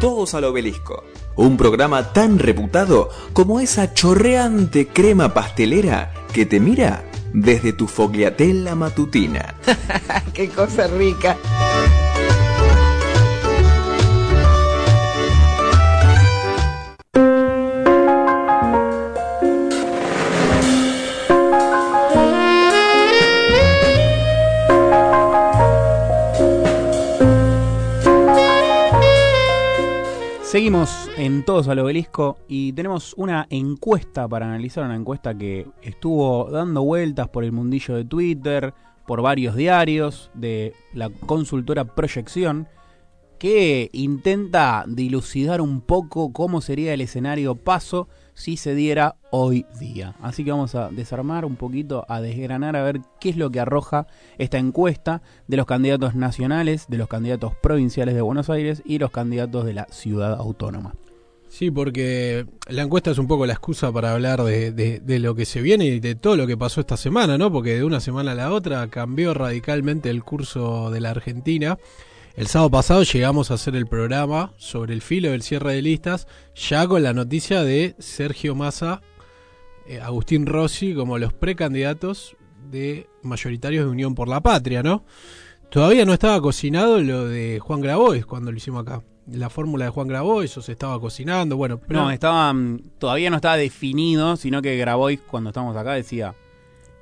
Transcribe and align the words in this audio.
Todos 0.00 0.34
al 0.34 0.44
Obelisco, 0.44 1.02
un 1.34 1.56
programa 1.56 2.12
tan 2.12 2.38
reputado 2.38 3.10
como 3.32 3.58
esa 3.58 3.94
chorreante 3.94 4.86
crema 4.86 5.34
pastelera 5.34 6.14
que 6.32 6.46
te 6.46 6.60
mira 6.60 7.02
desde 7.32 7.72
tu 7.72 7.88
fogliatella 7.88 8.76
matutina. 8.76 9.56
¡Qué 10.32 10.50
cosa 10.50 10.86
rica! 10.86 11.36
Seguimos 30.58 31.08
en 31.16 31.44
Todos 31.44 31.68
al 31.68 31.78
Obelisco 31.78 32.36
y 32.48 32.72
tenemos 32.72 33.14
una 33.16 33.46
encuesta 33.48 34.26
para 34.26 34.46
analizar, 34.46 34.84
una 34.84 34.96
encuesta 34.96 35.38
que 35.38 35.68
estuvo 35.82 36.50
dando 36.50 36.82
vueltas 36.82 37.28
por 37.28 37.44
el 37.44 37.52
mundillo 37.52 37.94
de 37.94 38.04
Twitter, 38.04 38.74
por 39.06 39.22
varios 39.22 39.54
diarios 39.54 40.32
de 40.34 40.74
la 40.92 41.10
consultora 41.10 41.84
Proyección, 41.84 42.66
que 43.38 43.88
intenta 43.92 44.84
dilucidar 44.88 45.60
un 45.60 45.80
poco 45.80 46.32
cómo 46.32 46.60
sería 46.60 46.92
el 46.92 47.02
escenario 47.02 47.54
paso 47.54 48.08
si 48.38 48.56
se 48.56 48.74
diera 48.74 49.16
hoy 49.30 49.66
día. 49.80 50.14
Así 50.22 50.44
que 50.44 50.52
vamos 50.52 50.74
a 50.76 50.90
desarmar 50.90 51.44
un 51.44 51.56
poquito, 51.56 52.06
a 52.08 52.20
desgranar, 52.20 52.76
a 52.76 52.84
ver 52.84 53.00
qué 53.20 53.30
es 53.30 53.36
lo 53.36 53.50
que 53.50 53.58
arroja 53.58 54.06
esta 54.38 54.58
encuesta 54.58 55.22
de 55.48 55.56
los 55.56 55.66
candidatos 55.66 56.14
nacionales, 56.14 56.86
de 56.88 56.98
los 56.98 57.08
candidatos 57.08 57.54
provinciales 57.56 58.14
de 58.14 58.22
Buenos 58.22 58.48
Aires 58.48 58.80
y 58.84 58.98
los 58.98 59.10
candidatos 59.10 59.64
de 59.66 59.74
la 59.74 59.86
ciudad 59.90 60.34
autónoma. 60.34 60.94
Sí, 61.48 61.70
porque 61.70 62.46
la 62.68 62.82
encuesta 62.82 63.10
es 63.10 63.18
un 63.18 63.26
poco 63.26 63.44
la 63.44 63.54
excusa 63.54 63.90
para 63.90 64.12
hablar 64.12 64.42
de, 64.44 64.70
de, 64.70 65.18
lo 65.18 65.34
que 65.34 65.44
se 65.46 65.60
viene 65.60 65.86
y 65.86 65.98
de 65.98 66.14
todo 66.14 66.36
lo 66.36 66.46
que 66.46 66.56
pasó 66.56 66.80
esta 66.80 66.96
semana, 66.96 67.38
¿no? 67.38 67.50
Porque 67.50 67.74
de 67.74 67.84
una 67.84 68.00
semana 68.00 68.32
a 68.32 68.34
la 68.34 68.52
otra 68.52 68.86
cambió 68.88 69.34
radicalmente 69.34 70.10
el 70.10 70.22
curso 70.22 70.90
de 70.90 71.00
la 71.00 71.10
Argentina. 71.10 71.78
El 72.38 72.46
sábado 72.46 72.70
pasado 72.70 73.02
llegamos 73.02 73.50
a 73.50 73.54
hacer 73.54 73.74
el 73.74 73.88
programa 73.88 74.52
sobre 74.58 74.94
el 74.94 75.02
filo 75.02 75.32
del 75.32 75.42
cierre 75.42 75.74
de 75.74 75.82
listas, 75.82 76.28
ya 76.54 76.86
con 76.86 77.02
la 77.02 77.12
noticia 77.12 77.64
de 77.64 77.96
Sergio 77.98 78.54
Massa, 78.54 79.02
eh, 79.88 80.00
Agustín 80.00 80.46
Rossi 80.46 80.94
como 80.94 81.18
los 81.18 81.32
precandidatos 81.32 82.36
de 82.70 83.08
mayoritarios 83.22 83.86
de 83.86 83.90
Unión 83.90 84.14
por 84.14 84.28
la 84.28 84.40
Patria, 84.40 84.84
¿no? 84.84 85.04
Todavía 85.68 86.04
no 86.04 86.12
estaba 86.12 86.40
cocinado 86.40 87.00
lo 87.00 87.26
de 87.26 87.58
Juan 87.58 87.80
Grabois 87.80 88.24
cuando 88.24 88.52
lo 88.52 88.56
hicimos 88.56 88.82
acá. 88.82 89.02
La 89.26 89.50
fórmula 89.50 89.86
de 89.86 89.90
Juan 89.90 90.06
Grabois, 90.06 90.52
eso 90.52 90.62
se 90.62 90.70
estaba 90.70 91.00
cocinando, 91.00 91.56
bueno. 91.56 91.80
Pero... 91.80 92.02
No, 92.02 92.10
estaba, 92.12 92.52
mm, 92.52 92.82
todavía 93.00 93.30
no 93.30 93.36
estaba 93.36 93.56
definido, 93.56 94.36
sino 94.36 94.62
que 94.62 94.76
Grabois 94.76 95.18
cuando 95.28 95.50
estábamos 95.50 95.76
acá 95.76 95.94
decía 95.94 96.36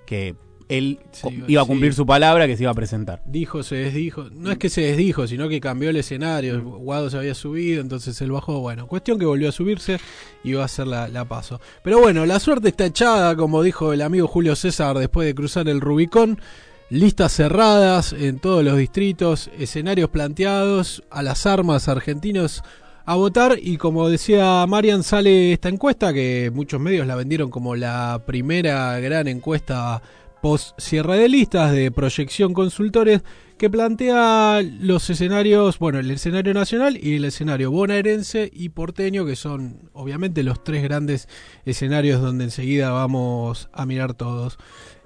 que 0.06 0.34
él 0.68 0.98
iba 1.46 1.62
a 1.62 1.64
cumplir 1.64 1.94
su 1.94 2.06
palabra 2.06 2.46
que 2.46 2.56
se 2.56 2.64
iba 2.64 2.72
a 2.72 2.74
presentar. 2.74 3.22
Dijo, 3.26 3.62
se 3.62 3.76
desdijo. 3.76 4.28
No 4.30 4.50
es 4.50 4.58
que 4.58 4.68
se 4.68 4.82
desdijo, 4.82 5.26
sino 5.26 5.48
que 5.48 5.60
cambió 5.60 5.90
el 5.90 5.96
escenario. 5.96 6.62
Guado 6.62 7.08
se 7.10 7.18
había 7.18 7.34
subido, 7.34 7.80
entonces 7.80 8.20
él 8.20 8.32
bajó. 8.32 8.60
Bueno, 8.60 8.86
cuestión 8.86 9.18
que 9.18 9.26
volvió 9.26 9.48
a 9.48 9.52
subirse 9.52 9.98
y 10.42 10.54
va 10.54 10.62
a 10.62 10.66
hacer 10.66 10.86
la, 10.86 11.08
la, 11.08 11.24
paso. 11.24 11.60
Pero 11.82 12.00
bueno, 12.00 12.26
la 12.26 12.40
suerte 12.40 12.68
está 12.68 12.86
echada, 12.86 13.36
como 13.36 13.62
dijo 13.62 13.92
el 13.92 14.02
amigo 14.02 14.26
Julio 14.26 14.56
César 14.56 14.98
después 14.98 15.26
de 15.26 15.34
cruzar 15.34 15.68
el 15.68 15.80
Rubicón. 15.80 16.40
Listas 16.88 17.32
cerradas 17.32 18.12
en 18.12 18.38
todos 18.38 18.62
los 18.62 18.76
distritos, 18.76 19.50
escenarios 19.58 20.08
planteados, 20.08 21.02
a 21.10 21.22
las 21.22 21.44
armas 21.44 21.88
argentinos 21.88 22.62
a 23.06 23.14
votar 23.14 23.56
y 23.62 23.76
como 23.76 24.08
decía 24.08 24.66
Marian 24.66 25.04
sale 25.04 25.52
esta 25.52 25.68
encuesta 25.68 26.12
que 26.12 26.50
muchos 26.52 26.80
medios 26.80 27.06
la 27.06 27.14
vendieron 27.14 27.50
como 27.50 27.76
la 27.76 28.20
primera 28.26 28.98
gran 28.98 29.28
encuesta 29.28 30.02
post 30.46 30.78
cierre 30.80 31.18
de 31.18 31.28
listas 31.28 31.72
de 31.72 31.90
proyección 31.90 32.54
consultores 32.54 33.24
que 33.58 33.68
plantea 33.68 34.62
los 34.62 35.10
escenarios, 35.10 35.80
bueno, 35.80 35.98
el 35.98 36.08
escenario 36.08 36.54
nacional 36.54 36.96
y 37.02 37.16
el 37.16 37.24
escenario 37.24 37.72
bonaerense 37.72 38.48
y 38.52 38.68
porteño, 38.68 39.26
que 39.26 39.34
son 39.34 39.90
obviamente 39.92 40.44
los 40.44 40.62
tres 40.62 40.84
grandes 40.84 41.28
escenarios 41.64 42.22
donde 42.22 42.44
enseguida 42.44 42.92
vamos 42.92 43.68
a 43.72 43.86
mirar 43.86 44.14
todos. 44.14 44.56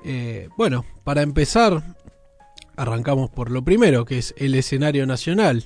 Eh, 0.05 0.51
bueno, 0.59 0.85
para 1.05 1.23
empezar, 1.23 1.97
arrancamos 2.77 3.31
por 3.31 3.51
lo 3.51 3.65
primero, 3.65 4.05
que 4.05 4.19
es 4.19 4.35
el 4.37 4.55
escenario 4.55 5.07
nacional. 5.07 5.65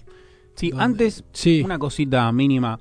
Sí, 0.54 0.70
antes, 0.78 1.24
sí. 1.32 1.62
una 1.64 1.80
cosita 1.80 2.30
mínima. 2.30 2.78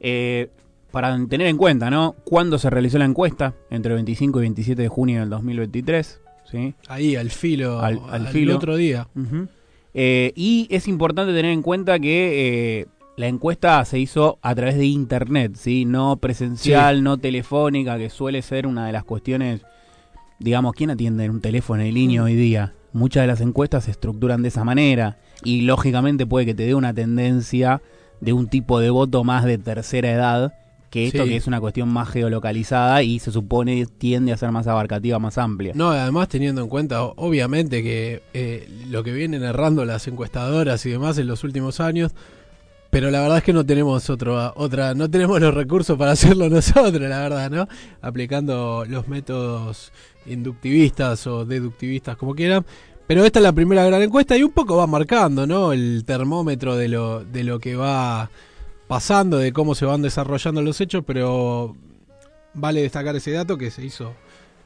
Eh, 0.00 0.48
para 0.90 1.14
tener 1.26 1.48
en 1.48 1.58
cuenta, 1.58 1.90
¿no? 1.90 2.16
¿Cuándo 2.24 2.58
se 2.58 2.70
realizó 2.70 2.96
la 2.96 3.04
encuesta? 3.04 3.52
Entre 3.68 3.92
el 3.92 3.96
25 3.96 4.38
y 4.38 4.42
27 4.42 4.80
de 4.80 4.88
junio 4.88 5.20
del 5.20 5.28
2023. 5.28 6.20
¿Sí? 6.50 6.74
Ahí, 6.88 7.16
al 7.16 7.30
filo, 7.30 7.80
al, 7.80 8.00
al, 8.10 8.50
otro 8.50 8.76
día. 8.76 9.08
Eh, 9.94 10.32
y 10.36 10.68
es 10.70 10.88
importante 10.88 11.32
tener 11.32 11.52
en 11.52 11.62
cuenta 11.62 11.98
que 11.98 12.80
eh, 12.80 12.86
la 13.16 13.26
encuesta 13.26 13.84
se 13.84 13.98
hizo 13.98 14.38
a 14.42 14.54
través 14.54 14.76
de 14.76 14.86
internet, 14.86 15.52
¿sí? 15.56 15.84
No 15.84 16.16
presencial, 16.16 17.02
no 17.02 17.18
telefónica, 17.18 17.98
que 17.98 18.10
suele 18.10 18.42
ser 18.42 18.66
una 18.66 18.86
de 18.86 18.92
las 18.92 19.04
cuestiones, 19.04 19.62
digamos, 20.38 20.74
¿quién 20.74 20.90
atiende 20.90 21.24
en 21.24 21.32
un 21.32 21.40
teléfono 21.40 21.82
en 21.82 21.94
línea 21.94 22.22
mm. 22.22 22.24
hoy 22.24 22.34
día? 22.34 22.74
Muchas 22.92 23.22
de 23.22 23.26
las 23.28 23.40
encuestas 23.40 23.84
se 23.84 23.92
estructuran 23.92 24.42
de 24.42 24.48
esa 24.48 24.64
manera 24.64 25.18
y 25.44 25.62
lógicamente 25.62 26.26
puede 26.26 26.46
que 26.46 26.54
te 26.54 26.66
dé 26.66 26.74
una 26.74 26.92
tendencia 26.92 27.82
de 28.20 28.32
un 28.32 28.48
tipo 28.48 28.80
de 28.80 28.90
voto 28.90 29.22
más 29.22 29.44
de 29.44 29.58
tercera 29.58 30.10
edad 30.10 30.54
que 30.90 31.06
esto 31.06 31.24
que 31.24 31.36
es 31.36 31.46
una 31.46 31.60
cuestión 31.60 31.88
más 31.88 32.08
geolocalizada 32.08 33.02
y 33.02 33.20
se 33.20 33.30
supone 33.30 33.86
tiende 33.86 34.32
a 34.32 34.36
ser 34.36 34.50
más 34.50 34.66
abarcativa, 34.66 35.20
más 35.20 35.38
amplia. 35.38 35.72
No, 35.74 35.90
además 35.90 36.28
teniendo 36.28 36.62
en 36.62 36.68
cuenta, 36.68 37.04
obviamente, 37.04 37.82
que 37.82 38.22
eh, 38.34 38.68
lo 38.88 39.04
que 39.04 39.12
vienen 39.12 39.44
errando 39.44 39.84
las 39.84 40.08
encuestadoras 40.08 40.84
y 40.86 40.90
demás 40.90 41.16
en 41.18 41.28
los 41.28 41.44
últimos 41.44 41.78
años, 41.78 42.12
pero 42.90 43.12
la 43.12 43.20
verdad 43.20 43.38
es 43.38 43.44
que 43.44 43.52
no 43.52 43.64
tenemos 43.64 44.10
otro, 44.10 44.52
otra, 44.56 44.94
no 44.94 45.08
tenemos 45.08 45.40
los 45.40 45.54
recursos 45.54 45.96
para 45.96 46.10
hacerlo 46.10 46.48
nosotros, 46.50 47.00
la 47.00 47.20
verdad, 47.20 47.50
¿no? 47.50 47.68
Aplicando 48.02 48.84
los 48.88 49.06
métodos 49.06 49.92
inductivistas 50.26 51.24
o 51.28 51.44
deductivistas, 51.44 52.16
como 52.16 52.34
quieran. 52.34 52.66
Pero 53.06 53.24
esta 53.24 53.38
es 53.38 53.44
la 53.44 53.52
primera 53.52 53.84
gran 53.84 54.02
encuesta 54.02 54.36
y 54.36 54.42
un 54.42 54.52
poco 54.52 54.76
va 54.76 54.86
marcando, 54.88 55.46
¿no? 55.46 55.72
El 55.72 56.04
termómetro 56.04 56.76
de 56.76 56.88
lo, 56.88 57.24
de 57.24 57.44
lo 57.44 57.60
que 57.60 57.76
va 57.76 58.30
pasando 58.90 59.38
de 59.38 59.52
cómo 59.52 59.76
se 59.76 59.86
van 59.86 60.02
desarrollando 60.02 60.62
los 60.62 60.80
hechos, 60.80 61.04
pero 61.06 61.76
vale 62.54 62.82
destacar 62.82 63.14
ese 63.14 63.30
dato 63.30 63.56
que 63.56 63.70
se 63.70 63.84
hizo 63.84 64.16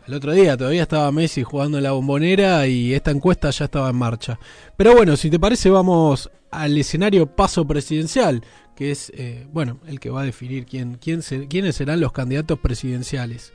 el 0.07 0.15
otro 0.15 0.33
día. 0.33 0.57
Todavía 0.57 0.81
estaba 0.81 1.13
Messi 1.13 1.43
jugando 1.43 1.77
en 1.77 1.85
la 1.85 1.93
bombonera 1.93 2.67
y 2.67 2.95
esta 2.95 3.11
encuesta 3.11 3.51
ya 3.51 3.67
estaba 3.67 3.91
en 3.91 3.97
marcha. 3.97 4.39
Pero 4.79 4.95
bueno, 4.95 5.19
si 5.19 5.29
te 5.29 5.39
parece, 5.39 5.69
vamos 5.69 6.31
al 6.51 6.75
escenario 6.79 7.27
paso 7.27 7.67
presidencial, 7.67 8.43
que 8.75 8.93
es, 8.93 9.13
eh, 9.15 9.47
bueno, 9.53 9.79
el 9.87 10.01
que 10.01 10.09
va 10.09 10.23
a 10.23 10.25
definir 10.25 10.65
quién, 10.65 10.95
quién 10.95 11.21
quiénes 11.21 11.77
serán 11.77 12.01
los 12.01 12.13
candidatos 12.13 12.59
presidenciales. 12.59 13.53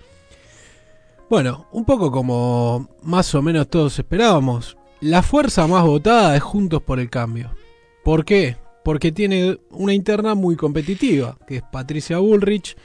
Bueno, 1.31 1.65
un 1.71 1.83
poco 1.83 2.11
como 2.11 2.89
más 3.01 3.33
o 3.33 3.41
menos 3.41 3.67
todos 3.69 3.97
esperábamos, 3.97 4.77
la 5.01 5.23
fuerza 5.23 5.65
más 5.65 5.83
votada 5.83 6.35
es 6.35 6.43
Juntos 6.43 6.83
por 6.83 6.99
el 6.99 7.09
Cambio. 7.09 7.55
¿Por 8.03 8.23
qué? 8.23 8.57
Porque 8.83 9.11
tiene 9.11 9.57
una 9.71 9.93
interna 9.93 10.35
muy 10.35 10.55
competitiva, 10.55 11.37
que 11.47 11.57
es 11.57 11.63
Patricia 11.71 12.19
Bullrich 12.19 12.75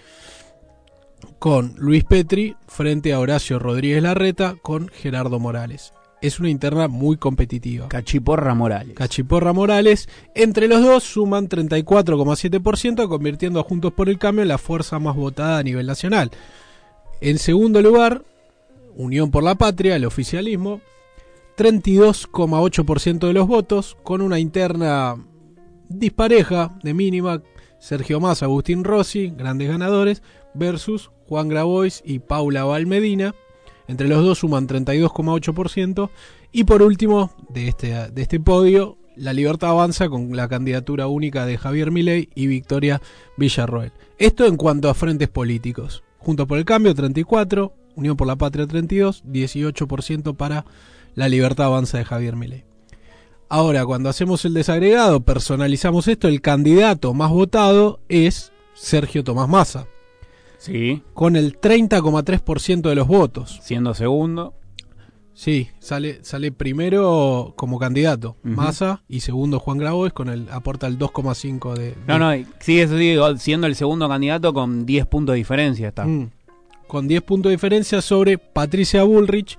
con 1.38 1.74
Luis 1.78 2.04
Petri 2.04 2.56
frente 2.66 3.12
a 3.12 3.20
Horacio 3.20 3.58
Rodríguez 3.58 4.02
Larreta 4.02 4.56
con 4.62 4.88
Gerardo 4.88 5.38
Morales. 5.38 5.92
Es 6.20 6.40
una 6.40 6.48
interna 6.48 6.88
muy 6.88 7.18
competitiva. 7.18 7.88
Cachiporra 7.88 8.54
Morales. 8.54 8.94
Cachiporra 8.94 9.52
Morales. 9.52 10.08
Entre 10.34 10.68
los 10.68 10.82
dos 10.82 11.04
suman 11.04 11.48
34,7%, 11.48 13.08
convirtiendo 13.08 13.60
a 13.60 13.62
Juntos 13.62 13.92
por 13.92 14.08
el 14.08 14.18
Cambio 14.18 14.40
en 14.42 14.48
la 14.48 14.56
fuerza 14.56 14.98
más 14.98 15.16
votada 15.16 15.58
a 15.58 15.62
nivel 15.62 15.86
nacional. 15.86 16.30
En 17.20 17.38
segundo 17.38 17.82
lugar, 17.82 18.22
Unión 18.96 19.30
por 19.30 19.42
la 19.42 19.56
Patria, 19.56 19.96
el 19.96 20.04
oficialismo, 20.06 20.80
32,8% 21.58 23.26
de 23.26 23.32
los 23.32 23.46
votos, 23.46 23.96
con 24.02 24.22
una 24.22 24.38
interna 24.38 25.16
dispareja 25.88 26.76
de 26.82 26.94
mínima, 26.94 27.42
Sergio 27.78 28.20
Massa, 28.20 28.46
Agustín 28.46 28.84
Rossi, 28.84 29.32
grandes 29.36 29.68
ganadores, 29.68 30.22
versus 30.54 31.10
Juan 31.28 31.48
Grabois 31.48 32.02
y 32.04 32.20
Paula 32.20 32.64
Valmedina. 32.64 33.34
Entre 33.86 34.08
los 34.08 34.24
dos 34.24 34.38
suman 34.38 34.66
32,8%. 34.66 36.10
Y 36.52 36.64
por 36.64 36.82
último, 36.82 37.32
de 37.50 37.68
este, 37.68 38.10
de 38.10 38.22
este 38.22 38.40
podio, 38.40 38.96
la 39.16 39.32
libertad 39.32 39.70
avanza 39.70 40.08
con 40.08 40.36
la 40.36 40.48
candidatura 40.48 41.06
única 41.06 41.46
de 41.46 41.58
Javier 41.58 41.90
Milei 41.90 42.30
y 42.34 42.46
Victoria 42.46 43.00
Villarroel. 43.36 43.92
Esto 44.18 44.46
en 44.46 44.56
cuanto 44.56 44.88
a 44.88 44.94
frentes 44.94 45.28
políticos. 45.28 46.02
Junto 46.18 46.46
por 46.46 46.58
el 46.58 46.64
Cambio, 46.64 46.94
34, 46.94 47.74
Unión 47.96 48.16
por 48.16 48.26
la 48.26 48.36
Patria, 48.36 48.66
32, 48.66 49.24
18% 49.24 50.36
para 50.36 50.64
la 51.14 51.28
libertad 51.28 51.66
avanza 51.66 51.98
de 51.98 52.04
Javier 52.04 52.34
Milei. 52.34 52.64
Ahora, 53.48 53.84
cuando 53.86 54.08
hacemos 54.08 54.44
el 54.44 54.54
desagregado, 54.54 55.20
personalizamos 55.20 56.08
esto, 56.08 56.28
el 56.28 56.40
candidato 56.40 57.14
más 57.14 57.30
votado 57.30 58.00
es 58.08 58.52
Sergio 58.74 59.22
Tomás 59.22 59.48
Massa, 59.48 59.86
Sí. 60.58 61.02
con 61.12 61.36
el 61.36 61.58
30,3% 61.58 62.88
de 62.88 62.94
los 62.94 63.06
votos. 63.06 63.60
Siendo 63.62 63.94
segundo. 63.94 64.54
Sí, 65.36 65.68
sale, 65.80 66.22
sale 66.22 66.52
primero 66.52 67.54
como 67.56 67.78
candidato 67.80 68.36
Ujú. 68.44 68.54
Massa 68.54 69.02
y 69.08 69.18
segundo 69.20 69.58
Juan 69.58 69.78
Grabois 69.78 70.12
con 70.12 70.28
el 70.28 70.48
aporta 70.52 70.86
el 70.86 70.96
2,5 70.96 71.74
de, 71.74 71.86
de- 71.90 71.96
No, 72.06 72.18
no, 72.20 72.30
sigue, 72.60 72.86
sigue 72.86 73.18
siendo 73.38 73.66
el 73.66 73.74
segundo 73.74 74.08
candidato 74.08 74.54
con 74.54 74.86
10 74.86 75.06
puntos 75.06 75.32
de 75.34 75.38
diferencia. 75.38 75.88
Está. 75.88 76.04
Mm. 76.06 76.30
con 76.86 77.08
10 77.08 77.22
puntos 77.22 77.50
de 77.50 77.56
diferencia 77.56 78.00
sobre 78.00 78.38
Patricia 78.38 79.02
Bullrich, 79.02 79.58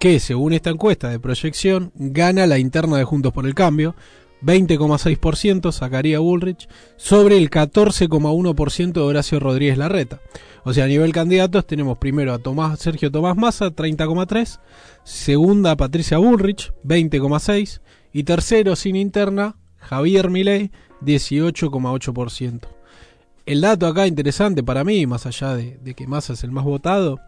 que 0.00 0.18
según 0.18 0.54
esta 0.54 0.70
encuesta 0.70 1.10
de 1.10 1.20
proyección 1.20 1.92
gana 1.94 2.46
la 2.46 2.58
interna 2.58 2.96
de 2.96 3.04
Juntos 3.04 3.34
por 3.34 3.44
el 3.44 3.54
Cambio, 3.54 3.94
20,6% 4.42 5.72
sacaría 5.72 6.20
Bullrich 6.20 6.68
sobre 6.96 7.36
el 7.36 7.50
14,1% 7.50 8.92
de 8.92 9.00
Horacio 9.00 9.38
Rodríguez 9.38 9.76
Larreta. 9.76 10.22
O 10.64 10.72
sea, 10.72 10.84
a 10.84 10.88
nivel 10.88 11.12
candidatos 11.12 11.66
tenemos 11.66 11.98
primero 11.98 12.32
a 12.32 12.38
Tomás 12.38 12.80
Sergio 12.80 13.10
Tomás 13.10 13.36
Massa, 13.36 13.66
30,3, 13.66 14.58
segunda 15.04 15.76
Patricia 15.76 16.16
Bullrich, 16.16 16.72
20,6 16.82 17.82
y 18.14 18.22
tercero 18.22 18.76
sin 18.76 18.96
interna 18.96 19.56
Javier 19.76 20.30
Milei, 20.30 20.70
18,8%. 21.02 22.68
El 23.44 23.60
dato 23.60 23.86
acá 23.86 24.06
interesante 24.06 24.62
para 24.62 24.82
mí, 24.82 25.06
más 25.06 25.26
allá 25.26 25.56
de, 25.56 25.76
de 25.76 25.92
que 25.92 26.06
Massa 26.06 26.32
es 26.32 26.42
el 26.42 26.52
más 26.52 26.64
votado, 26.64 27.20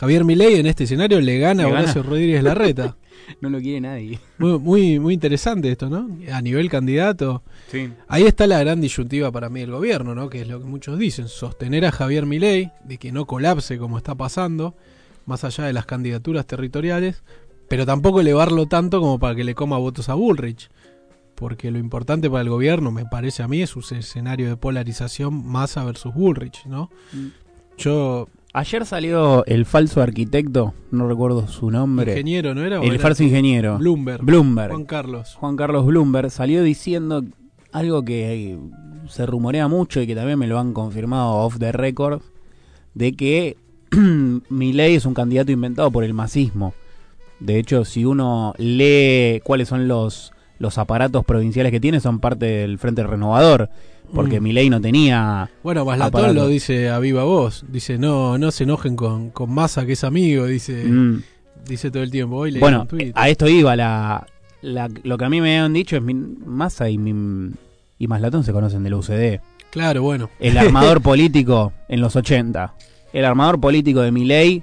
Javier 0.00 0.24
Milei 0.24 0.58
en 0.58 0.64
este 0.64 0.84
escenario 0.84 1.20
le 1.20 1.38
gana 1.38 1.64
a 1.64 1.66
gana. 1.66 1.80
Horacio 1.80 2.02
Rodríguez 2.02 2.42
Larreta. 2.42 2.96
No 3.40 3.48
lo 3.48 3.60
quiere 3.60 3.80
nadie. 3.82 4.18
Muy, 4.38 4.58
muy, 4.58 4.98
muy 4.98 5.14
interesante 5.14 5.70
esto, 5.70 5.88
¿no? 5.88 6.08
A 6.32 6.42
nivel 6.42 6.68
candidato. 6.68 7.44
Sí. 7.70 7.92
Ahí 8.08 8.24
está 8.24 8.46
la 8.48 8.58
gran 8.58 8.80
disyuntiva 8.80 9.30
para 9.30 9.48
mí 9.48 9.60
del 9.60 9.70
gobierno, 9.70 10.16
¿no? 10.16 10.28
Que 10.28 10.40
es 10.40 10.48
lo 10.48 10.58
que 10.58 10.64
muchos 10.64 10.98
dicen, 10.98 11.28
sostener 11.28 11.84
a 11.84 11.92
Javier 11.92 12.26
Milei, 12.26 12.72
de 12.82 12.98
que 12.98 13.12
no 13.12 13.26
colapse 13.26 13.78
como 13.78 13.98
está 13.98 14.16
pasando, 14.16 14.74
más 15.26 15.44
allá 15.44 15.64
de 15.64 15.72
las 15.72 15.86
candidaturas 15.86 16.44
territoriales, 16.44 17.22
pero 17.68 17.86
tampoco 17.86 18.20
elevarlo 18.20 18.66
tanto 18.66 19.00
como 19.00 19.20
para 19.20 19.36
que 19.36 19.44
le 19.44 19.54
coma 19.54 19.78
votos 19.78 20.08
a 20.08 20.14
Bullrich. 20.14 20.70
Porque 21.36 21.70
lo 21.70 21.78
importante 21.78 22.28
para 22.28 22.42
el 22.42 22.48
gobierno, 22.48 22.90
me 22.90 23.04
parece 23.04 23.44
a 23.44 23.48
mí, 23.48 23.62
es 23.62 23.76
un 23.76 23.84
escenario 23.96 24.48
de 24.48 24.56
polarización 24.56 25.46
Massa 25.46 25.84
versus 25.84 26.12
Bullrich, 26.14 26.64
¿no? 26.66 26.90
Mm. 27.12 27.26
Yo, 27.76 28.28
Ayer 28.52 28.84
salió 28.84 29.44
el 29.46 29.64
falso 29.64 30.02
arquitecto, 30.02 30.74
no 30.90 31.06
recuerdo 31.06 31.46
su 31.46 31.70
nombre. 31.70 32.12
ingeniero, 32.12 32.52
¿no 32.52 32.64
era? 32.64 32.80
¿O 32.80 32.82
el 32.82 32.94
era 32.94 33.02
falso 33.02 33.22
ingeniero. 33.22 33.78
Bloomberg. 33.78 34.24
Bloomberg. 34.24 34.72
Juan 34.72 34.84
Carlos. 34.86 35.34
Juan 35.36 35.56
Carlos 35.56 35.86
Bloomberg 35.86 36.30
salió 36.32 36.62
diciendo 36.64 37.22
algo 37.70 38.04
que 38.04 38.32
eh, 38.32 38.58
se 39.08 39.24
rumorea 39.24 39.68
mucho 39.68 40.00
y 40.00 40.06
que 40.08 40.16
también 40.16 40.38
me 40.38 40.48
lo 40.48 40.58
han 40.58 40.72
confirmado 40.72 41.34
off 41.34 41.58
the 41.58 41.70
record, 41.70 42.22
de 42.94 43.12
que 43.12 43.56
Milei 44.48 44.96
es 44.96 45.06
un 45.06 45.14
candidato 45.14 45.52
inventado 45.52 45.92
por 45.92 46.02
el 46.02 46.14
masismo. 46.14 46.74
De 47.38 47.56
hecho, 47.56 47.84
si 47.84 48.04
uno 48.04 48.54
lee 48.58 49.40
cuáles 49.44 49.68
son 49.68 49.86
los, 49.86 50.32
los 50.60 50.78
aparatos 50.78 51.24
provinciales 51.24 51.72
que 51.72 51.80
tiene, 51.80 51.98
son 51.98 52.20
parte 52.20 52.46
del 52.46 52.78
Frente 52.78 53.02
Renovador, 53.02 53.68
porque 54.14 54.38
Mm. 54.40 54.42
Milei 54.44 54.70
no 54.70 54.80
tenía... 54.80 55.50
Bueno, 55.64 55.84
Maslatón 55.84 56.20
aparato. 56.20 56.34
lo 56.34 56.46
dice 56.48 56.90
a 56.90 56.98
viva 57.00 57.24
voz. 57.24 57.64
Dice, 57.68 57.98
no, 57.98 58.38
no 58.38 58.50
se 58.52 58.62
enojen 58.64 58.94
con, 58.94 59.30
con 59.30 59.52
Massa, 59.52 59.84
que 59.86 59.94
es 59.94 60.04
amigo, 60.04 60.46
dice, 60.46 60.84
Mm. 60.84 61.22
dice 61.66 61.90
todo 61.90 62.02
el 62.04 62.10
tiempo. 62.12 62.36
Hoy 62.36 62.56
Bueno, 62.60 62.86
a 63.14 63.28
esto 63.28 63.48
iba 63.48 63.74
la, 63.74 64.26
la- 64.62 64.88
lo 65.02 65.16
que 65.18 65.24
a 65.24 65.28
mí 65.30 65.40
me 65.40 65.56
habían 65.58 65.72
dicho 65.72 65.96
es 65.96 66.02
mi, 66.02 66.12
Massa 66.14 66.88
y 66.90 66.98
mi, 66.98 67.52
y 67.98 68.06
Maslatón 68.06 68.44
se 68.44 68.52
conocen 68.52 68.82
de 68.84 68.90
la 68.90 68.96
UCD. 68.96 69.40
Claro, 69.70 70.02
bueno. 70.02 70.28
El 70.40 70.58
armador 70.58 71.00
político 71.02 71.72
en 71.88 72.00
los 72.00 72.16
80. 72.16 72.74
El 73.12 73.24
armador 73.24 73.58
político 73.60 74.00
de 74.02 74.12
Milei 74.12 74.62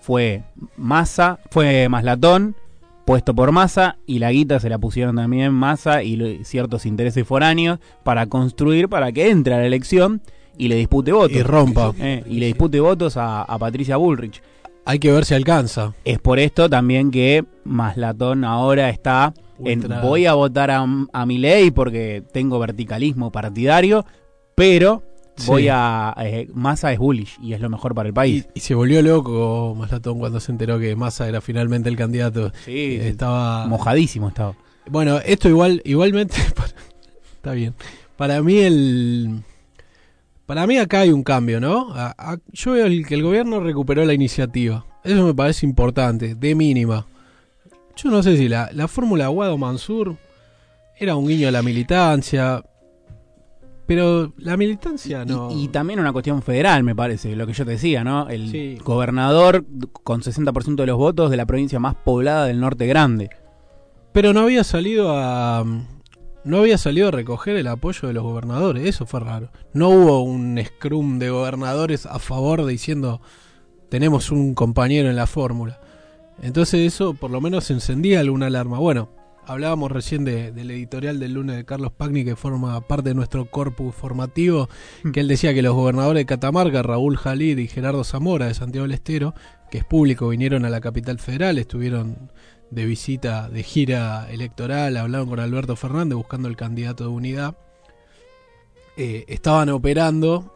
fue 0.00 0.44
Massa, 0.76 1.40
fue 1.50 1.88
Maslatón, 1.88 2.54
puesto 3.04 3.34
por 3.34 3.52
Massa, 3.52 3.96
y 4.06 4.18
la 4.18 4.32
guita 4.32 4.60
se 4.60 4.68
la 4.68 4.78
pusieron 4.78 5.16
también 5.16 5.52
Massa 5.52 6.02
y 6.02 6.44
ciertos 6.44 6.86
intereses 6.86 7.26
foráneos 7.26 7.78
para 8.02 8.26
construir, 8.26 8.88
para 8.88 9.12
que 9.12 9.30
entre 9.30 9.54
a 9.54 9.58
la 9.58 9.66
elección 9.66 10.22
y 10.56 10.68
le 10.68 10.76
dispute 10.76 11.12
votos. 11.12 11.36
Y 11.36 11.42
rompa. 11.42 11.92
Eh, 11.98 12.22
y 12.26 12.38
le 12.38 12.46
dispute 12.46 12.80
votos 12.80 13.16
a, 13.16 13.42
a 13.42 13.58
Patricia 13.58 13.96
Bullrich. 13.96 14.42
Hay 14.86 14.98
que 14.98 15.10
ver 15.10 15.24
si 15.24 15.34
alcanza. 15.34 15.94
Es 16.04 16.18
por 16.18 16.38
esto 16.38 16.68
también 16.68 17.10
que 17.10 17.44
Maslatón 17.64 18.44
ahora 18.44 18.90
está 18.90 19.32
en 19.64 19.82
voy 20.02 20.26
a 20.26 20.34
votar 20.34 20.70
a, 20.70 20.84
a 21.12 21.26
Milei 21.26 21.70
porque 21.70 22.22
tengo 22.32 22.58
verticalismo 22.58 23.30
partidario, 23.30 24.04
pero 24.54 25.02
Sí. 25.36 25.46
voy 25.48 25.68
a 25.68 26.14
eh, 26.18 26.48
Massa 26.54 26.92
es 26.92 26.98
bullish 26.98 27.38
y 27.42 27.54
es 27.54 27.60
lo 27.60 27.68
mejor 27.68 27.94
para 27.94 28.08
el 28.08 28.14
país. 28.14 28.46
y 28.54 28.60
se 28.60 28.74
volvió 28.74 29.02
loco 29.02 29.74
Maslatón 29.76 30.18
cuando 30.20 30.38
se 30.40 30.52
enteró 30.52 30.78
que 30.78 30.94
Massa 30.94 31.28
era 31.28 31.40
finalmente 31.40 31.88
el 31.88 31.96
candidato. 31.96 32.52
sí, 32.64 32.72
Eh, 33.00 33.08
estaba 33.08 33.66
mojadísimo 33.66 34.28
estaba. 34.28 34.54
Bueno, 34.88 35.18
esto 35.18 35.48
igual, 35.48 35.80
igualmente, 35.84 36.36
está 37.36 37.52
bien. 37.52 37.74
Para 38.16 38.42
mí 38.42 38.58
el, 38.58 39.42
para 40.46 40.66
mí 40.66 40.76
acá 40.78 41.00
hay 41.00 41.10
un 41.10 41.22
cambio, 41.24 41.58
¿no? 41.60 41.92
A- 41.94 42.14
a- 42.16 42.38
yo 42.52 42.72
veo 42.72 42.86
el- 42.86 43.06
que 43.06 43.14
el 43.14 43.22
gobierno 43.22 43.60
recuperó 43.60 44.04
la 44.04 44.12
iniciativa. 44.14 44.84
Eso 45.02 45.24
me 45.26 45.34
parece 45.34 45.66
importante, 45.66 46.34
de 46.34 46.54
mínima. 46.54 47.06
Yo 47.96 48.10
no 48.10 48.22
sé 48.22 48.36
si 48.36 48.48
la, 48.48 48.70
la 48.72 48.88
fórmula 48.88 49.28
Guado 49.28 49.56
Mansur 49.58 50.16
era 50.98 51.16
un 51.16 51.26
guiño 51.28 51.48
a 51.48 51.50
la 51.50 51.62
militancia, 51.62 52.62
pero 53.86 54.32
la 54.38 54.56
militancia 54.56 55.24
no. 55.24 55.50
Y, 55.50 55.64
y 55.64 55.68
también 55.68 56.00
una 56.00 56.12
cuestión 56.12 56.40
federal, 56.42 56.82
me 56.84 56.94
parece, 56.94 57.36
lo 57.36 57.46
que 57.46 57.52
yo 57.52 57.64
te 57.64 57.72
decía, 57.72 58.02
¿no? 58.04 58.28
El 58.28 58.50
Sí. 58.50 58.78
gobernador 58.84 59.64
con 60.02 60.22
60% 60.22 60.76
de 60.76 60.86
los 60.86 60.96
votos 60.98 61.30
de 61.30 61.36
la 61.36 61.46
provincia 61.46 61.78
más 61.78 61.94
poblada 61.94 62.46
del 62.46 62.60
norte 62.60 62.86
grande. 62.86 63.30
Pero 64.12 64.32
no 64.32 64.40
había 64.40 64.64
salido 64.64 65.12
a. 65.16 65.64
No 66.44 66.58
había 66.58 66.76
salido 66.76 67.08
a 67.08 67.10
recoger 67.10 67.56
el 67.56 67.66
apoyo 67.66 68.06
de 68.06 68.12
los 68.14 68.22
gobernadores, 68.22 68.86
eso 68.86 69.06
fue 69.06 69.20
raro. 69.20 69.50
No 69.72 69.88
hubo 69.88 70.22
un 70.22 70.60
scrum 70.62 71.18
de 71.18 71.30
gobernadores 71.30 72.04
a 72.04 72.18
favor 72.18 72.66
diciendo 72.66 73.22
tenemos 73.88 74.30
un 74.30 74.54
compañero 74.54 75.08
en 75.08 75.16
la 75.16 75.26
fórmula. 75.26 75.80
Entonces 76.42 76.80
eso 76.86 77.14
por 77.14 77.30
lo 77.30 77.40
menos 77.40 77.70
encendía 77.70 78.20
alguna 78.20 78.46
alarma. 78.46 78.78
Bueno, 78.78 79.08
hablábamos 79.46 79.90
recién 79.92 80.24
de- 80.24 80.52
del 80.52 80.70
editorial 80.70 81.18
del 81.20 81.34
lunes 81.34 81.56
de 81.56 81.64
Carlos 81.64 81.92
Pagni 81.92 82.24
que 82.24 82.36
forma 82.36 82.80
parte 82.86 83.10
de 83.10 83.14
nuestro 83.14 83.50
corpus 83.50 83.94
formativo, 83.94 84.68
que 85.12 85.20
él 85.20 85.28
decía 85.28 85.54
que 85.54 85.62
los 85.62 85.74
gobernadores 85.74 86.20
de 86.20 86.26
Catamarca, 86.26 86.82
Raúl 86.82 87.16
Jalid 87.16 87.58
y 87.58 87.68
Gerardo 87.68 88.04
Zamora 88.04 88.46
de 88.46 88.54
Santiago 88.54 88.84
del 88.86 88.94
Estero, 88.94 89.34
que 89.70 89.78
es 89.78 89.84
público, 89.84 90.28
vinieron 90.28 90.64
a 90.64 90.70
la 90.70 90.80
capital 90.80 91.18
federal, 91.18 91.58
estuvieron 91.58 92.30
de 92.70 92.86
visita, 92.86 93.48
de 93.48 93.62
gira 93.62 94.28
electoral, 94.30 94.96
hablaron 94.96 95.28
con 95.28 95.40
Alberto 95.40 95.76
Fernández 95.76 96.16
buscando 96.16 96.48
el 96.48 96.56
candidato 96.56 97.04
de 97.04 97.10
unidad. 97.10 97.56
Eh, 98.96 99.24
estaban 99.28 99.68
operando 99.70 100.52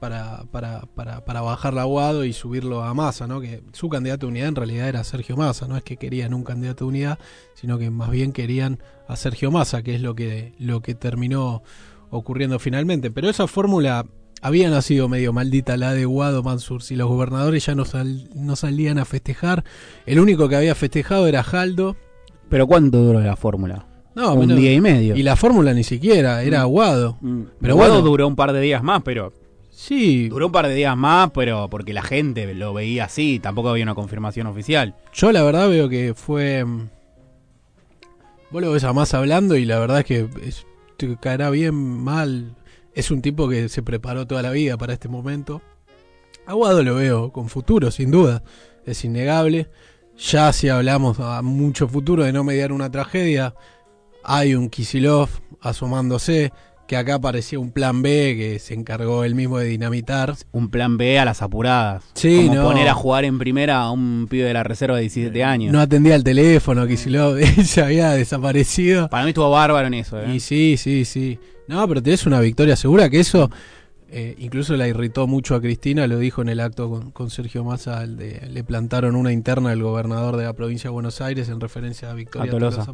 para, 0.00 0.44
para, 0.50 0.80
para, 0.94 1.24
para 1.24 1.40
bajar 1.42 1.74
la 1.74 1.82
Aguado 1.82 2.24
y 2.24 2.32
subirlo 2.32 2.82
a 2.82 2.94
Massa, 2.94 3.26
¿no? 3.26 3.40
Que 3.40 3.62
su 3.72 3.88
candidato 3.88 4.26
de 4.26 4.30
unidad 4.32 4.48
en 4.48 4.56
realidad 4.56 4.88
era 4.88 5.04
Sergio 5.04 5.36
Massa, 5.36 5.68
no 5.68 5.76
es 5.76 5.82
que 5.84 5.96
querían 5.98 6.34
un 6.34 6.42
candidato 6.42 6.84
de 6.84 6.88
unidad, 6.88 7.18
sino 7.54 7.78
que 7.78 7.90
más 7.90 8.10
bien 8.10 8.32
querían 8.32 8.78
a 9.06 9.16
Sergio 9.16 9.50
Massa, 9.50 9.82
que 9.82 9.94
es 9.94 10.00
lo 10.00 10.14
que, 10.14 10.54
lo 10.58 10.80
que 10.80 10.94
terminó 10.94 11.62
ocurriendo 12.10 12.58
finalmente. 12.58 13.10
Pero 13.10 13.28
esa 13.28 13.46
fórmula 13.46 14.06
había 14.42 14.70
nacido 14.70 15.08
medio 15.08 15.32
maldita 15.34 15.76
la 15.76 15.92
de 15.92 16.06
Guado 16.06 16.42
Mansur. 16.42 16.82
Si 16.82 16.96
los 16.96 17.08
gobernadores 17.08 17.66
ya 17.66 17.74
no, 17.74 17.84
sal- 17.84 18.30
no 18.34 18.56
salían 18.56 18.98
a 18.98 19.04
festejar, 19.04 19.64
el 20.06 20.18
único 20.18 20.48
que 20.48 20.56
había 20.56 20.74
festejado 20.74 21.26
era 21.28 21.42
Jaldo. 21.42 21.96
Pero 22.48 22.66
¿cuánto 22.66 22.98
duró 22.98 23.20
la 23.20 23.36
fórmula? 23.36 23.86
No, 24.14 24.34
un 24.34 24.56
día 24.56 24.72
y 24.72 24.80
medio. 24.80 25.14
y 25.14 25.22
la 25.22 25.36
fórmula 25.36 25.72
ni 25.72 25.84
siquiera, 25.84 26.42
era 26.42 26.64
Guado. 26.64 27.16
Mm. 27.20 27.42
Pero 27.60 27.74
Guado 27.76 27.92
bueno. 27.94 28.08
duró 28.08 28.26
un 28.26 28.34
par 28.34 28.52
de 28.52 28.60
días 28.60 28.82
más, 28.82 29.02
pero 29.04 29.32
Sí, 29.82 30.28
duró 30.28 30.46
un 30.46 30.52
par 30.52 30.68
de 30.68 30.74
días 30.74 30.94
más, 30.94 31.30
pero 31.32 31.68
porque 31.70 31.94
la 31.94 32.02
gente 32.02 32.52
lo 32.54 32.74
veía 32.74 33.04
así, 33.06 33.38
tampoco 33.38 33.70
había 33.70 33.82
una 33.84 33.94
confirmación 33.94 34.46
oficial. 34.46 34.94
yo 35.14 35.32
la 35.32 35.42
verdad 35.42 35.70
veo 35.70 35.88
que 35.88 36.12
fue... 36.14 36.62
mm, 36.66 36.88
Vos 38.50 38.60
lo 38.60 38.72
ves 38.72 38.84
a 38.84 38.92
más 38.92 39.14
hablando 39.14 39.56
y 39.56 39.64
la 39.64 39.78
verdad 39.78 40.00
es 40.00 40.04
que 40.04 40.28
es- 40.42 40.66
te 40.98 41.16
caerá 41.16 41.48
bien, 41.48 41.72
mal. 41.74 42.56
Es 42.94 43.10
un 43.10 43.22
tipo 43.22 43.48
que 43.48 43.70
se 43.70 43.82
preparó 43.82 44.26
toda 44.26 44.42
la 44.42 44.50
vida 44.50 44.76
para 44.76 44.92
este 44.92 45.08
momento. 45.08 45.62
Aguado 46.44 46.82
lo 46.82 46.96
veo 46.96 47.32
con 47.32 47.48
futuro, 47.48 47.90
sin 47.90 48.10
duda. 48.10 48.42
Es 48.84 49.02
innegable. 49.04 49.70
Ya 50.18 50.52
si 50.52 50.68
hablamos 50.68 51.20
a 51.20 51.40
mucho 51.40 51.88
futuro 51.88 52.24
de 52.24 52.34
no 52.34 52.44
mediar 52.44 52.70
una 52.72 52.90
tragedia, 52.90 53.54
hay 54.24 54.54
un 54.54 54.68
Kisilov 54.68 55.30
asomándose 55.62 56.52
que 56.90 56.96
acá 56.96 57.20
parecía 57.20 57.60
un 57.60 57.70
plan 57.70 58.02
B 58.02 58.34
que 58.36 58.58
se 58.58 58.74
encargó 58.74 59.22
él 59.22 59.36
mismo 59.36 59.58
de 59.58 59.66
dinamitar. 59.66 60.34
Un 60.50 60.70
plan 60.70 60.96
B 60.96 61.20
a 61.20 61.24
las 61.24 61.40
apuradas. 61.40 62.02
Sí, 62.14 62.46
Como 62.48 62.54
no. 62.56 62.64
poner 62.64 62.88
a 62.88 62.94
jugar 62.94 63.24
en 63.24 63.38
primera 63.38 63.76
a 63.82 63.92
un 63.92 64.26
pibe 64.28 64.42
de 64.42 64.52
la 64.52 64.64
reserva 64.64 64.96
de 64.96 65.02
17 65.02 65.44
años. 65.44 65.72
No 65.72 65.78
atendía 65.80 66.16
el 66.16 66.24
teléfono, 66.24 66.88
que 66.88 66.96
si 66.96 67.08
lo 67.08 67.36
se 67.64 67.80
había 67.80 68.10
desaparecido. 68.10 69.08
Para 69.08 69.22
mí 69.22 69.28
estuvo 69.28 69.48
bárbaro 69.48 69.86
en 69.86 69.94
eso. 69.94 70.20
¿eh? 70.20 70.34
Y 70.34 70.40
sí, 70.40 70.76
sí, 70.76 71.04
sí. 71.04 71.38
No, 71.68 71.86
pero 71.86 72.02
tenés 72.02 72.26
una 72.26 72.40
victoria 72.40 72.74
segura, 72.74 73.08
que 73.08 73.20
eso 73.20 73.48
eh, 74.12 74.34
incluso 74.38 74.76
la 74.76 74.88
irritó 74.88 75.26
mucho 75.26 75.54
a 75.54 75.60
Cristina, 75.60 76.06
lo 76.06 76.18
dijo 76.18 76.42
en 76.42 76.48
el 76.48 76.60
acto 76.60 76.90
con, 76.90 77.10
con 77.10 77.30
Sergio 77.30 77.64
Massa, 77.64 78.02
el 78.02 78.16
de- 78.16 78.48
le 78.50 78.64
plantaron 78.64 79.14
una 79.16 79.32
interna 79.32 79.70
del 79.70 79.82
gobernador 79.82 80.36
de 80.36 80.44
la 80.44 80.52
provincia 80.52 80.88
de 80.88 80.92
Buenos 80.92 81.20
Aires 81.20 81.48
en 81.48 81.60
referencia 81.60 82.10
a 82.10 82.14
Victoria 82.14 82.48
A 82.48 82.50
Tolosa. 82.50 82.86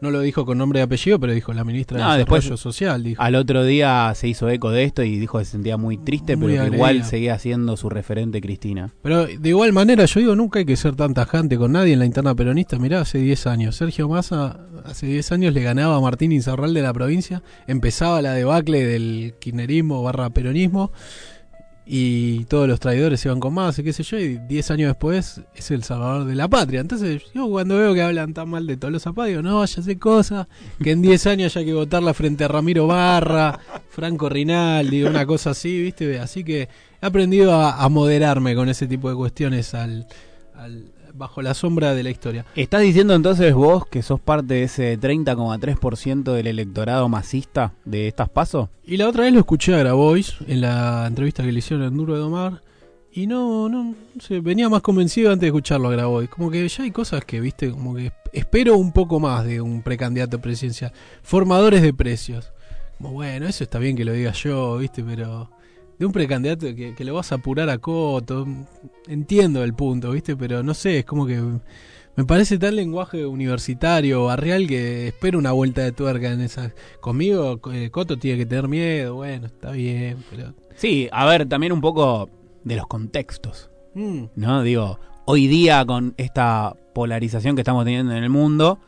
No 0.00 0.10
lo 0.10 0.20
dijo 0.20 0.44
con 0.44 0.58
nombre 0.58 0.80
y 0.80 0.82
apellido, 0.82 1.20
pero 1.20 1.32
dijo 1.32 1.52
la 1.52 1.62
ministra 1.64 1.98
No, 1.98 2.12
de 2.12 2.18
después- 2.18 2.42
Desarrollo 2.42 2.56
Social, 2.56 3.02
dijo. 3.04 3.22
Al 3.22 3.34
otro 3.36 3.64
día 3.64 4.12
se 4.16 4.26
hizo 4.28 4.48
eco 4.48 4.70
de 4.70 4.82
esto 4.84 5.02
y 5.04 5.18
dijo 5.18 5.38
que 5.38 5.44
se 5.44 5.52
sentía 5.52 5.76
muy 5.76 5.96
triste, 5.98 6.34
Muy 6.36 6.52
pero 6.54 6.68
que 6.70 6.76
igual 6.76 7.04
seguía 7.04 7.38
siendo 7.38 7.76
su 7.76 7.88
referente 7.88 8.40
Cristina. 8.40 8.92
Pero 9.02 9.26
de 9.26 9.48
igual 9.48 9.72
manera, 9.72 10.04
yo 10.04 10.18
digo, 10.20 10.34
nunca 10.34 10.58
hay 10.58 10.64
que 10.64 10.76
ser 10.76 10.96
tan 10.96 11.14
tajante 11.14 11.56
con 11.56 11.72
nadie 11.72 11.92
en 11.92 12.00
la 12.00 12.06
interna 12.06 12.34
peronista. 12.34 12.78
Mirá, 12.78 13.00
hace 13.02 13.18
10 13.18 13.46
años, 13.46 13.76
Sergio 13.76 14.08
Massa 14.08 14.58
hace 14.84 15.06
10 15.06 15.30
años 15.30 15.54
le 15.54 15.62
ganaba 15.62 15.96
a 15.96 16.00
Martín 16.00 16.32
Insaurral 16.32 16.74
de 16.74 16.82
la 16.82 16.92
provincia, 16.92 17.42
empezaba 17.68 18.20
la 18.22 18.32
debacle 18.32 18.84
del 18.84 19.34
kirchnerismo 19.38 20.02
barra 20.02 20.30
y 21.84 22.44
todos 22.44 22.68
los 22.68 22.78
traidores 22.78 23.24
iban 23.24 23.40
con 23.40 23.54
Massa, 23.54 23.80
y 23.80 23.84
qué 23.84 23.92
sé 23.92 24.04
yo, 24.04 24.18
y 24.18 24.38
10 24.38 24.70
años 24.70 24.88
después 24.88 25.40
es 25.54 25.70
el 25.72 25.82
salvador 25.82 26.24
de 26.24 26.34
la 26.36 26.48
patria. 26.48 26.80
Entonces 26.80 27.22
yo 27.34 27.48
cuando 27.50 27.76
veo 27.76 27.92
que 27.92 28.02
hablan 28.02 28.34
tan 28.34 28.48
mal 28.48 28.66
de 28.66 28.76
Tolosa 28.76 29.12
Paz, 29.12 29.28
digo, 29.28 29.42
no, 29.42 29.64
ya 29.64 29.82
sé 29.82 29.98
cosas, 29.98 30.46
que 30.82 30.92
en 30.92 31.02
10 31.02 31.26
años 31.26 31.56
haya 31.56 31.66
que 31.66 31.74
votarla 31.74 32.14
frente 32.14 32.44
a 32.44 32.48
Ramiro 32.48 32.86
Barra, 32.86 33.58
Franco 33.90 34.28
Rinaldi, 34.28 35.02
una 35.02 35.26
cosa 35.26 35.50
así, 35.50 35.82
¿viste? 35.82 36.20
Así 36.20 36.44
que 36.44 36.68
he 37.00 37.06
aprendido 37.06 37.52
a, 37.52 37.88
moderarme 37.88 38.54
con 38.54 38.68
ese 38.68 38.86
tipo 38.86 39.10
de 39.10 39.16
cuestiones 39.16 39.74
al- 39.74 40.06
bajo 41.14 41.42
la 41.42 41.54
sombra 41.54 41.94
de 41.94 42.02
la 42.02 42.10
historia. 42.10 42.44
¿Estás 42.54 42.82
diciendo 42.82 43.14
entonces 43.14 43.54
vos 43.54 43.86
que 43.86 44.02
sos 44.02 44.20
parte 44.20 44.54
de 44.54 44.62
ese 44.64 44.98
30,3% 44.98 46.32
del 46.32 46.46
electorado 46.46 47.08
masista 47.08 47.72
de 47.84 48.08
estas 48.08 48.28
pasos? 48.28 48.68
Y 48.84 48.96
la 48.96 49.08
otra 49.08 49.24
vez 49.24 49.32
lo 49.32 49.40
escuché 49.40 49.74
a 49.74 49.78
Grabois 49.78 50.36
en 50.46 50.60
la 50.60 51.06
entrevista 51.06 51.42
que 51.42 51.52
le 51.52 51.58
hicieron 51.58 51.86
en 51.86 51.96
Duro 51.96 52.14
de 52.14 52.20
Domar. 52.20 52.62
Y 53.14 53.26
no, 53.26 53.68
no, 53.68 53.84
no 53.84 54.20
sé, 54.20 54.40
venía 54.40 54.70
más 54.70 54.80
convencido 54.80 55.30
antes 55.30 55.42
de 55.42 55.48
escucharlo 55.48 55.88
a 55.88 55.92
Grabois. 55.92 56.30
Como 56.30 56.50
que 56.50 56.66
ya 56.66 56.82
hay 56.82 56.90
cosas 56.90 57.24
que, 57.24 57.40
viste, 57.40 57.70
como 57.70 57.94
que 57.94 58.12
espero 58.32 58.76
un 58.76 58.92
poco 58.92 59.20
más 59.20 59.44
de 59.44 59.60
un 59.60 59.82
precandidato 59.82 60.40
presidencial. 60.40 60.92
Formadores 61.22 61.82
de 61.82 61.92
precios. 61.92 62.52
Como 62.96 63.12
bueno, 63.12 63.46
eso 63.46 63.64
está 63.64 63.78
bien 63.78 63.96
que 63.96 64.04
lo 64.04 64.12
diga 64.12 64.32
yo, 64.32 64.78
viste, 64.78 65.02
pero 65.02 65.50
de 65.98 66.06
un 66.06 66.12
precandidato 66.12 66.74
que, 66.74 66.94
que 66.94 67.04
lo 67.04 67.14
vas 67.14 67.32
a 67.32 67.36
apurar 67.36 67.70
a 67.70 67.78
Coto. 67.78 68.46
Entiendo 69.06 69.62
el 69.64 69.74
punto, 69.74 70.10
viste, 70.10 70.36
pero 70.36 70.62
no 70.62 70.74
sé, 70.74 71.00
es 71.00 71.04
como 71.04 71.26
que 71.26 71.40
me 72.14 72.24
parece 72.24 72.58
tal 72.58 72.76
lenguaje 72.76 73.24
universitario, 73.24 74.26
barrial, 74.26 74.66
que 74.66 75.08
espero 75.08 75.38
una 75.38 75.52
vuelta 75.52 75.82
de 75.82 75.92
tuerca 75.92 76.30
en 76.30 76.42
esa. 76.42 76.72
Conmigo, 77.00 77.58
eh, 77.72 77.90
Coto 77.90 78.18
tiene 78.18 78.38
que 78.38 78.46
tener 78.46 78.68
miedo, 78.68 79.14
bueno, 79.14 79.46
está 79.46 79.70
bien, 79.70 80.18
pero. 80.30 80.54
Sí, 80.74 81.08
a 81.10 81.26
ver, 81.26 81.48
también 81.48 81.72
un 81.72 81.80
poco 81.80 82.28
de 82.64 82.76
los 82.76 82.86
contextos, 82.86 83.70
Mm, 83.94 84.24
¿no? 84.36 84.62
Digo, 84.62 84.98
hoy 85.26 85.46
día 85.46 85.84
con 85.84 86.14
esta 86.16 86.74
polarización 86.94 87.54
que 87.54 87.60
estamos 87.60 87.84
teniendo 87.84 88.12
en 88.12 88.24
el 88.24 88.30
mundo, 88.30 88.78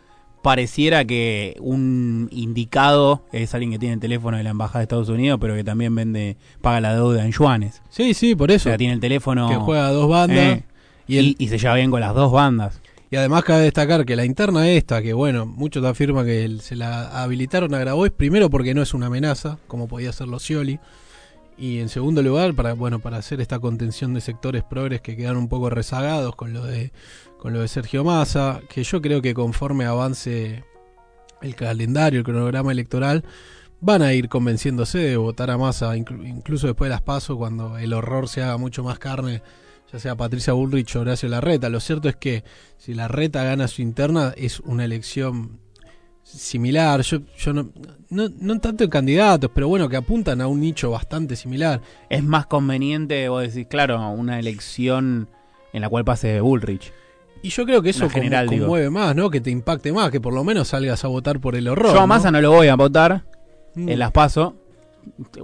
pareciera 0.45 1.07
que 1.07 1.57
un 1.59 2.29
indicado 2.31 3.25
es 3.33 3.55
alguien 3.55 3.73
que 3.73 3.79
tiene 3.79 3.95
el 3.95 4.01
teléfono 4.01 4.37
de 4.37 4.43
la 4.43 4.51
embajada 4.51 4.81
de 4.81 4.83
Estados 4.85 5.09
Unidos, 5.09 5.39
pero 5.41 5.55
que 5.55 5.65
también 5.65 5.95
vende, 5.95 6.37
paga 6.61 6.83
la 6.83 6.95
deuda 6.95 7.25
en 7.25 7.33
yuanes. 7.33 7.81
Sí, 7.89 8.13
sí, 8.13 8.35
por 8.37 8.51
O 8.51 8.55
eso. 8.55 8.69
sea, 8.69 8.77
tiene 8.77 8.93
el 8.93 9.01
teléfono 9.01 9.49
que 9.49 9.57
juega 9.57 9.87
a 9.89 9.91
dos 9.91 10.07
bandas. 10.09 10.59
Eh, 10.59 10.65
y, 11.09 11.17
el- 11.17 11.25
y, 11.27 11.37
y 11.39 11.49
se 11.49 11.57
lleva 11.59 11.75
bien 11.77 11.91
con 11.91 12.01
las 12.01 12.15
dos 12.15 12.31
bandas. 12.31 12.79
y 13.11 13.17
además 13.17 13.43
cabe 13.45 13.63
destacar 13.63 14.05
que 14.05 14.17
la 14.17 14.25
interna 14.27 14.69
esta, 14.69 15.01
que 15.01 15.13
bueno, 15.15 15.47
muchos 15.47 15.83
afirman 15.85 16.27
que 16.27 16.45
el- 16.45 16.61
se 16.61 16.77
la 16.77 17.23
habilitaron 17.23 17.73
a 17.75 17.79
Grabois, 17.79 18.13
primero 18.13 18.51
porque 18.51 18.75
no 18.75 18.83
es 18.83 18.93
una 18.93 19.07
amenaza, 19.07 19.59
como 19.67 19.89
podía 19.89 20.11
hacerlo 20.11 20.39
Scioli. 20.39 20.79
Y 21.57 21.79
en 21.79 21.89
segundo 21.89 22.21
lugar, 22.23 22.53
para 22.55 22.75
bueno, 22.75 22.99
para 22.99 23.17
hacer 23.19 23.41
esta 23.41 23.61
contención 23.61 24.13
de 24.13 24.21
sectores 24.21 24.63
progres 24.65 25.01
que 25.01 25.17
quedaron 25.17 25.39
un 25.39 25.49
poco 25.49 25.71
rezagados 25.71 26.35
con 26.37 26.53
lo 26.53 26.65
de 26.65 26.91
con 27.45 27.53
lo 27.53 27.61
de 27.61 27.69
Sergio 27.69 28.05
Massa, 28.05 28.63
que 28.71 28.83
yo 28.83 29.03
creo 29.03 29.21
que 29.21 29.35
conforme 29.35 29.85
avance 29.85 30.65
el 31.43 31.55
calendario, 31.55 32.21
el 32.21 32.25
cronograma 32.25 32.73
electoral, 32.73 33.23
van 33.83 34.01
a 34.01 34.15
ir 34.15 34.31
convenciéndose 34.31 34.97
de 34.97 35.19
votar 35.19 35.51
a 35.51 35.59
Massa, 35.59 35.95
inclu- 35.95 36.27
incluso 36.27 36.69
después 36.69 36.89
de 36.89 36.95
las 36.95 37.03
pasos, 37.03 37.37
cuando 37.37 37.77
el 37.77 37.93
horror 37.93 38.31
se 38.31 38.43
haga 38.43 38.57
mucho 38.57 38.83
más 38.83 38.99
carne, 38.99 39.43
ya 39.93 39.99
sea 39.99 40.17
Patricia 40.17 40.55
Bullrich 40.55 40.97
o 40.97 41.03
Horacio 41.03 41.29
Larreta. 41.29 41.69
Lo 41.69 41.81
cierto 41.81 42.09
es 42.09 42.17
que 42.17 42.45
si 42.79 42.95
Larreta 42.95 43.45
gana 43.45 43.69
su 43.69 43.83
interna, 43.83 44.33
es 44.39 44.61
una 44.61 44.87
elección 44.87 45.61
similar. 46.23 47.03
Yo, 47.03 47.19
yo 47.37 47.53
no, 47.53 47.73
no, 48.09 48.31
no 48.39 48.59
tanto 48.59 48.85
en 48.85 48.91
candidatos, 48.91 49.51
pero 49.55 49.69
bueno, 49.69 49.91
que 49.91 49.97
apuntan 49.97 50.41
a 50.41 50.47
un 50.47 50.61
nicho 50.61 50.93
bastante 50.93 51.37
similar. 51.37 51.83
Es 52.09 52.25
más 52.25 52.47
conveniente, 52.47 53.29
vos 53.29 53.43
decís, 53.43 53.67
claro, 53.69 54.09
una 54.13 54.39
elección 54.39 55.29
en 55.75 55.83
la 55.83 55.91
cual 55.91 56.07
pase 56.07 56.41
Bullrich. 56.41 56.91
Y 57.45 57.51
yo 57.51 57.65
creo 57.67 57.83
que 57.83 57.91
eso 57.91 58.09
general, 58.09 58.49
digo. 58.49 58.65
conmueve 58.67 58.89
más, 58.91 59.15
¿no? 59.15 59.29
Que 59.31 59.41
te 59.41 59.51
impacte 59.51 59.93
más, 59.93 60.11
que 60.11 60.21
por 60.21 60.33
lo 60.33 60.43
menos 60.45 60.69
salgas 60.69 61.05
a 61.05 61.09
votar 61.09 61.41
por 61.41 61.55
el 61.57 61.69
horror. 61.69 61.93
Yo 61.93 62.01
a 62.01 62.07
Massa 62.07 62.31
no 62.31 62.41
lo 62.41 62.51
voy 62.51 62.69
a 62.69 62.75
votar, 62.77 63.25
Mm. 63.75 63.89
en 63.89 63.99
las 63.99 64.13
paso. 64.13 64.55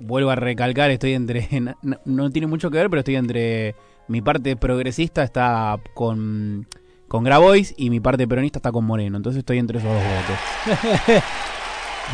Vuelvo 0.01 0.31
a 0.31 0.35
recalcar, 0.37 0.91
estoy 0.91 1.13
entre. 1.13 1.47
No, 1.83 1.99
no 2.05 2.31
tiene 2.31 2.47
mucho 2.47 2.71
que 2.71 2.79
ver, 2.79 2.89
pero 2.91 3.01
estoy 3.01 3.17
entre. 3.17 3.75
Mi 4.09 4.23
parte 4.23 4.57
progresista 4.57 5.23
está 5.23 5.79
con, 5.95 6.67
con 7.07 7.23
Grabois 7.23 7.75
y 7.77 7.91
mi 7.91 8.01
parte 8.01 8.27
peronista 8.27 8.59
está 8.61 8.73
con 8.73 8.85
Moreno. 8.87 9.17
Entonces 9.19 9.41
estoy 9.41 9.59
entre 9.59 9.79
esos 9.79 9.91
dos 9.93 10.03
votos. 10.03 11.23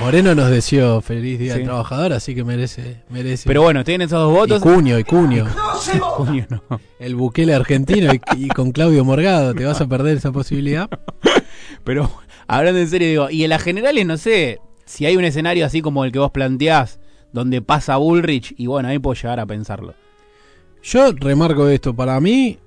Moreno 0.00 0.35
nos 0.35 0.50
deseó 0.50 1.00
feliz 1.00 1.38
día 1.38 1.53
Sí. 1.55 1.59
del 1.61 1.69
trabajador, 1.69 2.12
así 2.12 2.35
que 2.35 2.45
merece, 2.45 3.03
merece. 3.09 3.45
Pero 3.47 3.62
bueno, 3.62 3.81
estoy 3.81 3.95
en 3.95 4.03
esos 4.03 4.21
dos 4.21 4.31
y 4.31 4.37
votos. 4.37 4.62
Cuño, 4.62 4.99
y 4.99 5.05
Cuño. 5.05 5.47
Coño, 6.17 6.47
no. 6.50 6.62
el 6.99 7.15
Bukele 7.15 7.55
argentino 7.55 8.12
y, 8.12 8.21
y 8.37 8.49
con 8.49 8.73
Claudio 8.73 9.05
Morgado, 9.05 9.55
te 9.55 9.65
vas 9.65 9.81
a 9.81 9.87
perder 9.87 10.19
esa 10.19 10.33
posibilidad. 10.33 10.88
Pero 11.85 12.11
hablando 12.47 12.79
en 12.81 12.88
serio, 12.88 13.09
digo, 13.09 13.31
y 13.31 13.45
en 13.45 13.50
las 13.50 13.62
generales, 13.62 14.05
no 14.07 14.19
sé, 14.19 14.61
si 14.85 15.07
hay 15.07 15.17
un 15.17 15.25
escenario 15.25 15.65
así 15.65 15.81
como 15.81 16.05
el 16.05 16.12
que 16.12 16.19
vos 16.19 16.31
planteás, 16.31 17.00
donde 17.33 17.62
pasa 17.62 17.97
Bullrich, 17.97 18.55
y 18.59 18.67
bueno, 18.67 18.88
ahí 18.88 18.99
puedo 18.99 19.15
llegar 19.15 19.41
a 19.41 19.47
pensarlo. 19.47 19.95
Yo 20.83 21.12
remarco 21.12 21.69
esto, 21.69 21.95
para 21.97 22.21
mí 22.21 22.59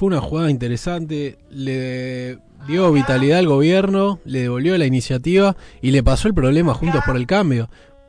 fue 0.00 0.06
una 0.06 0.22
jugada 0.22 0.50
interesante, 0.50 1.36
le 1.50 2.38
dio 2.66 2.90
vitalidad 2.90 3.38
al 3.38 3.48
gobierno, 3.48 4.18
le 4.24 4.40
devolvió 4.40 4.78
la 4.78 4.86
iniciativa 4.86 5.58
y 5.82 5.90
le 5.90 6.02
pasó 6.02 6.26
el 6.26 6.32
problema 6.32 6.72
Juntos 6.72 7.02
por 7.04 7.16
el 7.16 7.26
Cambio, 7.26 7.68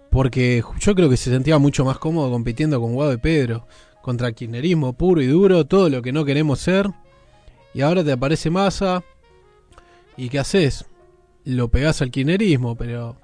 porque 0.09 0.63
yo 0.79 0.95
creo 0.95 1.09
que 1.09 1.17
se 1.17 1.31
sentía 1.31 1.57
mucho 1.57 1.83
más 1.83 1.97
cómodo 1.97 2.31
compitiendo 2.31 2.79
con 2.79 2.93
Guado 2.93 3.11
de 3.11 3.17
Pedro, 3.17 3.67
contra 4.01 4.31
kirchnerismo 4.31 4.93
puro 4.93 5.21
y 5.21 5.27
duro, 5.27 5.65
todo 5.65 5.89
lo 5.89 6.01
que 6.01 6.13
no 6.13 6.23
queremos 6.23 6.59
ser, 6.59 6.89
y 7.73 7.81
ahora 7.81 8.05
te 8.05 8.13
aparece 8.13 8.49
Massa, 8.49 9.03
¿y 10.15 10.29
qué 10.29 10.39
haces? 10.39 10.85
Lo 11.43 11.67
pegás 11.67 12.01
al 12.01 12.09
kirchnerismo, 12.09 12.77
pero... 12.77 13.17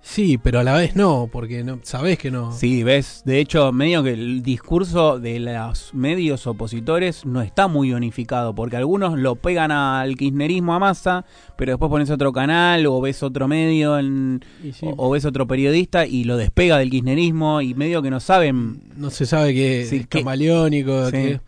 Sí, 0.00 0.38
pero 0.38 0.60
a 0.60 0.64
la 0.64 0.74
vez 0.74 0.96
no, 0.96 1.28
porque 1.30 1.62
no, 1.64 1.80
sabés 1.82 2.18
que 2.18 2.30
no. 2.30 2.52
Sí, 2.52 2.82
ves, 2.82 3.22
de 3.26 3.40
hecho, 3.40 3.72
medio 3.72 4.02
que 4.02 4.12
el 4.12 4.42
discurso 4.42 5.18
de 5.18 5.38
los 5.40 5.92
medios 5.92 6.46
opositores 6.46 7.26
no 7.26 7.42
está 7.42 7.68
muy 7.68 7.92
unificado, 7.92 8.54
porque 8.54 8.76
algunos 8.76 9.18
lo 9.18 9.34
pegan 9.36 9.70
al 9.70 10.16
kirchnerismo 10.16 10.72
a 10.72 10.78
masa, 10.78 11.26
pero 11.56 11.72
después 11.72 11.90
pones 11.90 12.08
otro 12.10 12.32
canal 12.32 12.86
o 12.86 13.00
ves 13.02 13.22
otro 13.22 13.48
medio 13.48 13.98
en- 13.98 14.42
sí. 14.72 14.86
o, 14.86 14.94
o 14.96 15.10
ves 15.10 15.24
otro 15.26 15.46
periodista 15.46 16.06
y 16.06 16.24
lo 16.24 16.36
despega 16.38 16.78
del 16.78 16.90
kirchnerismo 16.90 17.60
y 17.60 17.74
medio 17.74 18.00
que 18.00 18.10
no 18.10 18.20
saben. 18.20 18.80
no 18.96 19.10
se 19.10 19.26
sabe 19.26 19.52
que 19.52 19.84
Sí, 19.84 19.96
es 19.96 20.06
camaleónico. 20.06 21.06
Sí. 21.06 21.12
que- 21.12 21.40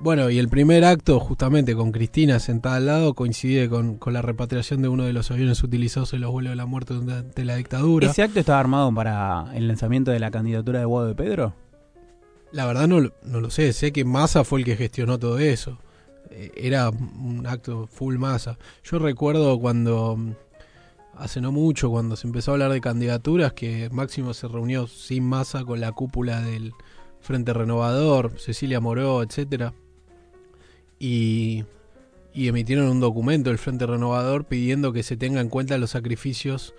Bueno, 0.00 0.30
y 0.30 0.38
el 0.38 0.48
primer 0.48 0.84
acto, 0.84 1.18
justamente 1.18 1.74
con 1.74 1.90
Cristina 1.90 2.38
sentada 2.38 2.76
al 2.76 2.86
lado, 2.86 3.14
coincide 3.14 3.68
con, 3.68 3.96
con 3.98 4.12
la 4.12 4.22
repatriación 4.22 4.80
de 4.80 4.86
uno 4.88 5.02
de 5.04 5.12
los 5.12 5.30
aviones 5.32 5.60
utilizados 5.64 6.12
en 6.12 6.20
los 6.20 6.30
vuelos 6.30 6.50
de 6.52 6.56
la 6.56 6.66
muerte 6.66 6.94
durante 6.94 7.44
la 7.44 7.56
dictadura. 7.56 8.08
¿Ese 8.08 8.22
acto 8.22 8.38
estaba 8.38 8.60
armado 8.60 8.94
para 8.94 9.46
el 9.56 9.66
lanzamiento 9.66 10.12
de 10.12 10.20
la 10.20 10.30
candidatura 10.30 10.78
de 10.78 10.84
Guado 10.84 11.08
de 11.08 11.14
Pedro? 11.16 11.54
La 12.52 12.64
verdad 12.66 12.86
no, 12.86 13.00
lo- 13.00 13.12
no 13.24 13.40
lo 13.40 13.50
sé, 13.50 13.72
sé 13.72 13.92
que 13.92 14.04
Massa 14.04 14.44
fue 14.44 14.60
el 14.60 14.64
que 14.64 14.76
gestionó 14.76 15.18
todo 15.18 15.40
eso. 15.40 15.78
Eh, 16.30 16.52
Era 16.56 16.90
un 16.90 17.44
acto 17.48 17.88
full 17.88 18.18
Massa. 18.18 18.56
Yo 18.84 19.00
recuerdo 19.00 19.58
cuando, 19.58 20.16
hace 21.16 21.40
no 21.40 21.50
mucho, 21.50 21.90
cuando 21.90 22.14
se 22.14 22.28
empezó 22.28 22.52
a 22.52 22.54
hablar 22.54 22.70
de 22.70 22.80
candidaturas, 22.80 23.52
que 23.52 23.88
Máximo 23.90 24.32
se 24.32 24.46
reunió 24.46 24.86
sin 24.86 25.24
Massa 25.24 25.64
con 25.64 25.80
la 25.80 25.90
cúpula 25.90 26.40
del 26.40 26.72
Frente 27.20 27.52
Renovador, 27.52 28.34
Cecilia 28.38 28.78
Moró, 28.78 29.24
etcétera 29.24 29.74
y, 30.98 31.64
y 32.34 32.48
emitieron 32.48 32.88
un 32.88 33.00
documento 33.00 33.50
del 33.50 33.58
Frente 33.58 33.86
Renovador 33.86 34.44
pidiendo 34.44 34.92
que 34.92 35.02
se 35.02 35.16
tenga 35.16 35.40
en 35.40 35.48
cuenta 35.48 35.78
los 35.78 35.90
sacrificios 35.90 36.74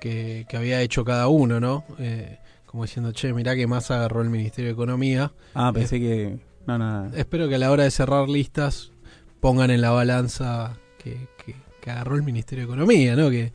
que, 0.00 0.46
que 0.48 0.56
había 0.56 0.80
hecho 0.82 1.04
cada 1.04 1.28
uno, 1.28 1.60
¿no? 1.60 1.84
Eh, 1.98 2.38
como 2.66 2.84
diciendo, 2.84 3.12
che, 3.12 3.32
mirá 3.32 3.56
que 3.56 3.66
más 3.66 3.90
agarró 3.90 4.22
el 4.22 4.30
Ministerio 4.30 4.68
de 4.68 4.72
Economía. 4.74 5.32
Ah, 5.54 5.72
pensé 5.74 5.98
que. 6.00 6.38
No, 6.66 6.78
no, 6.78 7.08
no. 7.08 7.16
Espero 7.16 7.48
que 7.48 7.56
a 7.56 7.58
la 7.58 7.70
hora 7.70 7.84
de 7.84 7.90
cerrar 7.90 8.28
listas 8.28 8.92
pongan 9.40 9.70
en 9.70 9.80
la 9.80 9.90
balanza 9.90 10.78
que, 11.02 11.26
que- 11.44 11.56
que 11.80 11.90
agarró 11.90 12.14
el 12.14 12.22
Ministerio 12.22 12.66
de 12.66 12.72
Economía, 12.72 13.16
¿no? 13.16 13.30
Que, 13.30 13.52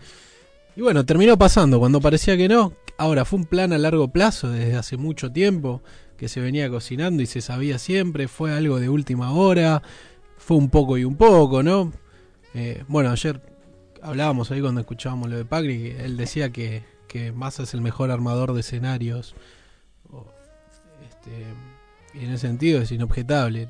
y 0.76 0.82
bueno, 0.82 1.06
terminó 1.06 1.38
pasando 1.38 1.80
cuando 1.80 2.02
parecía 2.02 2.36
que 2.36 2.48
no. 2.50 2.74
Ahora, 2.98 3.24
fue 3.24 3.40
un 3.40 3.46
plan 3.46 3.72
a 3.72 3.78
largo 3.78 4.08
plazo 4.10 4.50
desde 4.50 4.76
hace 4.76 4.98
mucho 4.98 5.32
tiempo 5.32 5.82
que 6.18 6.30
se 6.30 6.40
venía 6.40 6.70
cocinando 6.70 7.22
y 7.22 7.26
se 7.26 7.42
sabía 7.42 7.78
siempre. 7.80 8.28
Fue 8.28 8.54
algo 8.54 8.80
de 8.80 8.90
última 8.90 9.32
hora. 9.32 9.82
Fue 10.38 10.58
un 10.58 10.70
poco 10.70 10.98
y 10.98 11.06
un 11.06 11.16
poco, 11.16 11.64
¿no? 11.64 11.92
Eh, 12.54 12.84
bueno, 12.88 13.12
ayer 13.12 13.42
hablábamos 14.02 14.52
ahí 14.52 14.62
cuando 14.62 14.82
escuchábamos 14.82 15.30
lo 15.30 15.38
de 15.38 15.46
Pagri, 15.46 15.96
él 16.00 16.16
decía 16.16 16.52
que, 16.52 16.84
que 17.08 17.32
Massa 17.32 17.64
es 17.64 17.74
el 17.74 17.82
mejor 17.82 18.12
armador 18.12 18.54
de 18.54 18.62
escenarios. 18.62 19.36
Este, 21.10 21.46
y 22.14 22.26
en 22.26 22.32
ese 22.32 22.48
sentido 22.48 22.82
es 22.82 22.92
inobjetable. 22.92 23.70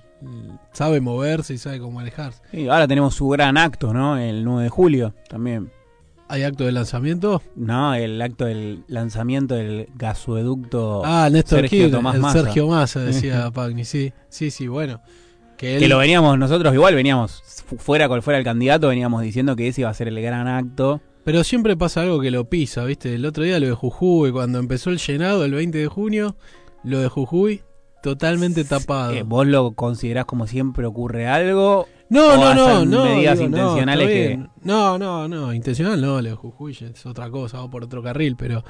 Sabe 0.73 1.01
moverse 1.01 1.53
y 1.53 1.57
sabe 1.57 1.79
cómo 1.79 1.93
manejarse. 1.93 2.41
Sí, 2.51 2.67
ahora 2.67 2.87
tenemos 2.87 3.15
su 3.15 3.27
gran 3.29 3.57
acto, 3.57 3.93
¿no? 3.93 4.17
El 4.17 4.43
9 4.43 4.63
de 4.63 4.69
julio 4.69 5.13
también. 5.29 5.71
¿Hay 6.27 6.43
acto 6.43 6.63
de 6.65 6.71
lanzamiento? 6.71 7.41
No, 7.55 7.93
el 7.93 8.19
acto 8.21 8.45
del 8.45 8.83
lanzamiento 8.87 9.55
del 9.55 9.87
gasoducto. 9.95 11.03
Ah, 11.05 11.29
Néstor 11.31 11.59
Sergio 11.59 11.69
Kirchner, 11.79 11.91
Tomás 11.91 12.15
el 12.15 12.21
Massa. 12.21 12.41
Sergio 12.43 12.67
Massa, 12.67 12.99
decía 13.01 13.51
Pagni. 13.53 13.85
Sí, 13.85 14.11
sí, 14.29 14.49
sí, 14.51 14.67
bueno. 14.67 15.01
Que, 15.57 15.75
él, 15.75 15.79
Que 15.81 15.87
lo 15.87 15.97
veníamos 15.99 16.37
nosotros, 16.37 16.73
igual 16.73 16.95
veníamos, 16.95 17.41
fu- 17.65 17.77
fuera 17.77 18.07
cual 18.09 18.21
fuera 18.21 18.37
el 18.39 18.43
candidato, 18.43 18.89
veníamos 18.89 19.21
diciendo 19.21 19.55
que 19.55 19.67
ese 19.69 19.81
iba 19.81 19.89
a 19.89 19.93
ser 19.93 20.07
el 20.09 20.21
gran 20.21 20.47
acto. 20.47 20.99
Pero 21.23 21.43
siempre 21.43 21.77
pasa 21.77 22.01
algo 22.01 22.19
que 22.19 22.29
lo 22.31 22.49
pisa, 22.49 22.83
¿viste? 22.85 23.15
El 23.15 23.25
otro 23.25 23.43
día 23.43 23.59
lo 23.59 23.67
de 23.67 23.73
Jujuy, 23.73 24.31
cuando 24.31 24.59
empezó 24.59 24.89
el 24.89 24.97
llenado 24.97 25.45
el 25.45 25.53
20 25.53 25.77
de 25.77 25.87
junio, 25.87 26.35
lo 26.83 26.99
de 26.99 27.07
Jujuy 27.07 27.61
totalmente 28.03 28.63
tapado. 28.65 29.13
Eh, 29.13 29.23
¿Vos 29.23 29.47
lo 29.47 29.71
considerás 29.71 30.25
como 30.25 30.45
siempre 30.45 30.85
ocurre 30.85 31.27
algo? 31.27 31.87
No, 32.09 32.35
no, 32.37 32.53
no, 32.53 32.85
no. 32.85 33.05
medidas 33.05 33.39
digo, 33.39 33.49
no, 33.49 33.57
intencionales 33.57 34.07
está 34.09 34.13
que-. 34.43 34.49
No, 34.63 34.97
no, 34.97 35.27
no. 35.27 35.53
Intencional 35.53 35.99
no, 36.01 36.21
lo 36.21 36.29
de 36.29 36.35
Jujuy 36.35 36.77
es 36.79 37.05
otra 37.05 37.29
cosa, 37.29 37.59
va 37.59 37.69
por 37.69 37.83
otro 37.83 38.03
carril, 38.03 38.35
pero 38.37 38.63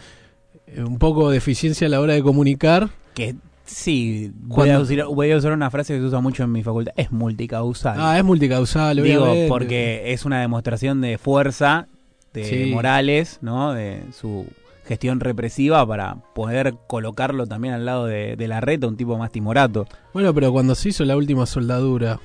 eh, 0.67 0.81
un 0.83 0.97
poco 0.97 1.29
de 1.29 1.37
eficiencia 1.37 1.87
a 1.87 1.89
la 1.89 1.99
hora 1.99 2.13
de 2.13 2.23
comunicar. 2.23 2.89
Que 3.13 3.35
sí, 3.65 4.31
voy 4.35 4.69
a, 4.69 4.77
Cuando- 4.77 4.81
usar, 4.83 5.05
voy 5.13 5.31
a 5.31 5.37
usar 5.37 5.51
una 5.53 5.69
frase 5.69 5.93
que 5.93 5.99
se 5.99 6.05
usa 6.05 6.19
mucho 6.21 6.43
en 6.43 6.51
mi 6.51 6.63
facultad. 6.63 6.93
Es 6.95 7.11
multicausal. 7.11 7.95
Ah, 7.99 8.17
es 8.17 8.23
multicausal, 8.23 9.01
Digo, 9.03 9.23
obviamente. 9.23 9.47
porque 9.49 10.13
es 10.13 10.25
una 10.25 10.39
demostración 10.41 11.01
de 11.01 11.17
fuerza 11.17 11.87
de 12.33 12.43
Sí. 12.45 12.71
Morales, 12.73 13.39
¿no? 13.41 13.73
De 13.73 14.01
su 14.11 14.45
gestión 14.85 15.19
represiva 15.19 15.85
para 15.87 16.17
poder 16.35 16.75
colocarlo 16.87 17.47
también 17.47 17.73
al 17.73 17.85
lado 17.85 18.05
de, 18.05 18.35
de 18.35 18.47
la 18.47 18.61
reta, 18.61 18.87
un 18.87 18.97
tipo 18.97 19.17
más 19.17 19.31
timorato. 19.31 19.87
Bueno, 20.13 20.33
pero 20.33 20.51
cuando 20.51 20.75
se 20.75 20.89
hizo 20.89 21.03
la 21.05 21.15
última 21.17 21.45
soldadura, 21.45 22.19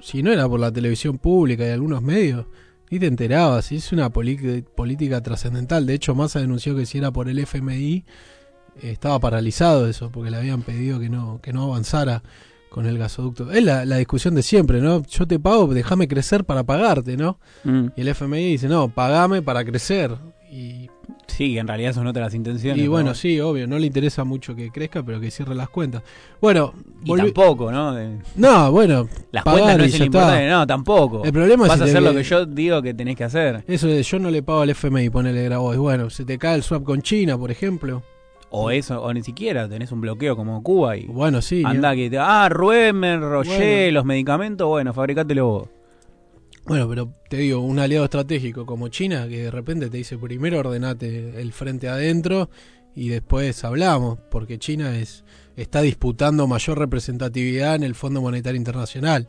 si 0.00 0.22
no 0.22 0.32
era 0.32 0.48
por 0.48 0.60
la 0.60 0.72
televisión 0.72 1.18
pública 1.18 1.66
y 1.66 1.70
algunos 1.70 2.02
medios, 2.02 2.46
ni 2.90 2.98
te 2.98 3.06
enterabas. 3.06 3.72
y 3.72 3.76
Es 3.76 3.92
una 3.92 4.10
política 4.10 5.22
trascendental. 5.22 5.86
De 5.86 5.94
hecho, 5.94 6.14
Massa 6.14 6.40
denunció 6.40 6.76
que 6.76 6.86
si 6.86 6.98
era 6.98 7.10
por 7.10 7.28
el 7.28 7.38
FMI, 7.38 8.04
estaba 8.82 9.18
paralizado 9.18 9.88
eso, 9.88 10.10
porque 10.10 10.30
le 10.30 10.36
habían 10.36 10.62
pedido 10.62 11.00
que 11.00 11.08
no, 11.08 11.40
que 11.42 11.52
no 11.52 11.64
avanzara 11.64 12.22
con 12.70 12.86
el 12.86 12.98
gasoducto. 12.98 13.50
Es 13.50 13.64
la, 13.64 13.84
la 13.84 13.96
discusión 13.96 14.34
de 14.34 14.42
siempre, 14.42 14.80
¿no? 14.80 15.02
Yo 15.06 15.26
te 15.26 15.38
pago, 15.38 15.72
déjame 15.72 16.06
crecer 16.06 16.44
para 16.44 16.64
pagarte, 16.64 17.16
¿no? 17.16 17.38
Mm. 17.64 17.86
Y 17.96 18.00
el 18.00 18.08
FMI 18.08 18.52
dice, 18.52 18.68
no, 18.68 18.88
pagame 18.88 19.42
para 19.42 19.64
crecer. 19.64 20.16
Y, 20.50 20.87
Sí, 21.26 21.56
en 21.58 21.68
realidad 21.68 21.92
son 21.92 22.06
otras 22.06 22.34
intenciones. 22.34 22.80
y 22.82 22.86
¿no? 22.86 22.90
bueno, 22.90 23.14
sí, 23.14 23.38
obvio, 23.40 23.66
no 23.66 23.78
le 23.78 23.86
interesa 23.86 24.24
mucho 24.24 24.56
que 24.56 24.70
crezca, 24.70 25.02
pero 25.04 25.20
que 25.20 25.30
cierre 25.30 25.54
las 25.54 25.68
cuentas. 25.68 26.02
Bueno, 26.40 26.74
Y 27.04 27.14
tampoco, 27.14 27.70
¿no? 27.70 27.94
De- 27.94 28.18
No, 28.36 28.72
bueno, 28.72 29.08
las 29.30 29.44
cuentas 29.44 29.78
no 29.78 29.84
y 29.84 29.86
es 29.86 29.94
el 29.94 29.98
ya 30.00 30.04
está. 30.06 30.18
importante, 30.18 30.48
no, 30.48 30.66
tampoco. 30.66 31.24
El 31.24 31.32
problema 31.32 31.64
es 31.64 31.68
Vas 31.68 31.78
si 31.78 31.82
a 31.82 31.84
te 31.86 31.90
hacer 31.92 32.02
lo 32.02 32.12
que 32.14 32.22
yo 32.24 32.44
digo 32.46 32.82
que 32.82 32.92
tenés 32.94 33.14
que 33.16 33.24
hacer. 33.24 33.62
Eso 33.68 33.88
yo 33.88 34.18
no 34.18 34.30
le 34.30 34.42
pago 34.42 34.60
al 34.62 34.70
FMI, 34.70 35.10
ponele 35.10 35.44
Grabois. 35.44 35.78
Bueno, 35.78 36.10
se 36.10 36.24
te 36.24 36.38
cae 36.38 36.56
el 36.56 36.62
swap 36.62 36.82
con 36.82 37.02
China, 37.02 37.38
por 37.38 37.50
ejemplo. 37.50 38.02
O 38.50 38.70
eso, 38.70 39.02
o 39.02 39.12
ni 39.12 39.22
siquiera 39.22 39.68
tenés 39.68 39.92
un 39.92 40.00
bloqueo 40.00 40.34
como 40.34 40.62
Cuba 40.62 40.96
y 40.96 41.04
Bueno, 41.06 41.42
sí. 41.42 41.62
anda 41.64 41.94
que 41.94 42.08
te, 42.10 42.18
ah, 42.18 42.48
enrollé 42.50 42.92
Bueno. 42.92 43.92
los 43.92 44.04
medicamentos, 44.06 44.66
bueno, 44.66 44.92
fabricátelo 44.94 45.46
vos. 45.46 45.68
Bueno, 46.68 46.86
pero 46.86 47.14
te 47.30 47.38
digo, 47.38 47.60
un 47.60 47.78
aliado 47.78 48.04
estratégico 48.04 48.66
como 48.66 48.88
China, 48.88 49.26
que 49.26 49.44
de 49.44 49.50
repente 49.50 49.88
te 49.88 49.96
dice 49.96 50.18
primero 50.18 50.58
ordenate 50.58 51.40
el 51.40 51.54
frente 51.54 51.88
adentro 51.88 52.50
y 52.94 53.08
después 53.08 53.64
hablamos, 53.64 54.18
porque 54.30 54.58
China 54.58 54.98
es 54.98 55.24
está 55.56 55.80
disputando 55.80 56.46
mayor 56.46 56.78
representatividad 56.78 57.74
en 57.74 57.84
el 57.84 57.94
Fondo 57.94 58.20
Monetario 58.20 58.58
Internacional. 58.58 59.26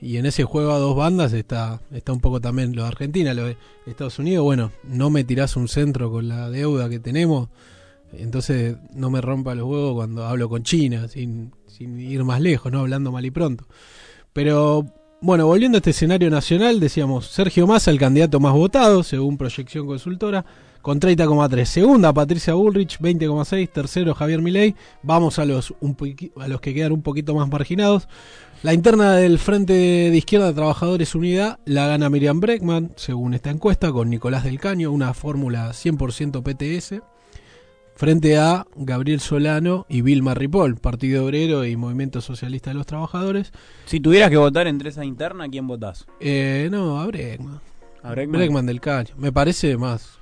Y 0.00 0.18
en 0.18 0.26
ese 0.26 0.44
juego 0.44 0.72
a 0.72 0.78
dos 0.78 0.94
bandas 0.94 1.32
está, 1.32 1.80
está 1.92 2.12
un 2.12 2.20
poco 2.20 2.40
también 2.40 2.76
lo 2.76 2.82
de 2.82 2.88
Argentina, 2.88 3.32
lo 3.32 3.46
de 3.46 3.56
Estados 3.86 4.18
Unidos. 4.18 4.44
Bueno, 4.44 4.70
no 4.84 5.08
me 5.08 5.24
tirás 5.24 5.56
un 5.56 5.68
centro 5.68 6.10
con 6.10 6.28
la 6.28 6.50
deuda 6.50 6.90
que 6.90 6.98
tenemos, 6.98 7.48
entonces 8.12 8.76
no 8.94 9.10
me 9.10 9.22
rompa 9.22 9.54
los 9.54 9.66
huevos 9.66 9.94
cuando 9.94 10.26
hablo 10.26 10.50
con 10.50 10.62
China, 10.62 11.08
sin, 11.08 11.52
sin 11.66 11.98
ir 11.98 12.22
más 12.22 12.40
lejos, 12.42 12.70
no 12.70 12.80
hablando 12.80 13.12
mal 13.12 13.24
y 13.24 13.30
pronto. 13.30 13.66
Pero 14.32 14.86
bueno, 15.22 15.46
volviendo 15.46 15.76
a 15.76 15.78
este 15.78 15.90
escenario 15.90 16.28
nacional, 16.30 16.80
decíamos 16.80 17.28
Sergio 17.28 17.64
Massa, 17.68 17.92
el 17.92 17.98
candidato 17.98 18.40
más 18.40 18.52
votado, 18.54 19.04
según 19.04 19.38
proyección 19.38 19.86
consultora, 19.86 20.44
con 20.82 20.98
30,3. 20.98 21.64
Segunda, 21.64 22.12
Patricia 22.12 22.54
Bullrich, 22.54 22.98
20,6. 22.98 23.70
Tercero, 23.70 24.14
Javier 24.16 24.42
Milei. 24.42 24.74
Vamos 25.04 25.38
a 25.38 25.44
los, 25.44 25.74
a 26.40 26.48
los 26.48 26.60
que 26.60 26.74
quedan 26.74 26.90
un 26.90 27.02
poquito 27.02 27.36
más 27.36 27.48
marginados. 27.48 28.08
La 28.64 28.74
interna 28.74 29.14
del 29.14 29.38
Frente 29.38 29.72
de 29.72 30.16
Izquierda 30.16 30.48
de 30.48 30.54
Trabajadores 30.54 31.14
Unidad 31.14 31.60
la 31.66 31.86
gana 31.86 32.10
Miriam 32.10 32.40
Breckman, 32.40 32.92
según 32.96 33.34
esta 33.34 33.50
encuesta, 33.50 33.92
con 33.92 34.10
Nicolás 34.10 34.42
del 34.42 34.58
Caño, 34.58 34.90
una 34.90 35.14
fórmula 35.14 35.70
100% 35.70 36.42
PTS, 36.42 37.00
frente 38.02 38.36
a 38.36 38.66
Gabriel 38.74 39.20
Solano 39.20 39.86
y 39.88 40.02
Vilma 40.02 40.34
Ripoll, 40.34 40.74
Partido 40.74 41.24
Obrero 41.24 41.64
y 41.64 41.76
Movimiento 41.76 42.20
Socialista 42.20 42.70
de 42.70 42.74
los 42.74 42.84
Trabajadores. 42.84 43.52
Si 43.84 44.00
tuvieras 44.00 44.28
que 44.28 44.38
votar 44.38 44.66
entre 44.66 44.88
esa 44.88 45.04
interna, 45.04 45.48
¿quién 45.48 45.68
votás? 45.68 46.08
Eh, 46.18 46.66
no, 46.68 47.00
a 47.00 47.06
Breckman. 47.06 47.60
¿A 48.02 48.12
del 48.62 48.80
Caño. 48.80 49.14
Me 49.16 49.30
parece 49.30 49.76
más 49.76 50.18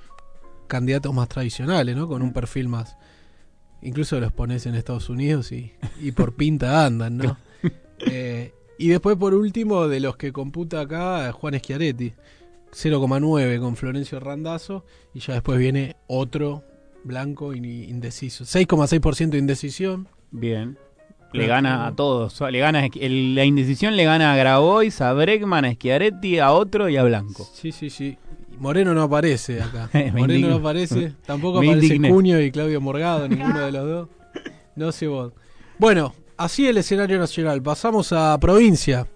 candidatos 0.67 1.11
más 1.11 1.27
tradicionales, 1.27 1.95
¿no? 1.95 2.07
Con 2.07 2.21
un 2.21 2.33
perfil 2.33 2.67
más. 2.67 2.97
Incluso 3.81 4.19
los 4.19 4.31
pones 4.31 4.67
en 4.67 4.75
Estados 4.75 5.09
Unidos 5.09 5.51
y, 5.51 5.73
y 5.99 6.11
por 6.11 6.33
pinta 6.35 6.85
andan, 6.85 7.17
¿no? 7.17 7.37
Eh, 8.03 8.53
y 8.77 8.89
después, 8.89 9.15
por 9.17 9.33
último, 9.33 9.87
de 9.87 9.99
los 9.99 10.17
que 10.17 10.31
computa 10.31 10.81
acá, 10.81 11.31
Juan 11.31 11.57
Schiaretti. 11.57 12.13
0,9 12.73 13.59
con 13.59 13.75
Florencio 13.75 14.19
Randazzo. 14.19 14.85
Y 15.15 15.19
ya 15.19 15.33
después 15.33 15.57
viene 15.57 15.95
otro 16.05 16.63
blanco 17.03 17.53
y 17.53 17.57
indeciso. 17.57 18.43
6,6% 18.45 19.29
de 19.29 19.37
indecisión. 19.37 20.07
Bien. 20.31 20.77
Le 21.33 21.47
gana 21.47 21.87
a 21.87 21.95
todos. 21.95 22.41
Le 22.51 22.59
gana, 22.59 22.85
el- 22.85 23.35
la 23.35 23.45
indecisión 23.45 23.95
le 23.95 24.03
gana 24.03 24.33
a 24.33 24.35
Grabois, 24.35 24.99
a 25.01 25.13
Breckman, 25.13 25.63
a 25.65 25.73
Schiaretti, 25.73 26.39
a 26.39 26.51
otro 26.51 26.89
y 26.89 26.97
a 26.97 27.03
Blanco. 27.03 27.47
Sí, 27.53 27.71
sí, 27.71 27.89
sí. 27.89 28.17
Moreno 28.59 28.93
no 28.93 29.03
aparece 29.03 29.61
acá. 29.61 29.89
Moreno 30.13 30.49
no 30.49 30.55
aparece. 30.57 31.13
Tampoco 31.25 31.59
aparece. 31.59 31.97
Cuño 31.99 32.39
y 32.39 32.51
Claudio 32.51 32.81
Morgado, 32.81 33.27
ninguno 33.29 33.59
de 33.59 33.71
los 33.71 33.87
dos. 33.89 34.09
No 34.75 34.91
sé 34.91 35.07
vos. 35.07 35.31
Bueno, 35.77 36.13
así 36.37 36.67
el 36.67 36.77
escenario 36.77 37.17
nacional. 37.17 37.61
Pasamos 37.61 38.11
a 38.13 38.37
provincia, 38.39 39.07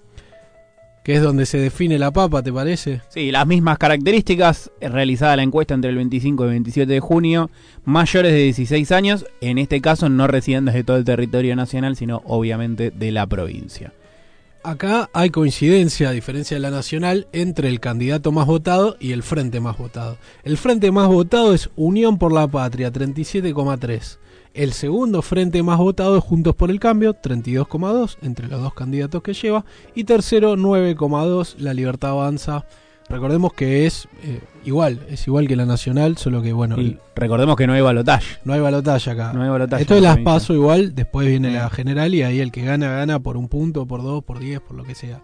que 1.06 1.14
es 1.14 1.22
donde 1.22 1.46
se 1.46 1.60
define 1.60 2.00
la 2.00 2.10
papa, 2.10 2.42
¿te 2.42 2.52
parece? 2.52 3.00
Sí, 3.10 3.32
las 3.32 3.46
mismas 3.46 3.78
características. 3.78 4.72
eh, 4.82 4.90
Realizada 4.90 5.36
la 5.36 5.44
encuesta 5.44 5.76
entre 5.76 5.92
el 5.92 5.98
25 5.98 6.44
y 6.44 6.48
el 6.48 6.50
27 6.54 6.92
de 6.92 7.00
junio. 7.00 7.52
Mayores 7.84 8.32
de 8.32 8.40
16 8.40 8.92
años, 8.92 9.24
en 9.40 9.60
este 9.60 9.82
caso 9.82 10.10
no 10.10 10.26
residentes 10.26 10.74
de 10.74 10.84
todo 10.84 10.98
el 10.98 11.06
territorio 11.06 11.56
nacional, 11.56 11.96
sino 11.96 12.24
obviamente 12.26 12.90
de 12.90 13.12
la 13.12 13.28
provincia. 13.28 13.94
Acá 14.64 15.12
hay 15.14 15.30
coincidencia, 15.30 16.10
a 16.10 16.12
diferencia 16.12 16.58
de 16.58 16.62
la 16.62 16.72
nacional, 16.72 17.28
entre 17.34 17.70
el 17.70 17.80
candidato 17.80 18.32
más 18.32 18.48
votado 18.48 18.98
y 19.00 19.12
el 19.12 19.22
frente 19.22 19.60
más 19.60 19.78
votado. 19.78 20.18
El 20.44 20.58
frente 20.58 20.92
más 20.92 21.08
votado 21.08 21.54
es 21.54 21.70
Unión 21.76 22.18
por 22.18 22.34
la 22.34 22.48
Patria, 22.48 22.92
37,3. 22.92 24.18
El 24.56 24.72
segundo 24.72 25.22
frente 25.22 25.62
más 25.64 25.78
votado 25.78 26.18
es 26.18 26.24
Juntos 26.24 26.56
por 26.56 26.72
el 26.72 26.80
Cambio, 26.80 27.14
32,2 27.14 28.18
entre 28.22 28.48
los 28.48 28.62
dos 28.62 28.74
candidatos 28.74 29.22
que 29.22 29.34
lleva. 29.34 29.66
Y 29.96 30.06
tercero, 30.06 30.56
9,2, 30.56 31.56
La 31.58 31.74
Libertad 31.74 32.12
Avanza. 32.12 32.66
Recordemos 33.10 33.54
que 33.54 33.86
es 33.86 34.08
eh, 34.24 34.40
igual, 34.64 35.02
es 35.10 35.28
igual 35.28 35.48
que 35.48 35.56
la 35.56 35.66
nacional, 35.66 36.18
solo 36.18 36.42
que 36.42 36.54
bueno, 36.54 36.80
Y 36.82 36.98
recordemos 37.16 37.56
que 37.56 37.68
no 37.68 37.74
hay 37.74 37.82
balotaje. 37.82 38.38
no 38.46 38.54
hay 38.54 38.62
balotaje 38.62 39.12
acá. 39.12 39.32
No 39.34 39.44
hay 39.44 39.50
balotaje 39.50 39.84
Esto 39.84 39.94
de 39.96 40.02
la 40.02 40.16
las 40.16 40.20
paso 40.20 40.54
igual, 40.54 40.96
después 40.96 41.28
viene 41.28 41.50
Sí. 41.50 41.54
la 41.56 41.70
general 41.70 42.16
y 42.16 42.24
ahí 42.24 42.40
el 42.40 42.52
que 42.52 42.64
gana, 42.64 42.90
gana 42.90 43.20
por 43.20 43.38
un 43.38 43.48
punto, 43.48 43.86
por 43.86 44.02
dos, 44.02 44.24
por 44.24 44.40
diez, 44.40 44.60
por 44.62 44.76
lo 44.76 44.84
que 44.86 44.96
sea. 44.96 45.22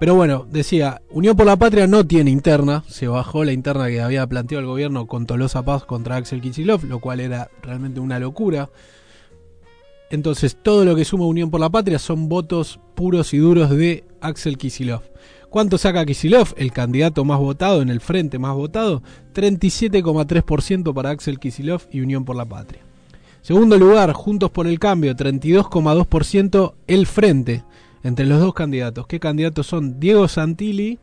Pero 0.00 0.14
bueno, 0.14 0.46
decía, 0.50 1.02
Unión 1.10 1.36
por 1.36 1.46
la 1.46 1.56
Patria 1.56 1.86
no 1.86 2.06
tiene 2.06 2.30
interna, 2.30 2.84
se 2.88 3.06
bajó 3.06 3.44
la 3.44 3.52
interna 3.52 3.86
que 3.88 4.00
había 4.00 4.26
planteado 4.26 4.60
el 4.60 4.66
gobierno 4.66 5.06
con 5.06 5.26
Tolosa 5.26 5.62
Paz 5.62 5.84
contra 5.84 6.16
Axel 6.16 6.40
Kicillof, 6.40 6.84
lo 6.84 6.98
cual 6.98 7.20
era 7.20 7.48
realmente 7.62 8.00
una 8.00 8.18
locura. 8.18 8.70
Entonces, 10.10 10.58
todo 10.62 10.84
lo 10.84 10.96
que 10.96 11.04
suma 11.04 11.26
Unión 11.26 11.50
por 11.50 11.60
la 11.60 11.70
Patria 11.70 11.98
son 11.98 12.28
votos 12.28 12.80
puros 12.94 13.32
y 13.34 13.38
duros 13.38 13.70
de 13.70 14.04
Axel 14.20 14.58
Kicillof. 14.58 15.02
¿Cuánto 15.54 15.78
saca 15.78 16.04
Kisilov, 16.04 16.52
el 16.56 16.72
candidato 16.72 17.24
más 17.24 17.38
votado 17.38 17.80
en 17.80 17.88
el 17.88 18.00
frente 18.00 18.40
más 18.40 18.56
votado? 18.56 19.04
37,3% 19.34 20.92
para 20.92 21.10
Axel 21.10 21.38
Kisilov 21.38 21.82
y 21.92 22.00
Unión 22.00 22.24
por 22.24 22.34
la 22.34 22.44
Patria. 22.44 22.82
Segundo 23.40 23.78
lugar, 23.78 24.12
Juntos 24.14 24.50
por 24.50 24.66
el 24.66 24.80
Cambio, 24.80 25.14
32,2% 25.14 26.74
el 26.88 27.06
frente 27.06 27.62
entre 28.04 28.26
los 28.26 28.38
dos 28.38 28.54
candidatos. 28.54 29.06
¿Qué 29.08 29.18
candidatos 29.18 29.66
son? 29.66 29.98
Diego 29.98 30.28
Santilli 30.28 30.98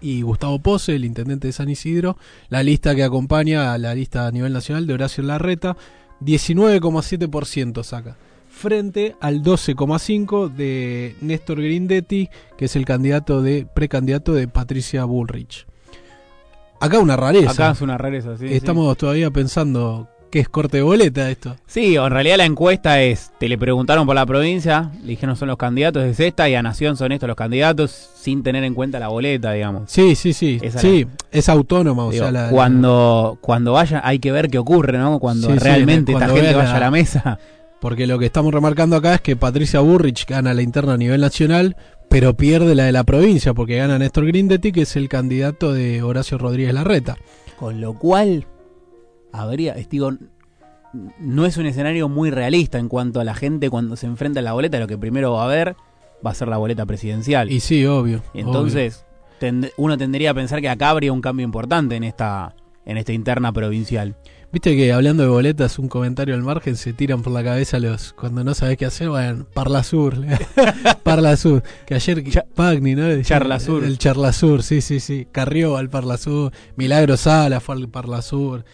y 0.00 0.22
Gustavo 0.22 0.58
Pose, 0.58 0.96
el 0.96 1.04
intendente 1.04 1.46
de 1.46 1.52
San 1.52 1.70
Isidro. 1.70 2.18
La 2.50 2.62
lista 2.62 2.94
que 2.94 3.04
acompaña 3.04 3.72
a 3.72 3.78
la 3.78 3.94
lista 3.94 4.26
a 4.26 4.30
nivel 4.30 4.52
nacional 4.52 4.86
de 4.86 4.94
Horacio 4.94 5.22
Larreta, 5.24 5.76
19,7% 6.20 7.82
saca 7.84 8.16
frente 8.50 9.14
al 9.20 9.42
12,5 9.42 10.52
de 10.52 11.14
Néstor 11.20 11.62
Grindetti, 11.62 12.28
que 12.56 12.64
es 12.64 12.74
el 12.74 12.84
candidato 12.84 13.40
de 13.40 13.66
precandidato 13.72 14.34
de 14.34 14.48
Patricia 14.48 15.04
Bullrich. 15.04 15.66
Acá 16.80 16.98
una 16.98 17.16
rareza. 17.16 17.52
Acá 17.52 17.70
es 17.70 17.80
una 17.80 17.96
rareza, 17.96 18.36
sí. 18.36 18.46
Estamos 18.46 18.96
todavía 18.96 19.30
pensando 19.30 20.08
qué 20.30 20.40
es 20.40 20.48
corte 20.48 20.78
de 20.78 20.82
boleta 20.82 21.30
esto. 21.30 21.56
Sí, 21.66 21.96
en 21.96 22.10
realidad 22.10 22.36
la 22.36 22.44
encuesta 22.44 23.02
es, 23.02 23.32
te 23.38 23.48
le 23.48 23.58
preguntaron 23.58 24.06
por 24.06 24.14
la 24.14 24.26
provincia, 24.26 24.90
le 25.02 25.08
dijeron 25.08 25.36
son 25.36 25.48
los 25.48 25.56
candidatos, 25.56 26.04
es 26.04 26.20
esta, 26.20 26.48
y 26.48 26.54
a 26.54 26.62
Nación 26.62 26.96
son 26.96 27.12
estos 27.12 27.26
los 27.26 27.36
candidatos, 27.36 27.90
sin 27.90 28.42
tener 28.42 28.64
en 28.64 28.74
cuenta 28.74 28.98
la 28.98 29.08
boleta, 29.08 29.52
digamos. 29.52 29.90
Sí, 29.90 30.14
sí, 30.14 30.32
sí. 30.32 30.60
sí, 30.76 31.06
es 31.30 31.48
autónoma, 31.48 32.04
o 32.04 32.12
sea, 32.12 32.30
la, 32.30 32.50
cuando, 32.50 33.38
cuando 33.40 33.72
vaya, 33.72 34.00
hay 34.04 34.18
que 34.18 34.32
ver 34.32 34.48
qué 34.50 34.58
ocurre, 34.58 34.98
¿no? 34.98 35.18
Cuando 35.18 35.48
realmente 35.54 36.12
esta 36.12 36.28
gente 36.28 36.54
vaya 36.54 36.76
a 36.76 36.80
la 36.80 36.90
mesa 36.90 37.38
porque 37.80 38.06
lo 38.06 38.18
que 38.18 38.26
estamos 38.26 38.52
remarcando 38.52 38.96
acá 38.96 39.14
es 39.14 39.20
que 39.20 39.36
Patricia 39.36 39.80
Burrich 39.80 40.26
gana 40.26 40.54
la 40.54 40.62
interna 40.62 40.94
a 40.94 40.96
nivel 40.96 41.20
nacional, 41.20 41.76
pero 42.08 42.36
pierde 42.36 42.74
la 42.74 42.84
de 42.84 42.92
la 42.92 43.04
provincia, 43.04 43.54
porque 43.54 43.76
gana 43.76 43.98
Néstor 43.98 44.26
Grindetti, 44.26 44.72
que 44.72 44.82
es 44.82 44.96
el 44.96 45.08
candidato 45.08 45.72
de 45.72 46.02
Horacio 46.02 46.38
Rodríguez 46.38 46.74
Larreta. 46.74 47.16
Con 47.58 47.80
lo 47.80 47.94
cual, 47.94 48.46
habría, 49.38 49.74
digo, 49.74 50.12
no 51.18 51.46
es 51.46 51.56
un 51.56 51.66
escenario 51.66 52.08
muy 52.08 52.30
realista 52.30 52.78
en 52.78 52.88
cuanto 52.88 53.20
a 53.20 53.24
la 53.24 53.34
gente 53.34 53.70
cuando 53.70 53.96
se 53.96 54.06
enfrenta 54.06 54.40
a 54.40 54.42
la 54.42 54.52
boleta, 54.52 54.78
lo 54.78 54.86
que 54.86 54.98
primero 54.98 55.32
va 55.32 55.44
a 55.44 55.48
ver 55.48 55.76
va 56.24 56.30
a 56.30 56.34
ser 56.34 56.48
la 56.48 56.56
boleta 56.56 56.86
presidencial. 56.86 57.50
Y 57.50 57.60
sí, 57.60 57.84
obvio. 57.86 58.22
Entonces, 58.34 59.04
uno 59.76 59.96
tendría 59.96 60.32
a 60.32 60.34
pensar 60.34 60.60
que 60.60 60.68
acá 60.68 60.90
habría 60.90 61.12
un 61.12 61.20
cambio 61.20 61.44
importante 61.44 61.96
en 61.96 62.04
esta, 62.04 62.54
en 62.84 62.96
esta 62.96 63.12
interna 63.12 63.52
provincial. 63.52 64.16
Viste 64.50 64.74
que 64.74 64.94
hablando 64.94 65.24
de 65.24 65.28
boletas, 65.28 65.78
un 65.78 65.88
comentario 65.88 66.34
al 66.34 66.42
margen, 66.42 66.76
se 66.76 66.94
tiran 66.94 67.20
por 67.20 67.34
la 67.34 67.44
cabeza 67.44 67.78
los. 67.78 68.14
Cuando 68.14 68.42
no 68.44 68.54
sabes 68.54 68.78
qué 68.78 68.86
hacer, 68.86 69.10
bueno, 69.10 69.46
Parla 69.52 69.82
Sur. 69.82 70.16
Parla 71.02 71.36
Sur. 71.36 71.62
Que 71.86 71.94
ayer. 71.94 72.24
Pagni, 72.54 72.94
¿no? 72.94 73.22
Charla 73.22 73.60
Sur. 73.60 73.84
El 73.84 73.98
Charla 73.98 74.32
Sur, 74.32 74.62
sí, 74.62 74.80
sí, 74.80 75.00
sí. 75.00 75.26
Carrió 75.30 75.76
al 75.76 75.90
Parla 75.90 76.16
Sur. 76.16 76.50
Milagro 76.76 77.18
Sala 77.18 77.60
fue 77.60 77.74
al 77.74 77.90
Parla 77.90 78.22
Sur. 78.22 78.64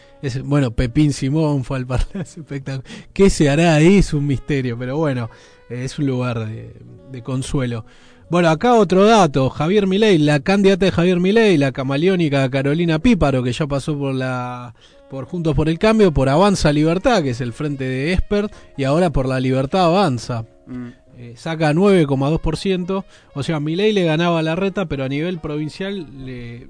bueno, 0.44 0.70
Pepín 0.70 1.12
Simón 1.12 1.64
fue 1.64 1.78
al 1.78 1.86
Parla 1.86 2.24
Sur. 2.24 2.44
¿Qué 3.12 3.28
se 3.28 3.50
hará 3.50 3.74
ahí? 3.74 3.98
Es 3.98 4.14
un 4.14 4.28
misterio, 4.28 4.78
pero 4.78 4.96
bueno, 4.96 5.28
es 5.68 5.98
un 5.98 6.06
lugar 6.06 6.46
de, 6.48 7.22
consuelo. 7.24 7.84
Bueno, 8.30 8.48
acá 8.48 8.74
otro 8.74 9.06
dato, 9.06 9.50
Javier 9.50 9.88
Milei, 9.88 10.18
la 10.18 10.38
candidata 10.38 10.86
de 10.86 10.92
Javier 10.92 11.18
Milei, 11.18 11.58
la 11.58 11.72
camaleónica 11.72 12.48
Carolina 12.48 13.00
Píparo, 13.00 13.42
que 13.42 13.52
ya 13.52 13.66
pasó 13.66 13.98
por 13.98 14.14
la 14.14 14.74
por 15.14 15.26
Juntos 15.26 15.54
por 15.54 15.68
el 15.68 15.78
Cambio, 15.78 16.12
por 16.12 16.28
Avanza 16.28 16.72
Libertad, 16.72 17.22
que 17.22 17.30
es 17.30 17.40
el 17.40 17.52
frente 17.52 17.84
de 17.84 18.12
Expert, 18.12 18.52
y 18.76 18.82
ahora 18.82 19.10
por 19.10 19.28
la 19.28 19.38
Libertad 19.38 19.84
Avanza. 19.84 20.44
Mm. 20.66 20.88
Eh, 21.16 21.34
saca 21.36 21.72
9,2%. 21.72 23.04
O 23.32 23.42
sea, 23.44 23.60
Milei 23.60 23.92
le 23.92 24.02
ganaba 24.02 24.42
la 24.42 24.56
reta, 24.56 24.86
pero 24.86 25.04
a 25.04 25.08
nivel 25.08 25.38
provincial 25.38 26.26
le, 26.26 26.68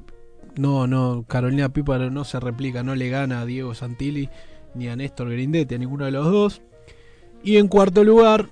no, 0.56 0.86
no, 0.86 1.24
Carolina 1.26 1.70
Píparo 1.70 2.10
no 2.10 2.24
se 2.24 2.38
replica, 2.38 2.82
no 2.82 2.94
le 2.94 3.08
gana 3.08 3.40
a 3.40 3.46
Diego 3.46 3.74
Santilli 3.74 4.28
ni 4.74 4.88
a 4.88 4.96
Néstor 4.96 5.30
Grindetti, 5.30 5.76
a 5.76 5.78
ninguno 5.78 6.04
de 6.04 6.10
los 6.10 6.30
dos. 6.30 6.60
Y 7.42 7.56
en 7.56 7.68
cuarto 7.68 8.04
lugar, 8.04 8.50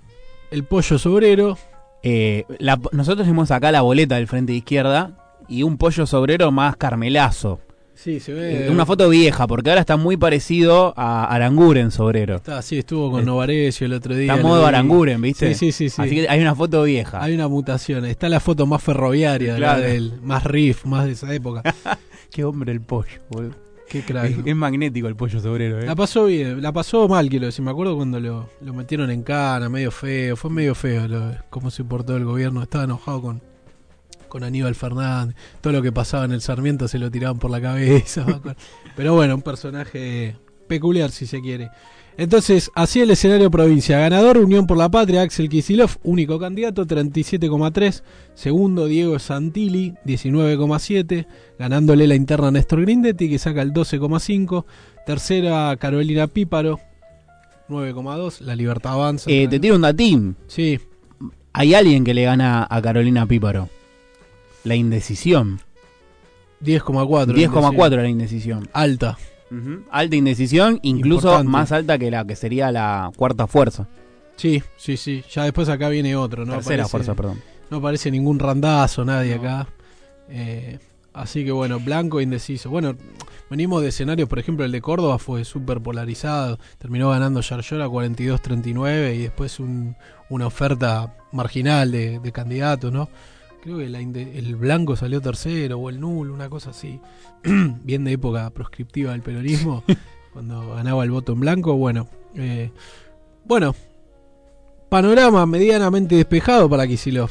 el 0.51 0.65
pollo 0.65 0.99
sobrero. 0.99 1.59
Eh, 2.03 2.45
nosotros 2.93 3.27
tenemos 3.27 3.51
acá 3.51 3.71
la 3.71 3.83
boleta 3.83 4.17
del 4.17 4.27
frente 4.27 4.53
de 4.53 4.59
izquierda 4.59 5.37
y 5.49 5.65
un 5.65 5.77
pollo 5.77 6.07
sobrero 6.07 6.51
más 6.51 6.77
carmelazo. 6.77 7.61
Sí, 8.03 8.19
se 8.19 8.33
ve. 8.33 8.69
Una 8.69 8.85
foto 8.85 9.09
vieja, 9.09 9.47
porque 9.47 9.71
ahora 9.71 9.81
está 9.81 9.97
muy 9.97 10.17
parecido 10.17 10.93
a 10.97 11.25
Aranguren 11.27 11.93
Sobrero. 11.93 12.35
Está, 12.35 12.61
sí, 12.61 12.79
estuvo 12.79 13.13
con 13.13 13.25
Novarecio 13.25 13.87
el 13.87 13.93
otro 13.93 14.17
día. 14.17 14.35
Está 14.35 14.45
modo 14.45 14.67
Aranguren, 14.67 15.23
¿viste? 15.23 15.55
Sí, 15.55 15.71
sí, 15.71 15.89
sí, 15.89 16.03
Así 16.03 16.17
que 16.17 16.29
hay 16.29 16.41
una 16.41 16.57
foto 16.57 16.83
vieja. 16.83 17.23
Hay 17.23 17.33
una 17.33 17.47
mutación. 17.47 18.05
Está 18.05 18.29
la 18.29 18.41
foto 18.41 18.67
más 18.67 18.83
ferroviaria, 18.83 19.55
del, 19.77 20.21
más 20.21 20.43
riff, 20.43 20.85
más 20.85 21.07
de 21.07 21.13
esa 21.13 21.33
época. 21.33 21.63
Qué 22.33 22.43
hombre 22.43 22.73
el 22.73 22.81
pollo, 22.81 23.21
boludo. 23.31 23.55
Qué 23.89 24.03
crack. 24.03 24.49
Es, 24.49 24.57
magnético 24.57 25.07
el 25.07 25.15
pollo 25.15 25.39
sobrero, 25.39 25.79
¿eh? 25.79 25.87
La 25.87 25.95
pasó 25.95 26.25
bien, 26.25 26.61
la 26.61 26.73
pasó 26.73 27.07
mal, 27.07 27.29
quiero 27.29 27.47
decir. 27.47 27.65
Me 27.65 27.71
acuerdo 27.71 27.95
cuando 27.95 28.19
lo, 28.19 28.49
lo 28.63 28.75
metieron 28.75 29.13
en 29.13 29.23
cana, 29.23 29.69
medio 29.69 29.93
feo. 29.93 30.35
Fue 30.35 30.51
medio 30.51 30.75
feo 30.75 31.07
lo, 31.07 31.37
cómo 31.51 31.71
se 31.71 31.85
portó 31.85 32.17
el 32.17 32.25
gobierno. 32.25 32.65
Estaba 32.65 32.83
enojado 32.83 33.23
con, 33.23 33.43
con 34.33 34.45
Aníbal 34.45 34.75
Fernández, 34.75 35.37
todo 35.61 35.75
lo 35.75 35.83
que 35.83 35.93
pasaba 35.93 36.25
en 36.25 36.33
el 36.33 36.41
Sarmiento 36.41 36.89
se 36.89 36.99
lo 36.99 37.11
tiraban 37.11 37.39
por 37.39 37.51
la 37.51 37.61
cabeza. 37.61 38.25
Pero 38.97 39.15
bueno, 39.15 39.35
un 39.35 39.43
personaje 39.43 40.37
peculiar 40.69 41.11
si 41.11 41.27
se 41.27 41.43
quiere. 41.43 41.69
Entonces, 42.17 42.71
así 42.75 43.03
el 43.03 43.11
escenario 43.11 43.51
provincia. 43.51 43.99
Ganador, 43.99 44.39
Unión 44.39 44.67
por 44.67 44.79
la 44.79 44.89
Patria, 44.89 45.21
Axel 45.21 45.51
Kisilov, 45.51 45.99
único 46.03 46.39
candidato, 46.39 46.87
37,3. 46.87 48.03
Segundo, 48.33 48.87
Diego 48.87 49.19
Santilli, 49.19 49.93
19,7. 50.07 51.27
Ganándole 51.59 52.07
la 52.07 52.15
interna 52.15 52.49
a 52.49 52.53
Néstor 52.53 52.81
Grindetti, 52.81 53.29
que 53.29 53.39
saca 53.39 53.61
el 53.61 53.75
12,5. 53.75 54.65
Tercera, 55.05 55.77
Carolina 55.77 56.27
Píparo, 56.27 56.81
9,2. 57.69 58.41
La 58.41 58.57
Libertad 58.57 58.95
avanza. 58.95 59.31
Eh, 59.31 59.47
te 59.47 59.61
tiro 59.61 59.77
un 59.77 59.83
datín. 59.83 60.37
Sí. 60.47 60.81
Hay 61.53 61.75
alguien 61.75 62.03
que 62.03 62.15
le 62.15 62.25
gana 62.25 62.67
a 62.71 62.81
Carolina 62.81 63.27
Píparo 63.27 63.69
la 64.65 64.75
indecisión. 64.75 65.61
10,4. 66.63 67.35
10,4 67.35 67.97
la 67.97 68.09
indecisión. 68.09 68.69
Alta. 68.73 69.19
Alta 69.91 70.17
indecisión, 70.17 70.79
incluso 70.83 71.45
más 71.45 71.73
alta 71.73 71.99
que 71.99 72.11
la 72.11 72.27
que 72.27 72.37
sería 72.37 72.73
la 72.73 73.11
cuarta 73.17 73.47
fuerza. 73.47 73.87
Sí, 74.37 74.63
sí, 74.77 74.97
sí. 74.97 75.23
Ya 75.31 75.45
después 75.45 75.69
acá 75.69 75.91
viene 75.91 76.17
otro, 76.17 76.47
¿no? 76.47 76.55
Tercera 76.55 76.89
fuerza, 76.89 77.15
perdón. 77.15 77.43
No 77.71 77.79
aparece 77.79 78.11
ningún 78.11 78.39
randazo, 78.39 79.05
nadie 79.05 79.35
acá. 79.35 79.69
Eh, 80.31 80.79
así 81.13 81.45
que 81.45 81.53
bueno, 81.53 81.81
blanco 81.81 82.21
e 82.21 82.23
indeciso. 82.23 82.71
Bueno, 82.71 82.97
venimos 83.51 83.83
de 83.83 83.89
escenarios, 83.89 84.29
por 84.29 84.39
ejemplo, 84.39 84.65
el 84.65 84.73
de 84.73 84.81
Córdoba 84.81 85.19
fue 85.19 85.45
súper 85.45 85.81
polarizado. 85.81 86.59
Terminó 86.79 87.11
ganando 87.11 87.43
Yarlora 87.43 87.89
42-39 87.89 89.15
y 89.15 89.19
después 89.19 89.61
una 89.61 90.47
oferta 90.47 91.15
marginal 91.31 91.93
de, 91.93 92.21
de 92.21 92.33
candidatos, 92.33 92.91
¿no? 92.91 93.11
Creo 93.63 93.79
que 93.79 93.85
el 93.87 94.57
blanco 94.57 94.97
salió 94.97 95.21
tercero 95.21 95.79
o 95.79 95.89
el 95.89 96.01
nulo, 96.01 96.35
una 96.35 96.51
cosa 96.51 96.71
así, 96.71 97.01
bien 97.45 98.05
de 98.05 98.13
época 98.13 98.51
proscriptiva 98.51 99.13
del 99.13 99.23
peronismo, 99.23 99.85
cuando 100.33 100.75
ganaba 100.75 101.05
el 101.05 101.13
voto 101.13 101.33
en 101.33 101.41
blanco. 101.41 101.77
Bueno, 101.77 102.09
eh, 102.35 102.73
bueno, 103.45 103.75
panorama 104.89 105.47
medianamente 105.47 106.17
despejado 106.17 106.69
para 106.69 106.89
Kisilov. 106.89 107.31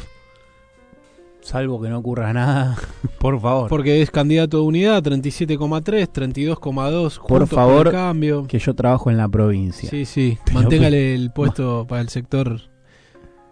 Salvo 1.41 1.81
que 1.81 1.89
no 1.89 1.97
ocurra 1.97 2.31
nada, 2.31 2.77
por 3.19 3.41
favor. 3.41 3.67
Porque 3.67 4.01
es 4.01 4.09
candidato 4.09 4.57
de 4.57 4.63
unidad, 4.63 5.03
37,3, 5.03 6.07
32,2. 6.07 7.27
Por 7.27 7.45
favor, 7.47 7.91
cambio. 7.91 8.47
que 8.47 8.59
yo 8.59 8.73
trabajo 8.73 9.09
en 9.09 9.17
la 9.17 9.27
provincia. 9.27 9.89
Sí, 9.89 10.05
sí, 10.05 10.37
manténgale 10.53 11.13
el 11.13 11.31
puesto 11.31 11.85
para 11.89 12.01
el 12.01 12.09
sector 12.09 12.70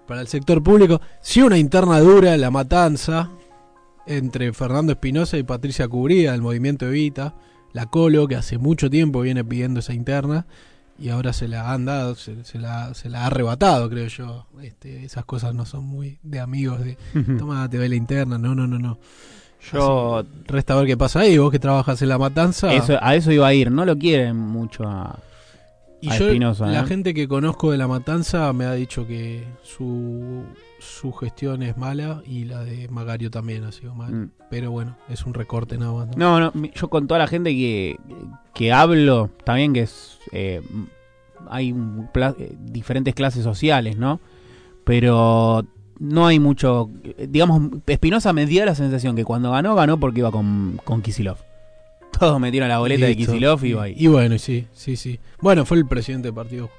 para 0.10 0.22
el 0.22 0.28
sector 0.28 0.64
público. 0.64 1.00
Sí 1.22 1.44
una 1.44 1.60
interna 1.60 2.00
dura, 2.00 2.36
la 2.36 2.50
matanza 2.50 3.30
entre 4.08 4.52
Fernando 4.54 4.92
Espinosa 4.92 5.38
y 5.38 5.44
Patricia 5.44 5.88
Cubría 5.88 6.32
del 6.32 6.42
movimiento 6.42 6.88
Evita, 6.88 7.36
la 7.74 7.86
Colo, 7.86 8.28
que 8.28 8.36
hace 8.36 8.58
mucho 8.58 8.90
tiempo 8.90 9.22
viene 9.22 9.46
pidiendo 9.46 9.82
esa 9.82 9.94
interna 9.94 10.48
y 10.98 11.10
ahora 11.10 11.32
se 11.32 11.48
la 11.48 11.72
han 11.72 11.86
dado, 11.86 12.16
se, 12.16 12.34
la, 12.56 12.96
se 12.96 13.08
la, 13.08 13.22
ha 13.22 13.28
arrebatado, 13.28 13.88
creo 13.88 14.08
yo. 14.08 14.48
Este, 14.64 15.06
esas 15.06 15.26
cosas 15.26 15.54
no 15.54 15.68
son 15.68 15.86
muy 15.86 16.18
de 16.24 16.40
amigos 16.40 16.80
de, 16.84 16.98
toma, 17.38 17.70
te 17.70 17.78
ve 17.78 17.88
la 17.88 17.96
interna, 17.96 18.40
no, 18.40 18.56
no, 18.56 18.66
no, 18.66 18.80
no. 18.80 18.98
Yo 19.72 20.24
resta 20.48 20.74
ver 20.74 20.88
qué 20.88 20.98
pasa 20.98 21.20
ahí, 21.20 21.38
vos 21.38 21.52
que 21.52 21.60
trabajas 21.60 22.02
en 22.02 22.10
la 22.10 22.18
matanza. 22.18 22.74
Eso, 22.74 22.98
a 23.00 23.14
eso 23.14 23.32
iba 23.32 23.46
a 23.46 23.54
ir, 23.54 23.70
no 23.70 23.86
lo 23.86 23.96
quieren 23.96 24.38
mucho 24.38 24.86
a, 24.88 25.20
Y 26.02 26.10
a 26.10 26.18
yo, 26.18 26.28
Espinosa, 26.28 26.68
la 26.68 26.82
¿eh? 26.82 26.86
gente 26.86 27.14
que 27.14 27.28
conozco 27.28 27.72
de 27.72 27.78
La 27.78 27.88
Matanza 27.88 28.54
me 28.54 28.66
ha 28.66 28.74
dicho 28.74 29.06
que 29.06 29.46
su, 29.64 30.44
su 30.80 31.12
gestión 31.12 31.62
es 31.62 31.78
mala 31.78 32.22
y 32.26 32.46
la 32.46 32.64
de 32.64 32.88
Magario 32.88 33.30
también 33.30 33.66
ha 33.66 33.72
sido 33.72 33.94
mala. 33.96 34.16
Mm. 34.16 34.32
Pero 34.50 34.72
bueno, 34.72 34.96
es 35.10 35.26
un 35.26 35.34
recorte 35.34 35.78
nada 35.78 35.92
más. 35.92 36.16
¿no? 36.16 36.40
No, 36.40 36.54
yo 36.74 36.90
con 36.90 37.08
toda 37.08 37.20
la 37.20 37.28
gente 37.28 37.52
que, 37.52 37.98
que 38.54 38.72
hablo, 38.72 39.30
también 39.44 39.74
que 39.74 39.82
es, 39.82 40.20
eh, 40.32 40.62
hay 41.50 41.74
un 41.74 42.10
eh, 42.16 42.56
diferentes 42.60 43.14
clases 43.14 43.44
sociales, 43.44 43.98
¿no? 43.98 44.22
Pero 44.86 45.66
no 46.00 46.28
hay 46.28 46.40
mucho, 46.40 46.90
digamos, 47.28 47.62
Espinosa 47.86 48.32
me 48.32 48.46
dio 48.46 48.66
la 48.66 48.74
sensación 48.74 49.18
que 49.18 49.26
cuando 49.26 49.52
ganó, 49.52 49.76
ganó 49.76 50.00
porque 50.00 50.20
iba 50.20 50.32
con, 50.32 50.80
con 50.86 51.02
Kisilov. 51.02 51.38
Todos 52.20 52.40
metieron 52.40 52.68
la 52.70 52.80
boleta 52.80 53.06
de. 53.06 53.16
Kisilov 53.16 53.64
y 53.64 53.74
ahí. 53.74 53.94
Y 53.98 54.08
bueno, 54.08 54.38
sí, 54.38 54.68
sí, 54.74 54.96
sí. 54.96 55.20
Bueno, 55.40 55.66
fue 55.66 55.78
el 55.78 55.88
presidente 55.88 56.28
del 56.28 56.36
partido, 56.36 56.70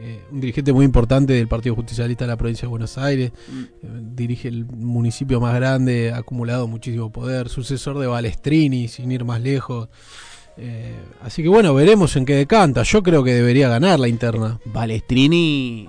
eh, 0.00 0.24
un 0.32 0.40
dirigente 0.40 0.72
muy 0.72 0.84
importante 0.84 1.32
del 1.34 1.46
Partido 1.46 1.74
Justicialista 1.76 2.24
de 2.24 2.28
la 2.28 2.36
provincia 2.36 2.62
de 2.62 2.70
Buenos 2.70 2.98
Aires. 2.98 3.32
Mm. 3.48 3.62
Eh, 3.62 3.88
dirige 4.14 4.48
el 4.48 4.66
municipio 4.66 5.40
más 5.40 5.54
grande, 5.54 6.10
ha 6.10 6.18
acumulado 6.18 6.66
muchísimo 6.66 7.10
poder. 7.10 7.48
Sucesor 7.48 7.98
de 7.98 8.06
Balestrini, 8.08 8.88
sin 8.88 9.12
ir 9.12 9.24
más 9.24 9.40
lejos. 9.40 9.88
Eh, 10.56 10.96
así 11.22 11.44
que 11.44 11.48
bueno, 11.48 11.72
veremos 11.74 12.16
en 12.16 12.24
qué 12.26 12.34
decanta. 12.34 12.82
Yo 12.82 13.02
creo 13.02 13.22
que 13.22 13.32
debería 13.32 13.68
ganar 13.68 14.00
la 14.00 14.08
interna. 14.08 14.58
Balestrini, 14.64 15.88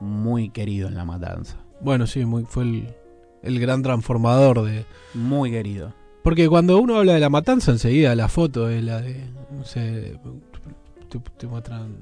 muy 0.00 0.50
querido 0.50 0.88
en 0.88 0.94
la 0.94 1.06
matanza. 1.06 1.56
Bueno, 1.80 2.06
sí, 2.06 2.26
muy, 2.26 2.44
fue 2.44 2.64
el, 2.64 2.94
el 3.42 3.58
gran 3.58 3.82
transformador 3.82 4.62
de. 4.64 4.84
Muy 5.14 5.50
querido. 5.50 5.94
Porque 6.24 6.48
cuando 6.48 6.78
uno 6.80 6.96
habla 6.96 7.12
de 7.14 7.20
la 7.20 7.28
matanza, 7.30 7.70
enseguida 7.70 8.16
la 8.16 8.26
foto 8.28 8.68
es 8.68 8.82
la 8.82 9.00
de. 9.00 9.24
No 9.56 9.64
sé. 9.64 10.16
Te, 11.08 11.20
te 11.38 11.46
muestran 11.46 11.94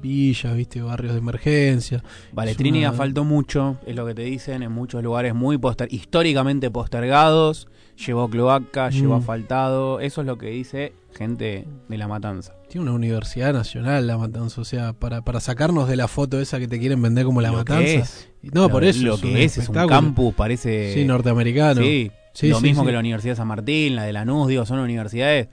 villas, 0.00 0.54
viste, 0.54 0.80
barrios 0.80 1.12
de 1.14 1.18
emergencia. 1.18 2.02
Balestrini 2.32 2.84
Es 2.84 2.88
una- 2.90 2.96
faltó 2.96 3.24
mucho, 3.24 3.78
es 3.86 3.96
lo 3.96 4.06
que 4.06 4.14
te 4.14 4.22
dicen, 4.22 4.62
en 4.62 4.70
muchos 4.72 5.02
lugares 5.02 5.34
muy 5.34 5.58
poster 5.58 5.88
históricamente 5.92 6.70
postergados. 6.70 7.66
Llevó 8.06 8.30
cloaca, 8.30 8.88
llevó 8.90 9.16
Mm. 9.16 9.20
asfaltado. 9.20 10.00
Eso 10.00 10.20
es 10.22 10.26
lo 10.26 10.38
que 10.38 10.46
dice 10.50 10.92
gente 11.14 11.66
de 11.88 11.98
la 11.98 12.06
matanza. 12.08 12.54
Tiene 12.68 12.84
una 12.86 12.94
universidad 12.94 13.52
nacional 13.52 14.06
la 14.06 14.16
matanza. 14.16 14.60
O 14.60 14.64
sea, 14.64 14.92
para, 14.94 15.22
para 15.22 15.40
sacarnos 15.40 15.86
de 15.88 15.96
la 15.96 16.06
foto 16.08 16.40
esa 16.40 16.58
que 16.58 16.68
te 16.68 16.78
quieren 16.78 17.02
vender 17.02 17.24
como 17.26 17.40
la 17.42 17.50
Lo 17.50 17.56
matanza. 17.58 17.82
que 17.84 17.94
es. 17.96 18.28
No, 18.42 18.62
Lo- 18.62 18.68
por 18.70 18.84
eso. 18.84 19.02
Lo 19.04 19.14
es 19.16 19.20
que 19.20 19.28
un 19.28 19.36
es, 19.36 19.58
es 19.58 19.68
un 19.68 19.74
campus, 19.86 20.32
parece. 20.34 20.94
Sí, 20.94 21.04
norteamericano. 21.04 21.82
Sí, 21.82 22.10
Sí, 22.32 22.48
lo 22.48 22.58
sí, 22.58 22.64
mismo 22.64 22.82
sí. 22.82 22.86
que 22.86 22.92
la 22.92 23.00
Universidad 23.00 23.32
de 23.32 23.36
San 23.36 23.48
Martín, 23.48 23.96
la 23.96 24.04
de 24.04 24.12
Lanús, 24.12 24.48
digo, 24.48 24.64
son 24.66 24.78
universidades 24.78 25.48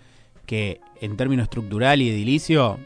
que 0.45 0.79
en 1.01 1.17
términos 1.17 1.43
estructural 1.43 2.01
y 2.01 2.09
edilicio, 2.09 2.79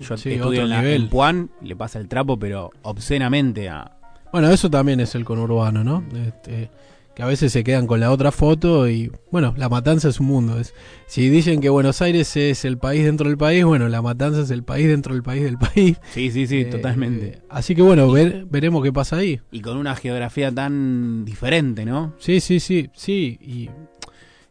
yo 0.00 0.14
estudio 0.14 0.62
en, 0.62 0.68
la, 0.68 0.84
en 0.84 1.08
Puan, 1.08 1.50
le 1.62 1.76
pasa 1.76 1.98
el 1.98 2.08
trapo, 2.08 2.38
pero 2.38 2.70
obscenamente 2.82 3.68
a... 3.68 3.96
Bueno, 4.32 4.50
eso 4.50 4.68
también 4.68 5.00
es 5.00 5.14
el 5.14 5.24
conurbano, 5.24 5.84
¿no? 5.84 6.04
Este, 6.26 6.70
que 7.14 7.22
a 7.22 7.26
veces 7.26 7.52
se 7.52 7.62
quedan 7.62 7.86
con 7.86 8.00
la 8.00 8.10
otra 8.10 8.32
foto 8.32 8.88
y, 8.88 9.12
bueno, 9.30 9.54
la 9.56 9.68
matanza 9.68 10.08
es 10.08 10.18
un 10.20 10.26
mundo. 10.26 10.58
Es, 10.58 10.74
si 11.06 11.28
dicen 11.28 11.60
que 11.60 11.68
Buenos 11.68 12.02
Aires 12.02 12.36
es 12.36 12.64
el 12.64 12.76
país 12.78 13.04
dentro 13.04 13.28
del 13.28 13.38
país, 13.38 13.64
bueno, 13.64 13.88
la 13.88 14.02
matanza 14.02 14.40
es 14.40 14.50
el 14.50 14.64
país 14.64 14.88
dentro 14.88 15.14
del 15.14 15.22
país 15.22 15.44
del 15.44 15.56
país. 15.58 15.96
Sí, 16.12 16.30
sí, 16.30 16.46
sí, 16.46 16.60
Eh, 16.62 16.64
totalmente. 16.64 17.38
Así 17.48 17.74
que 17.74 17.82
bueno, 17.82 18.10
ver- 18.10 18.46
veremos 18.50 18.82
qué 18.82 18.92
pasa 18.92 19.16
ahí. 19.16 19.40
Y 19.52 19.60
con 19.60 19.76
una 19.76 19.94
geografía 19.94 20.50
tan 20.52 21.24
diferente, 21.24 21.84
¿no? 21.84 22.14
Sí, 22.18 22.40
sí, 22.40 22.58
sí, 22.60 22.90
sí. 22.94 23.38
Y, 23.40 23.70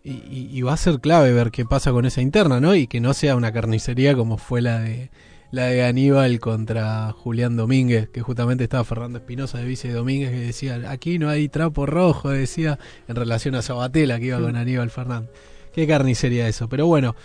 y, 0.04 0.12
y- 0.12 0.50
y 0.52 0.62
va 0.62 0.74
a 0.74 0.78
ser 0.78 1.00
clave 1.00 1.32
ver 1.34 1.52
qué 1.52 1.66
pasa 1.66 1.92
con 1.92 2.06
esa 2.06 2.22
interna, 2.22 2.60
¿no? 2.60 2.76
Y 2.76 2.88
que 2.88 3.00
no 3.02 3.14
sea 3.14 3.36
una 3.36 3.52
carnicería 3.52 4.16
como 4.16 4.38
fue 4.38 4.62
la 4.62 4.80
de 4.80 5.10
la 5.54 5.68
de 5.68 5.86
Aníbal 5.86 6.40
contra 6.40 7.12
Julián 7.12 7.56
Domínguez, 7.56 8.10
que 8.10 8.22
justamente 8.22 8.64
estaba 8.64 8.84
Fernando 8.84 9.20
Espinosa 9.20 9.60
de 9.60 9.66
vice 9.66 9.88
de 9.88 9.94
Domínguez, 9.94 10.32
que 10.32 10.40
decía, 10.40 10.82
aquí 10.90 11.20
no 11.20 11.30
hay 11.30 11.48
trapo 11.48 11.86
rojo, 11.86 12.32
decía, 12.32 12.80
en 13.08 13.16
relación 13.16 13.54
a 13.54 13.62
Sabatella, 13.62 14.18
que 14.18 14.26
iba 14.26 14.40
con 14.40 14.56
Aníbal 14.56 14.90
Fernández. 14.90 15.30
Qué 15.72 15.86
carnicería 15.86 16.48
eso. 16.48 16.68
Pero 16.68 16.88
bueno, 16.88 17.16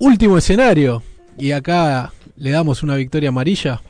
último 0.00 0.38
escenario. 0.38 1.04
Y 1.38 1.52
acá 1.52 2.12
le 2.34 2.50
damos 2.50 2.82
una 2.82 2.96
victoria 2.96 3.28
amarilla. 3.28 3.80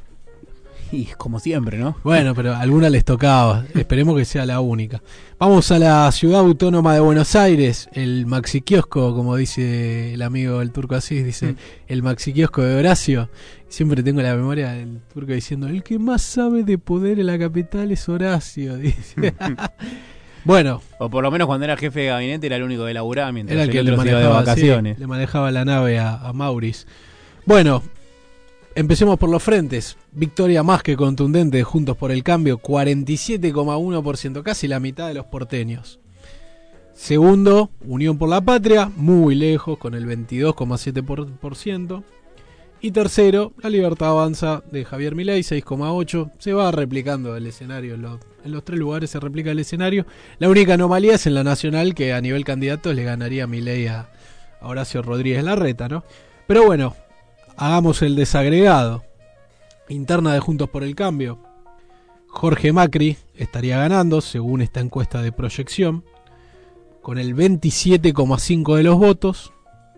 Y 0.90 1.04
como 1.18 1.38
siempre, 1.38 1.76
¿no? 1.78 1.96
Bueno, 2.02 2.34
pero 2.34 2.54
a 2.54 2.60
alguna 2.60 2.88
les 2.88 3.04
tocaba. 3.04 3.64
Esperemos 3.74 4.16
que 4.16 4.24
sea 4.24 4.46
la 4.46 4.60
única. 4.60 5.02
Vamos 5.38 5.70
a 5.70 5.78
la 5.78 6.10
ciudad 6.12 6.40
autónoma 6.40 6.94
de 6.94 7.00
Buenos 7.00 7.36
Aires, 7.36 7.88
el 7.92 8.24
maxi 8.26 8.62
kiosco, 8.62 9.14
como 9.14 9.36
dice 9.36 10.14
el 10.14 10.22
amigo 10.22 10.60
del 10.60 10.72
turco 10.72 10.94
Asís, 10.94 11.24
dice 11.24 11.52
Mm. 11.52 11.56
el 11.88 12.02
maxi 12.02 12.32
kiosco 12.32 12.62
de 12.62 12.76
Horacio. 12.76 13.28
Siempre 13.68 14.02
tengo 14.02 14.22
la 14.22 14.34
memoria 14.34 14.72
del 14.72 15.00
turco 15.12 15.32
diciendo, 15.32 15.66
el 15.66 15.82
que 15.82 15.98
más 15.98 16.22
sabe 16.22 16.62
de 16.64 16.78
poder 16.78 17.20
en 17.20 17.26
la 17.26 17.38
capital 17.38 17.92
es 17.92 18.08
Horacio. 18.08 18.76
Dice. 18.78 19.34
bueno, 20.44 20.80
O 20.98 21.10
por 21.10 21.22
lo 21.22 21.30
menos 21.30 21.46
cuando 21.46 21.64
era 21.64 21.76
jefe 21.76 22.00
de 22.00 22.06
gabinete 22.06 22.46
era 22.46 22.56
el 22.56 22.62
único 22.62 22.86
que 22.86 22.94
laburaba 22.94 23.30
mientras 23.32 23.54
era 23.54 23.64
el 23.64 23.70
que 23.70 23.82
le 23.82 23.90
otro 23.92 24.02
se 24.04 24.08
iba 24.10 24.18
de 24.20 24.24
manejaba, 24.28 24.42
sí, 24.42 24.46
vacaciones. 24.62 24.98
le 24.98 25.06
manejaba 25.06 25.50
la 25.50 25.64
nave 25.64 25.98
a, 25.98 26.14
a 26.16 26.32
Maurice. 26.32 26.86
Bueno, 27.44 27.82
empecemos 28.78 29.18
por 29.18 29.28
los 29.28 29.42
frentes. 29.42 29.96
Victoria 30.12 30.62
más 30.62 30.84
que 30.84 30.96
contundente 30.96 31.56
de 31.56 31.64
Juntos 31.64 31.96
por 31.96 32.12
el 32.12 32.22
Cambio, 32.22 32.58
47,1%, 32.58 34.42
casi 34.44 34.68
la 34.68 34.78
mitad 34.78 35.08
de 35.08 35.14
los 35.14 35.26
porteños. 35.26 35.98
Segundo, 36.94 37.70
Unión 37.84 38.18
por 38.18 38.28
la 38.28 38.40
Patria, 38.40 38.88
muy 38.94 39.34
lejos, 39.34 39.78
con 39.78 39.94
el 39.94 40.06
22,7%. 40.06 42.04
Y 42.80 42.92
tercero, 42.92 43.52
La 43.60 43.68
Libertad 43.68 44.10
Avanza 44.10 44.62
de 44.70 44.84
Javier 44.84 45.16
Milei, 45.16 45.40
6,8%. 45.40 46.30
Se 46.38 46.52
va 46.52 46.70
replicando 46.70 47.36
el 47.36 47.48
escenario, 47.48 47.96
en 47.96 48.02
los, 48.52 48.64
tres 48.64 48.78
lugares 48.78 49.10
se 49.10 49.18
replica 49.18 49.50
el 49.50 49.58
escenario. 49.58 50.06
La 50.38 50.48
única 50.48 50.74
anomalía 50.74 51.16
es 51.16 51.26
en 51.26 51.34
la 51.34 51.42
nacional, 51.42 51.96
que 51.96 52.12
a 52.12 52.20
nivel 52.20 52.44
candidatos 52.44 52.94
le 52.94 53.02
ganaría 53.02 53.48
Milei 53.48 53.88
a 53.88 54.08
Horacio 54.60 55.02
Rodríguez 55.02 55.42
Larreta, 55.42 55.88
¿no? 55.88 56.04
Pero 56.46 56.64
bueno, 56.64 56.94
hagamos 57.58 58.02
el 58.02 58.16
desagregado. 58.16 59.04
Interna 59.88 60.32
de 60.32 60.40
Juntos 60.40 60.68
por 60.70 60.84
el 60.84 60.94
Cambio. 60.94 61.38
Jorge 62.28 62.72
Macri 62.72 63.16
estaría 63.34 63.78
ganando, 63.78 64.20
según 64.20 64.62
esta 64.62 64.80
encuesta 64.80 65.22
de 65.22 65.32
proyección, 65.32 66.04
con 67.02 67.18
el 67.18 67.34
27,5 67.34 68.76
de 68.76 68.82
los 68.82 68.98
votos 68.98 69.52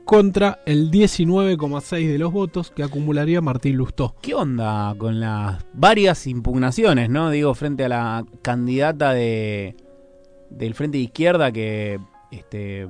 contra 0.04 0.60
el 0.64 0.90
19,6 0.90 2.10
de 2.10 2.18
los 2.18 2.32
votos 2.32 2.70
que 2.70 2.82
acumularía 2.82 3.40
Martín 3.40 3.76
Lustó. 3.76 4.14
¿Qué 4.20 4.34
onda 4.34 4.94
con 4.96 5.20
las 5.20 5.64
varias 5.72 6.26
impugnaciones, 6.26 7.10
no? 7.10 7.30
Digo, 7.30 7.54
frente 7.54 7.84
a 7.84 7.88
la 7.88 8.24
candidata 8.42 9.12
de 9.12 9.76
del 10.48 10.74
Frente 10.74 10.98
de 10.98 11.04
Izquierda 11.04 11.52
que 11.52 12.00
este 12.32 12.88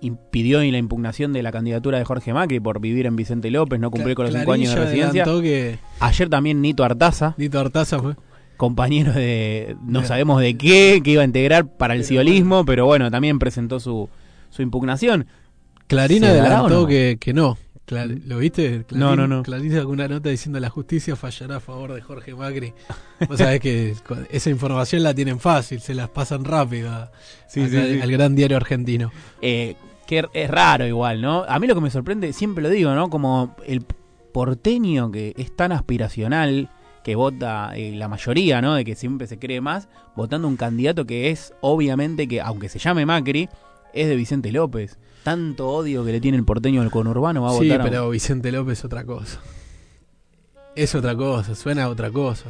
impidió 0.00 0.60
la 0.60 0.78
impugnación 0.78 1.32
de 1.32 1.42
la 1.42 1.50
candidatura 1.52 1.98
de 1.98 2.04
Jorge 2.04 2.32
Macri 2.32 2.60
por 2.60 2.80
vivir 2.80 3.06
en 3.06 3.16
Vicente 3.16 3.50
López, 3.50 3.80
no 3.80 3.90
cumplir 3.90 4.14
con 4.14 4.26
los 4.26 4.34
cinco 4.34 4.52
años 4.52 4.74
de 4.74 4.84
residencia. 4.84 5.24
que 5.24 5.78
Ayer 6.00 6.28
también 6.28 6.60
Nito 6.62 6.84
Artaza, 6.84 7.34
Dito 7.36 7.58
Artaza 7.58 7.98
fue. 7.98 8.14
compañero 8.56 9.12
de 9.12 9.76
no 9.84 10.04
sabemos 10.04 10.40
de 10.40 10.56
qué, 10.56 11.00
que 11.02 11.10
iba 11.12 11.22
a 11.22 11.24
integrar 11.24 11.66
para 11.76 11.94
el 11.94 12.04
ciolismo, 12.04 12.64
pero 12.64 12.86
bueno, 12.86 13.10
también 13.10 13.38
presentó 13.38 13.80
su, 13.80 14.08
su 14.50 14.62
impugnación. 14.62 15.26
Clarín 15.86 16.20
¿Se 16.20 16.26
dará 16.26 16.40
adelantó 16.60 16.80
no? 16.82 16.86
que, 16.86 17.16
que 17.20 17.32
no. 17.32 17.56
Clar- 17.86 18.20
¿Lo 18.26 18.36
viste? 18.36 18.84
Clarín, 18.84 19.00
No, 19.00 19.16
no, 19.16 19.26
no. 19.26 19.42
Clarín 19.42 19.72
sacó 19.72 19.88
una 19.88 20.06
nota 20.08 20.28
diciendo 20.28 20.60
la 20.60 20.68
justicia 20.68 21.16
fallará 21.16 21.56
a 21.56 21.60
favor 21.60 21.94
de 21.94 22.02
Jorge 22.02 22.34
Macri. 22.34 22.74
Vos 23.26 23.38
sabés 23.38 23.60
que 23.60 23.94
esa 24.30 24.50
información 24.50 25.02
la 25.02 25.14
tienen 25.14 25.40
fácil, 25.40 25.80
se 25.80 25.94
las 25.94 26.10
pasan 26.10 26.44
rápido 26.44 26.90
a- 26.90 27.10
Sí, 27.48 27.60
acá 27.62 27.70
sí, 27.70 27.76
al, 27.78 27.88
sí. 27.94 28.00
al 28.02 28.10
gran 28.10 28.34
diario 28.36 28.58
argentino. 28.58 29.10
Eh, 29.40 29.74
que 30.08 30.24
es 30.32 30.50
raro 30.50 30.86
igual, 30.86 31.20
¿no? 31.20 31.44
A 31.46 31.58
mí 31.60 31.66
lo 31.68 31.74
que 31.76 31.80
me 31.82 31.90
sorprende, 31.90 32.32
siempre 32.32 32.62
lo 32.64 32.70
digo, 32.70 32.92
¿no? 32.94 33.10
Como 33.10 33.54
el 33.66 33.84
porteño 34.32 35.10
que 35.10 35.34
es 35.36 35.54
tan 35.54 35.70
aspiracional, 35.70 36.70
que 37.04 37.14
vota 37.14 37.72
eh, 37.76 37.92
la 37.94 38.08
mayoría, 38.08 38.60
¿no? 38.62 38.74
De 38.74 38.84
que 38.84 38.94
siempre 38.94 39.26
se 39.26 39.38
cree 39.38 39.60
más, 39.60 39.88
votando 40.16 40.48
un 40.48 40.56
candidato 40.56 41.04
que 41.06 41.30
es, 41.30 41.52
obviamente, 41.60 42.26
que 42.26 42.40
aunque 42.40 42.68
se 42.68 42.78
llame 42.78 43.04
Macri, 43.06 43.48
es 43.92 44.08
de 44.08 44.16
Vicente 44.16 44.50
López. 44.50 44.98
Tanto 45.24 45.68
odio 45.68 46.04
que 46.04 46.12
le 46.12 46.20
tiene 46.20 46.38
el 46.38 46.44
porteño 46.44 46.80
al 46.80 46.90
conurbano 46.90 47.42
va 47.42 47.50
a 47.50 47.52
Sí, 47.58 47.64
votar 47.68 47.80
a- 47.82 47.84
pero 47.84 48.08
Vicente 48.10 48.50
López 48.50 48.78
es 48.78 48.84
otra 48.86 49.04
cosa. 49.04 49.40
Es 50.74 50.94
otra 50.94 51.14
cosa, 51.16 51.54
suena 51.54 51.84
a 51.84 51.88
otra 51.88 52.10
cosa. 52.10 52.44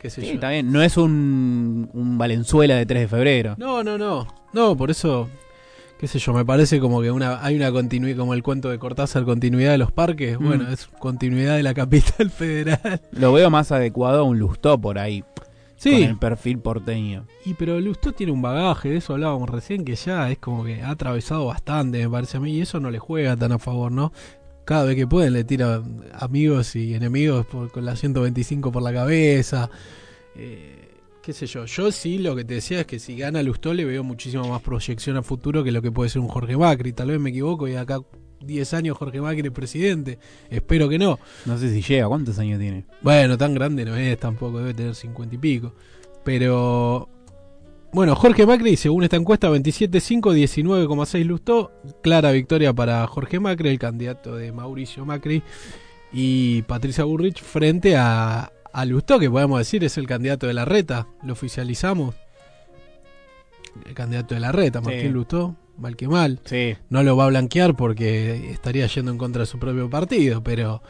¿Qué 0.00 0.08
sé 0.08 0.22
Sí, 0.22 0.28
yo? 0.28 0.32
está 0.34 0.48
bien, 0.50 0.72
no 0.72 0.82
es 0.82 0.96
un, 0.96 1.90
un 1.92 2.16
Valenzuela 2.18 2.74
de 2.76 2.86
3 2.86 3.02
de 3.02 3.08
febrero. 3.08 3.54
No, 3.58 3.84
no, 3.84 3.98
no. 3.98 4.26
No, 4.52 4.76
por 4.76 4.90
eso, 4.90 5.28
qué 6.00 6.08
sé 6.08 6.18
yo, 6.18 6.32
me 6.32 6.44
parece 6.46 6.80
como 6.80 7.02
que 7.02 7.10
una 7.10 7.44
hay 7.44 7.54
una 7.56 7.70
continuidad, 7.70 8.16
como 8.16 8.32
el 8.32 8.42
cuento 8.42 8.70
de 8.70 8.78
Cortázar, 8.78 9.24
continuidad 9.24 9.72
de 9.72 9.78
los 9.78 9.92
parques. 9.92 10.40
Mm. 10.40 10.44
Bueno, 10.46 10.68
es 10.70 10.86
continuidad 10.86 11.56
de 11.56 11.62
la 11.62 11.74
capital 11.74 12.30
federal. 12.30 13.02
Lo 13.12 13.32
veo 13.34 13.50
más 13.50 13.70
adecuado 13.70 14.20
a 14.20 14.22
un 14.22 14.38
Lustó 14.38 14.80
por 14.80 14.98
ahí, 14.98 15.20
con 15.22 15.44
Sí, 15.76 16.02
el 16.02 16.18
perfil 16.18 16.58
porteño. 16.58 17.26
y 17.44 17.52
pero 17.54 17.78
Lustó 17.80 18.12
tiene 18.12 18.32
un 18.32 18.40
bagaje, 18.42 18.88
de 18.90 18.96
eso 18.96 19.12
hablábamos 19.12 19.48
recién, 19.50 19.84
que 19.84 19.94
ya 19.94 20.30
es 20.30 20.38
como 20.38 20.64
que 20.64 20.82
ha 20.82 20.90
atravesado 20.90 21.44
bastante, 21.46 21.98
me 21.98 22.08
parece 22.10 22.38
a 22.38 22.40
mí, 22.40 22.52
y 22.52 22.60
eso 22.62 22.80
no 22.80 22.90
le 22.90 22.98
juega 22.98 23.36
tan 23.36 23.52
a 23.52 23.58
favor, 23.58 23.92
¿no? 23.92 24.12
cada 24.64 24.84
vez 24.84 24.94
que 24.94 25.06
pueden 25.06 25.32
le 25.32 25.42
tira 25.42 25.82
amigos 26.14 26.76
y 26.76 26.94
enemigos 26.94 27.44
por- 27.44 27.72
con 27.72 27.84
la 27.84 27.96
125 27.96 28.70
por 28.70 28.82
la 28.82 28.92
cabeza. 28.92 29.68
Eh, 30.36 30.79
qué 31.22 31.32
sé 31.32 31.46
yo, 31.46 31.64
yo 31.66 31.92
sí 31.92 32.18
lo 32.18 32.34
que 32.34 32.44
te 32.44 32.54
decía 32.54 32.80
es 32.80 32.86
que 32.86 32.98
si 32.98 33.16
gana 33.16 33.42
Lustó 33.42 33.74
le 33.74 33.84
veo 33.84 34.02
muchísimo 34.02 34.48
más 34.48 34.62
proyección 34.62 35.16
a 35.16 35.22
futuro 35.22 35.62
que 35.62 35.72
lo 35.72 35.82
que 35.82 35.92
puede 35.92 36.10
ser 36.10 36.20
un 36.20 36.28
Jorge 36.28 36.56
Macri. 36.56 36.92
Tal 36.92 37.08
vez 37.08 37.20
me 37.20 37.30
equivoco 37.30 37.68
y 37.68 37.76
acá 37.76 38.00
10 38.40 38.74
años 38.74 38.96
Jorge 38.96 39.20
Macri 39.20 39.46
es 39.46 39.52
presidente. 39.52 40.18
Espero 40.48 40.88
que 40.88 40.98
no. 40.98 41.18
No 41.46 41.58
sé 41.58 41.70
si 41.70 41.82
llega, 41.82 42.08
¿cuántos 42.08 42.38
años 42.38 42.58
tiene? 42.58 42.84
Bueno, 43.02 43.36
tan 43.36 43.54
grande 43.54 43.84
no 43.84 43.96
es 43.96 44.18
tampoco, 44.18 44.58
debe 44.58 44.74
tener 44.74 44.94
50 44.94 45.34
y 45.34 45.38
pico. 45.38 45.74
Pero 46.24 47.08
bueno, 47.92 48.14
Jorge 48.14 48.46
Macri, 48.46 48.76
según 48.76 49.04
esta 49.04 49.16
encuesta, 49.16 49.50
27.5, 49.50 50.20
19,6 50.34 51.24
Lustó. 51.24 51.72
Clara 52.02 52.32
victoria 52.32 52.72
para 52.72 53.06
Jorge 53.06 53.40
Macri, 53.40 53.68
el 53.68 53.78
candidato 53.78 54.36
de 54.36 54.52
Mauricio 54.52 55.04
Macri 55.04 55.42
y 56.12 56.62
Patricia 56.62 57.04
Burrich 57.04 57.42
frente 57.42 57.96
a, 57.96 58.52
a 58.72 58.84
Lustó, 58.84 59.18
que 59.18 59.30
podemos 59.30 59.58
decir 59.58 59.82
es 59.84 59.96
el 59.98 60.06
candidato 60.06 60.46
de 60.46 60.54
la 60.54 60.64
reta. 60.64 61.06
Lo 61.22 61.32
oficializamos. 61.32 62.14
El 63.86 63.94
candidato 63.94 64.34
de 64.34 64.40
la 64.40 64.52
reta, 64.52 64.80
Martín 64.80 65.02
Sí. 65.02 65.08
Lustó, 65.08 65.56
mal 65.78 65.96
que 65.96 66.08
mal 66.08 66.40
Sí. 66.44 66.76
no 66.88 67.02
lo 67.02 67.16
va 67.16 67.24
a 67.24 67.28
blanquear 67.28 67.76
porque 67.76 68.50
estaría 68.50 68.86
yendo 68.86 69.10
en 69.12 69.18
contra 69.18 69.40
de 69.40 69.46
su 69.46 69.58
propio 69.58 69.88
partido, 69.88 70.42
pero 70.42 70.82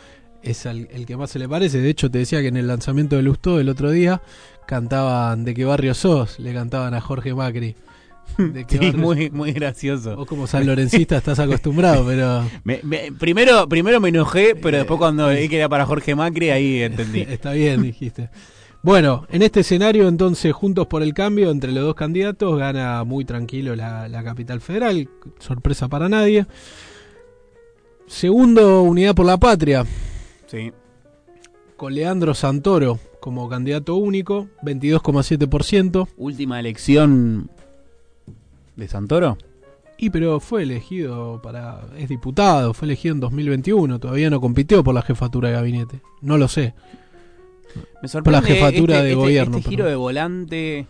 es 0.42 0.64
el, 0.66 0.88
el 0.90 1.04
que 1.06 1.16
más 1.16 1.30
se 1.30 1.38
le 1.38 1.48
parece. 1.48 1.80
De 1.80 1.90
hecho, 1.90 2.10
te 2.10 2.18
decía 2.18 2.40
que 2.40 2.48
en 2.48 2.56
el 2.56 2.66
lanzamiento 2.66 3.16
de 3.16 3.22
Lustó 3.22 3.60
el 3.60 3.68
otro 3.68 3.90
día 3.90 4.22
cantaban 4.66 5.44
¿De 5.44 5.52
qué 5.54 5.64
barrio 5.64 5.94
sos? 5.94 6.38
Le 6.38 6.54
cantaban 6.54 6.94
a 6.94 7.00
Jorge 7.00 7.34
Macri. 7.34 7.76
¿De 8.38 8.64
qué 8.64 8.78
Sí, 8.78 8.84
barrio 8.86 8.98
muy, 9.00 9.30
muy 9.30 9.52
gracioso. 9.52 10.16
Vos 10.16 10.26
como 10.26 10.46
San 10.46 10.66
Lorencista 10.66 11.16
estás 11.16 11.38
acostumbrado, 11.38 12.04
pero 12.06 12.44
Me- 12.64 12.80
me- 12.82 13.12
primero, 13.12 13.68
primero 13.68 14.00
me 14.00 14.08
enojé, 14.10 14.54
pero 14.54 14.78
después 14.78 14.98
cuando 14.98 15.28
vi 15.28 15.48
que 15.48 15.56
era 15.58 15.68
para 15.68 15.86
Jorge 15.86 16.14
Macri, 16.14 16.50
ahí 16.50 16.82
entendí. 16.82 17.20
está 17.28 17.52
bien, 17.52 17.82
dijiste. 17.82 18.30
Bueno, 18.82 19.26
en 19.30 19.42
este 19.42 19.60
escenario 19.60 20.08
entonces, 20.08 20.54
juntos 20.54 20.86
por 20.86 21.02
el 21.02 21.12
cambio 21.12 21.50
entre 21.50 21.70
los 21.70 21.84
dos 21.84 21.94
candidatos, 21.94 22.58
gana 22.58 23.04
muy 23.04 23.26
tranquilo 23.26 23.76
la, 23.76 24.08
la 24.08 24.24
capital 24.24 24.62
federal, 24.62 25.06
sorpresa 25.38 25.88
para 25.88 26.08
nadie. 26.08 26.46
Segundo, 28.06 28.82
Unidad 28.82 29.14
por 29.14 29.26
la 29.26 29.36
Patria, 29.36 29.84
Sí. 30.46 30.72
con 31.76 31.94
Leandro 31.94 32.34
Santoro 32.34 32.98
como 33.20 33.48
candidato 33.48 33.96
único, 33.96 34.48
22,7%. 34.62 36.08
Última 36.16 36.58
elección 36.58 37.50
de 38.76 38.88
Santoro. 38.88 39.36
Y 39.98 40.08
pero 40.10 40.40
fue 40.40 40.62
elegido 40.62 41.40
para. 41.42 41.82
es 41.98 42.08
diputado, 42.08 42.72
fue 42.72 42.86
elegido 42.86 43.14
en 43.14 43.20
2021, 43.20 43.98
todavía 43.98 44.30
no 44.30 44.40
compitió 44.40 44.82
por 44.82 44.94
la 44.94 45.02
jefatura 45.02 45.48
de 45.50 45.54
gabinete. 45.56 46.00
No 46.22 46.38
lo 46.38 46.48
sé. 46.48 46.74
Me 48.02 48.08
sorprende 48.08 48.22
Por 48.40 48.48
la 48.48 48.54
jefatura 48.54 48.94
este, 48.96 49.04
de 49.04 49.10
este- 49.10 49.14
gobierno, 49.22 49.58
Este 49.58 49.68
giro 49.70 49.84
perdón. 49.84 49.92
de 49.92 49.96
volante 49.96 50.86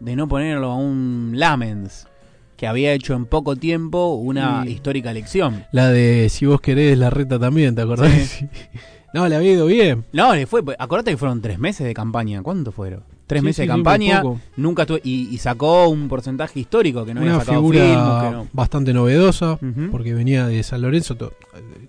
de 0.00 0.16
no 0.16 0.26
ponerlo 0.28 0.72
a 0.72 0.76
un 0.76 1.32
Lamens, 1.36 2.08
que 2.56 2.66
había 2.66 2.92
hecho 2.92 3.14
en 3.14 3.26
poco 3.26 3.54
tiempo 3.56 4.14
una 4.14 4.64
histórica 4.66 5.10
elección. 5.12 5.64
La 5.72 5.88
de 5.90 6.28
si 6.28 6.44
vos 6.44 6.60
querés 6.60 6.98
la 6.98 7.10
reta 7.10 7.38
también, 7.38 7.74
¿te 7.76 7.82
acordás? 7.82 8.10
Sí. 8.12 8.48
no, 9.14 9.28
le 9.28 9.36
había 9.36 9.52
ido 9.52 9.66
bien. 9.66 10.04
No, 10.12 10.34
le 10.34 10.46
fue. 10.46 10.62
Acordate 10.78 11.12
que 11.12 11.16
fueron 11.16 11.40
tres 11.40 11.58
meses 11.60 11.86
de 11.86 11.94
campaña. 11.94 12.42
¿Cuánto 12.42 12.72
fueron? 12.72 13.04
Tres 13.32 13.40
Sí, 13.40 13.44
meses 13.46 13.56
sí, 13.56 13.62
de 13.62 13.68
campaña. 13.68 14.22
nunca 14.56 14.82
estuvo, 14.82 14.98
y, 15.02 15.28
y 15.30 15.38
sacó 15.38 15.88
un 15.88 16.08
porcentaje 16.08 16.60
histórico 16.60 17.04
que 17.04 17.14
no 17.14 17.20
Una 17.22 17.32
había 17.34 17.44
sacado 17.44 17.60
figura 17.62 17.80
Filmus, 17.84 18.22
que 18.24 18.30
no. 18.30 18.46
bastante 18.52 18.92
novedosa, 18.92 19.58
porque 19.90 20.14
venía 20.14 20.46
de 20.46 20.62
San 20.62 20.82
Lorenzo, 20.82 21.16
to- 21.16 21.32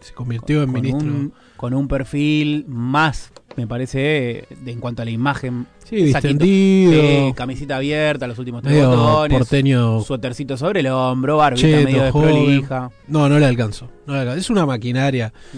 se 0.01 0.13
convirtió 0.13 0.63
en 0.63 0.71
ministro. 0.71 1.07
un, 1.07 1.33
con 1.57 1.73
un 1.73 1.87
perfil 1.87 2.65
más, 2.67 3.31
me 3.55 3.67
parece, 3.67 4.47
de, 4.63 4.71
en 4.71 4.79
cuanto 4.79 5.01
a 5.01 5.05
la 5.05 5.11
imagen. 5.11 5.65
sí, 5.85 6.11
saquito 6.11 6.43
distendido, 6.43 7.33
camisita 7.35 7.77
abierta, 7.77 8.27
los 8.27 8.37
últimos 8.39 8.63
tres 8.63 8.85
botones. 8.85 9.37
porteño. 9.37 10.01
Suétercito 10.01 10.57
sobre 10.57 10.81
el 10.81 10.87
hombro, 10.87 11.37
barbita 11.37 11.67
medio 11.67 12.03
desprolija. 12.03 12.89
No, 13.07 13.29
no 13.29 13.39
le 13.39 13.45
alcanzó. 13.45 13.89
No 14.07 14.21
le. 14.23 14.37
Es 14.37 14.49
una 14.49 14.65
maquinaria. 14.65 15.31
Mm. 15.53 15.57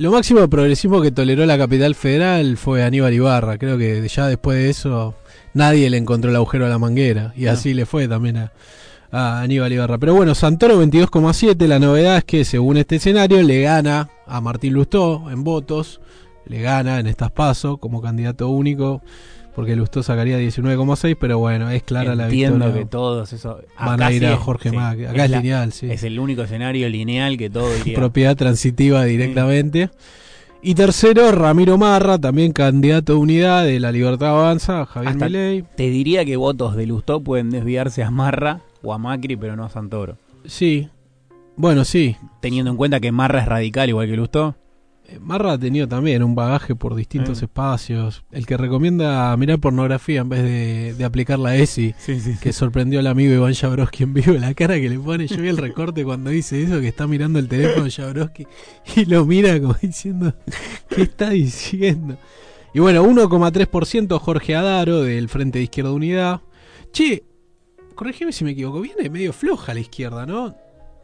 Lo 0.00 0.10
máximo 0.10 0.40
de 0.40 0.48
progresismo 0.48 1.02
que 1.02 1.10
toleró 1.10 1.44
la 1.44 1.58
capital 1.58 1.94
federal 1.94 2.56
fue 2.56 2.82
Aníbal 2.82 3.12
Ibarra. 3.12 3.58
Creo 3.58 3.76
que 3.76 4.08
ya 4.08 4.28
después 4.28 4.56
de 4.56 4.70
eso 4.70 5.14
nadie 5.52 5.90
le 5.90 5.98
encontró 5.98 6.30
el 6.30 6.36
agujero 6.36 6.64
a 6.64 6.70
la 6.70 6.78
manguera. 6.78 7.34
Y 7.36 7.44
No. 7.44 7.50
así 7.50 7.74
le 7.74 7.84
fue 7.84 8.08
también 8.08 8.38
a, 8.38 8.52
a 9.12 9.42
Aníbal 9.42 9.70
Ibarra. 9.74 9.98
Pero 9.98 10.14
bueno, 10.14 10.34
Santoro 10.34 10.82
22,7. 10.82 11.66
La 11.66 11.78
novedad 11.78 12.16
es 12.16 12.24
que 12.24 12.46
según 12.46 12.78
este 12.78 12.96
escenario 12.96 13.42
le 13.42 13.60
gana 13.60 14.08
a 14.26 14.40
Martín 14.40 14.72
Lustó 14.72 15.30
en 15.30 15.44
votos. 15.44 16.00
Le 16.46 16.62
gana 16.62 16.98
en 16.98 17.06
estas 17.06 17.30
pasos 17.30 17.78
como 17.78 18.00
candidato 18.00 18.48
único. 18.48 19.02
Porque 19.54 19.76
Lustó 19.76 20.02
sacaría 20.02 20.38
19,6. 20.38 21.16
Pero 21.20 21.38
bueno, 21.38 21.70
es 21.70 21.82
clara 21.82 22.14
la 22.14 22.24
Entiendo 22.24 22.66
victoria. 22.66 22.82
que 22.82 22.86
todos 22.88 23.32
esos. 23.32 23.62
Van 23.78 24.02
a 24.02 24.12
ir 24.12 24.20
sí 24.20 24.26
a 24.26 24.36
Jorge 24.36 24.70
sí, 24.70 24.76
Macri. 24.76 25.06
Acá 25.06 25.24
es, 25.24 25.30
la- 25.30 25.36
lineal, 25.38 25.72
sí. 25.72 25.90
Es 25.90 26.02
el 26.04 26.18
único 26.18 26.42
escenario 26.42 26.88
lineal 26.88 27.36
que 27.36 27.50
todo 27.50 27.68
iría. 27.78 27.94
propiedad 27.98 28.36
transitiva 28.36 29.04
directamente. 29.04 29.90
Y 30.62 30.74
tercero, 30.74 31.32
Ramiro 31.32 31.78
Marra, 31.78 32.18
también 32.18 32.52
candidato 32.52 33.14
de 33.14 33.18
unidad 33.18 33.64
de 33.64 33.80
la 33.80 33.92
Libertad 33.92 34.28
Avanza, 34.28 34.84
Javier 34.84 35.12
Hasta- 35.12 35.24
Milei. 35.24 35.64
Te 35.74 35.88
diría 35.90 36.24
que 36.24 36.36
votos 36.36 36.76
de 36.76 36.86
Lustó 36.86 37.20
pueden 37.20 37.48
desviarse 37.50 38.02
a 38.02 38.10
Marra 38.10 38.60
o 38.82 38.92
a 38.92 38.98
Macri, 38.98 39.36
pero 39.36 39.56
no 39.56 39.64
a 39.64 39.70
Santoro. 39.70 40.16
Sí. 40.44 40.88
Bueno, 41.56 41.84
sí. 41.84 42.16
Teniendo 42.40 42.70
en 42.70 42.76
cuenta 42.76 43.00
que 43.00 43.10
Marra 43.10 43.40
es 43.40 43.46
radical 43.46 43.88
igual 43.88 44.06
que 44.08 44.16
Lustó. 44.16 44.54
Eh, 45.10 45.18
Marra 45.20 45.52
ha 45.52 45.58
tenido 45.58 45.88
también 45.88 46.22
un 46.22 46.34
bagaje 46.34 46.74
por 46.74 46.94
distintos 46.94 47.42
Eh. 47.42 47.46
espacios. 47.46 48.22
El 48.30 48.46
que 48.46 48.56
recomienda 48.56 49.36
mirar 49.36 49.58
pornografía 49.58 50.20
en 50.20 50.28
vez 50.28 50.42
de, 50.42 50.94
de 50.94 51.04
aplicar 51.04 51.38
la 51.38 51.56
ESI, 51.56 51.94
que 52.40 52.52
sorprendió 52.52 53.00
al 53.00 53.06
amigo 53.08 53.34
Iván 53.34 53.54
Jabrowski 53.54 54.04
en 54.04 54.14
vivo. 54.14 54.32
La 54.34 54.54
cara 54.54 54.74
que 54.80 54.88
le 54.88 54.98
pone, 54.98 55.26
yo 55.26 55.36
vi 55.38 55.48
el 55.48 55.56
recorte 55.56 56.04
cuando 56.04 56.30
dice 56.30 56.62
eso, 56.62 56.80
que 56.80 56.88
está 56.88 57.06
mirando 57.06 57.38
el 57.38 57.48
teléfono 57.48 57.84
de 57.84 57.90
Jabrowski 57.90 58.46
y 58.96 59.04
lo 59.06 59.24
mira 59.26 59.60
como 59.60 59.74
diciendo, 59.82 60.34
¿qué 60.88 61.02
está 61.02 61.30
diciendo? 61.30 62.16
Y 62.72 62.78
bueno, 62.78 63.04
1,3% 63.04 64.18
Jorge 64.20 64.54
Adaro 64.54 65.02
del 65.02 65.28
Frente 65.28 65.58
de 65.58 65.64
Izquierda 65.64 65.90
Unidad. 65.92 66.40
Che, 66.92 67.24
corregime 67.96 68.30
si 68.32 68.44
me 68.44 68.52
equivoco, 68.52 68.80
viene 68.80 69.10
medio 69.10 69.32
floja 69.32 69.74
la 69.74 69.80
izquierda, 69.80 70.24
¿no? 70.24 70.54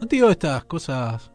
No 0.01 0.07
te 0.07 0.17
digo 0.17 0.31
estas 0.31 0.65
cosas 0.65 1.31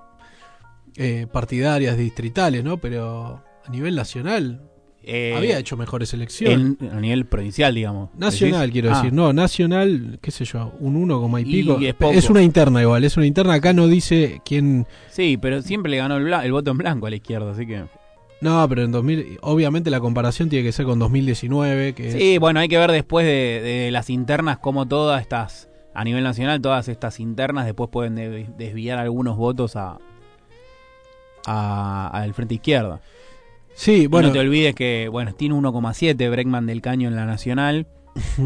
eh, 0.97 1.27
partidarias, 1.31 1.97
distritales, 1.97 2.63
¿no? 2.63 2.77
Pero 2.77 3.43
a 3.65 3.69
nivel 3.71 3.95
nacional 3.95 4.61
Eh, 5.03 5.33
había 5.35 5.57
hecho 5.57 5.77
mejores 5.77 6.13
elecciones. 6.13 6.75
a 6.91 6.99
nivel 6.99 7.25
provincial, 7.25 7.73
digamos. 7.73 8.09
Nacional, 8.15 8.61
¿Decís? 8.67 8.71
quiero 8.73 8.91
Ah, 8.93 8.97
decir. 8.97 9.13
No, 9.13 9.33
nacional, 9.33 10.19
qué 10.21 10.29
sé 10.29 10.45
yo, 10.45 10.73
un 10.79 10.95
1, 10.95 11.19
coma 11.19 11.41
y 11.41 11.43
Y 11.43 11.63
pico. 11.63 11.79
es 12.11 12.29
una 12.29 12.43
interna 12.43 12.81
igual, 12.83 13.03
es 13.03 13.17
una 13.17 13.25
interna. 13.25 13.53
Acá 13.55 13.73
no 13.73 13.87
dice 13.87 14.41
quién. 14.45 14.85
Sí, 15.09 15.37
pero 15.41 15.61
siempre 15.63 15.89
le 15.89 15.97
ganó 15.97 16.17
el, 16.17 16.51
voto 16.51 16.69
en 16.71 16.77
blanco 16.77 17.07
a 17.07 17.09
la 17.09 17.15
izquierda, 17.15 17.51
así 17.51 17.65
que. 17.65 17.85
No, 18.41 18.67
pero 18.69 18.83
en 18.83 18.91
2000. 18.91 19.39
Obviamente 19.41 19.89
la 19.89 19.99
comparación 19.99 20.49
tiene 20.49 20.65
que 20.65 20.71
ser 20.71 20.85
con 20.85 20.99
2019, 20.99 21.93
que 21.93 22.11
Sí, 22.11 22.33
es. 22.35 22.39
bueno, 22.39 22.59
hay 22.59 22.67
que 22.67 22.77
ver 22.77 22.91
después 22.91 23.25
de, 23.25 23.61
de 23.63 23.91
las 23.91 24.09
internas 24.11 24.59
cómo 24.59 24.87
todas 24.87 25.19
estas, 25.21 25.67
a 25.95 26.03
nivel 26.03 26.23
nacional, 26.23 26.61
todas 26.61 26.87
estas 26.89 27.19
internas 27.19 27.65
después 27.65 27.89
pueden 27.91 28.13
de- 28.15 28.47
desviar 28.57 28.99
algunos 28.99 29.35
votos 29.37 29.75
a, 29.75 29.97
a- 31.45 32.09
al 32.13 32.33
frente 32.33 32.55
izquierda. 32.55 33.01
Sí, 33.75 34.03
Y 34.03 34.07
bueno. 34.07 34.27
no 34.27 34.33
te 34.33 34.39
olvides 34.39 34.75
que, 34.75 35.07
bueno, 35.11 35.33
tiene 35.33 35.55
1,7 35.55 36.29
Breckman 36.29 36.65
del 36.67 36.81
Caño 36.81 37.07
en 37.07 37.15
la 37.15 37.25
nacional. 37.25 37.87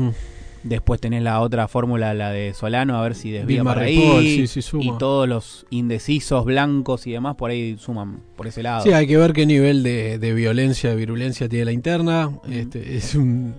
Después 0.64 1.00
tenés 1.00 1.22
la 1.22 1.42
otra 1.42 1.68
fórmula, 1.68 2.16
la 2.16 2.32
de 2.32 2.56
Solano, 2.56 2.98
a 2.98 3.04
ver 3.04 3.14
si 3.14 3.30
desvía 3.30 3.58
Vilma 3.58 3.76
Ripoll, 3.76 4.20
ahí. 4.22 4.36
sí, 4.36 4.48
sí, 4.48 4.62
suma. 4.64 4.84
y 4.84 4.98
todos 4.98 5.30
los 5.30 5.68
indecisos, 5.70 6.44
blancos 6.44 7.06
y 7.06 7.12
demás, 7.12 7.36
por 7.36 7.52
ahí 7.52 7.76
suman 7.78 8.22
por 8.36 8.48
ese 8.48 8.64
lado. 8.64 8.84
Sí, 8.84 8.92
hay 8.92 9.06
que 9.06 9.16
ver 9.16 9.34
qué 9.34 9.46
nivel 9.46 9.84
de, 9.84 10.18
de 10.18 10.34
violencia, 10.34 10.90
de 10.90 10.96
virulencia 10.96 11.48
tiene 11.48 11.66
la 11.66 11.72
interna. 11.72 12.32
Este, 12.50 12.98
es 12.98 13.14
un, 13.14 13.54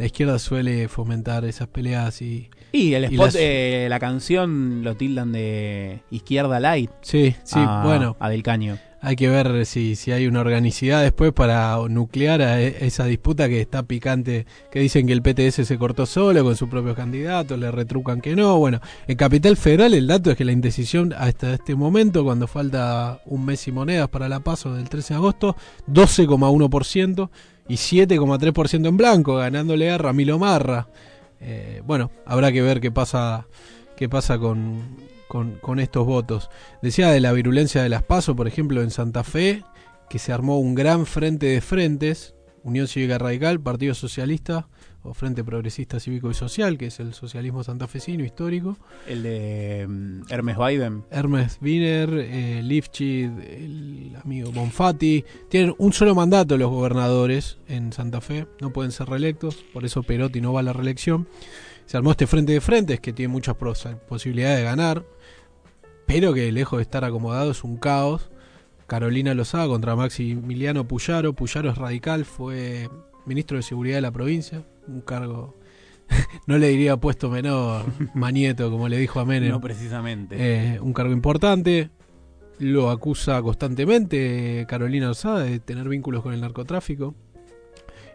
la 0.00 0.06
izquierda 0.06 0.38
suele 0.38 0.88
fomentar 0.88 1.44
esas 1.44 1.68
peleas 1.68 2.20
y. 2.22 2.48
y 2.72 2.94
el 2.94 3.02
y 3.04 3.06
spot, 3.14 3.26
las- 3.26 3.36
eh, 3.38 3.86
la 3.88 4.00
canción 4.00 4.82
lo 4.82 4.96
tildan 4.96 5.30
de 5.30 6.00
izquierda 6.10 6.58
light 6.58 6.90
Sí, 7.02 7.36
sí, 7.44 7.58
a, 7.58 7.82
bueno. 7.84 8.16
a 8.18 8.28
Del 8.30 8.42
Caño. 8.42 8.78
Hay 9.02 9.16
que 9.16 9.28
ver 9.30 9.64
si, 9.64 9.96
si 9.96 10.12
hay 10.12 10.26
una 10.26 10.40
organicidad 10.40 11.02
después 11.02 11.32
para 11.32 11.78
nuclear 11.88 12.42
a 12.42 12.60
e- 12.60 12.84
esa 12.86 13.06
disputa 13.06 13.48
que 13.48 13.58
está 13.60 13.82
picante, 13.82 14.44
que 14.70 14.80
dicen 14.80 15.06
que 15.06 15.14
el 15.14 15.22
PTS 15.22 15.64
se 15.66 15.78
cortó 15.78 16.04
solo 16.04 16.44
con 16.44 16.54
sus 16.54 16.68
propios 16.68 16.96
candidatos, 16.96 17.58
le 17.58 17.70
retrucan 17.70 18.20
que 18.20 18.36
no. 18.36 18.58
Bueno, 18.58 18.80
en 19.08 19.16
Capital 19.16 19.56
Federal 19.56 19.94
el 19.94 20.06
dato 20.06 20.30
es 20.30 20.36
que 20.36 20.44
la 20.44 20.52
indecisión 20.52 21.14
hasta 21.16 21.54
este 21.54 21.74
momento, 21.74 22.24
cuando 22.24 22.46
falta 22.46 23.20
un 23.24 23.44
mes 23.46 23.66
y 23.68 23.72
monedas 23.72 24.08
para 24.10 24.28
la 24.28 24.40
paso 24.40 24.74
del 24.74 24.88
13 24.90 25.14
de 25.14 25.18
agosto, 25.18 25.56
12,1% 25.88 27.30
y 27.70 27.74
7,3% 27.74 28.88
en 28.88 28.96
blanco, 28.96 29.36
ganándole 29.36 29.92
a 29.92 29.96
Ramiro 29.96 30.40
Marra. 30.40 30.88
Eh, 31.40 31.82
bueno, 31.86 32.10
habrá 32.26 32.50
que 32.50 32.62
ver 32.62 32.80
qué 32.80 32.90
pasa, 32.90 33.46
qué 33.96 34.08
pasa 34.08 34.40
con, 34.40 34.96
con, 35.28 35.52
con 35.60 35.78
estos 35.78 36.04
votos. 36.04 36.50
Decía 36.82 37.10
de 37.10 37.20
la 37.20 37.30
virulencia 37.30 37.80
de 37.80 37.88
las 37.88 38.02
PASO, 38.02 38.34
por 38.34 38.48
ejemplo, 38.48 38.82
en 38.82 38.90
Santa 38.90 39.22
Fe, 39.22 39.62
que 40.08 40.18
se 40.18 40.32
armó 40.32 40.58
un 40.58 40.74
gran 40.74 41.06
frente 41.06 41.46
de 41.46 41.60
frentes, 41.60 42.34
Unión 42.64 42.88
Cívica 42.88 43.18
Radical, 43.18 43.60
Partido 43.60 43.94
Socialista 43.94 44.66
o 45.02 45.14
Frente 45.14 45.42
Progresista 45.42 45.98
Cívico 45.98 46.30
y 46.30 46.34
Social, 46.34 46.76
que 46.76 46.86
es 46.86 47.00
el 47.00 47.14
socialismo 47.14 47.64
santafesino 47.64 48.24
histórico. 48.24 48.76
El 49.06 49.22
de 49.22 49.86
mm, 49.88 50.22
Hermes 50.28 50.56
Biden. 50.58 51.04
Hermes 51.10 51.58
Wiener, 51.62 52.10
eh, 52.12 52.62
Lifchid, 52.62 53.30
el 53.40 54.16
amigo 54.22 54.52
Bonfatti. 54.52 55.24
Tienen 55.48 55.74
un 55.78 55.92
solo 55.92 56.14
mandato 56.14 56.56
los 56.58 56.70
gobernadores 56.70 57.58
en 57.68 57.92
Santa 57.92 58.20
Fe, 58.20 58.46
no 58.60 58.72
pueden 58.72 58.92
ser 58.92 59.08
reelectos, 59.08 59.56
por 59.72 59.84
eso 59.84 60.02
Perotti 60.02 60.40
no 60.40 60.52
va 60.52 60.60
a 60.60 60.64
la 60.64 60.72
reelección. 60.72 61.28
Se 61.86 61.96
armó 61.96 62.12
este 62.12 62.26
frente 62.26 62.52
de 62.52 62.60
frentes 62.60 63.00
que 63.00 63.12
tiene 63.12 63.32
muchas 63.32 63.56
posibilidades 63.56 64.58
de 64.58 64.64
ganar, 64.64 65.04
pero 66.06 66.32
que 66.34 66.52
lejos 66.52 66.78
de 66.78 66.82
estar 66.82 67.04
acomodado 67.04 67.50
es 67.50 67.64
un 67.64 67.76
caos. 67.78 68.30
Carolina 68.86 69.34
Lozada 69.34 69.68
contra 69.68 69.96
Maximiliano 69.96 70.86
Puyaro. 70.86 71.32
Puyaro 71.32 71.70
es 71.70 71.78
radical, 71.78 72.24
fue 72.24 72.88
ministro 73.26 73.56
de 73.56 73.62
Seguridad 73.62 73.96
de 73.96 74.02
la 74.02 74.10
provincia, 74.10 74.64
un 74.90 75.00
cargo, 75.00 75.56
no 76.46 76.58
le 76.58 76.68
diría 76.68 76.96
puesto 76.96 77.30
menor, 77.30 77.84
Manieto, 78.14 78.70
como 78.70 78.88
le 78.88 78.98
dijo 78.98 79.20
a 79.20 79.24
Menem. 79.24 79.50
No 79.50 79.60
precisamente. 79.60 80.36
Eh, 80.38 80.80
un 80.80 80.92
cargo 80.92 81.12
importante. 81.12 81.90
Lo 82.58 82.90
acusa 82.90 83.40
constantemente 83.40 84.66
Carolina 84.68 85.06
Lozada 85.06 85.40
de 85.40 85.60
tener 85.60 85.88
vínculos 85.88 86.22
con 86.22 86.34
el 86.34 86.42
narcotráfico. 86.42 87.14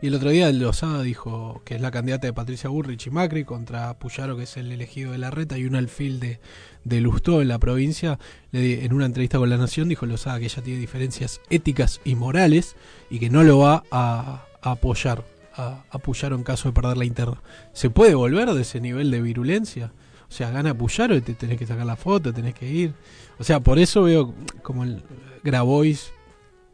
Y 0.01 0.07
el 0.07 0.15
otro 0.15 0.29
día 0.29 0.51
Lozada 0.51 1.01
dijo 1.01 1.63
que 1.65 1.75
es 1.75 1.81
la 1.81 1.89
candidata 1.89 2.27
de 2.27 2.33
Patricia 2.33 2.69
Burrich 2.69 3.07
y 3.07 3.09
Macri 3.09 3.43
contra 3.43 3.97
Puyaro, 3.97 4.37
que 4.37 4.43
es 4.43 4.55
el 4.57 4.71
elegido 4.71 5.13
de 5.13 5.17
la 5.17 5.31
reta, 5.31 5.57
y 5.57 5.65
un 5.65 5.75
alfil 5.75 6.19
de, 6.19 6.39
de 6.83 7.01
Lustó 7.01 7.41
en 7.41 7.47
la 7.47 7.57
provincia. 7.57 8.19
Le 8.51 8.85
en 8.85 8.93
una 8.93 9.07
entrevista 9.07 9.39
con 9.39 9.49
La 9.49 9.57
Nación 9.57 9.89
dijo 9.89 10.05
Lozada 10.05 10.37
que 10.37 10.45
ella 10.45 10.61
tiene 10.61 10.79
diferencias 10.79 11.41
éticas 11.49 12.01
y 12.05 12.13
morales 12.13 12.75
y 13.09 13.17
que 13.17 13.31
no 13.31 13.41
lo 13.43 13.57
va 13.57 13.83
a, 13.89 14.45
a 14.61 14.71
apoyar 14.71 15.23
a, 15.57 15.83
a 15.89 15.99
Puyaro 15.99 16.35
en 16.35 16.43
caso 16.43 16.69
de 16.69 16.73
perder 16.73 16.97
la 16.97 17.05
interna. 17.05 17.41
¿Se 17.73 17.89
puede 17.89 18.15
volver 18.15 18.49
de 18.53 18.61
ese 18.61 18.79
nivel 18.81 19.11
de 19.11 19.21
virulencia? 19.21 19.91
O 20.27 20.31
sea, 20.31 20.49
gana 20.49 20.73
Puyaro 20.77 21.15
y 21.15 21.21
te 21.21 21.33
tenés 21.33 21.57
que 21.57 21.65
sacar 21.67 21.85
la 21.85 21.95
foto, 21.95 22.33
tenés 22.33 22.53
que 22.55 22.67
ir. 22.69 22.93
O 23.39 23.43
sea, 23.43 23.59
por 23.59 23.79
eso 23.79 24.03
veo 24.03 24.33
como 24.63 24.83
el 24.83 25.03
Grabois, 25.43 26.11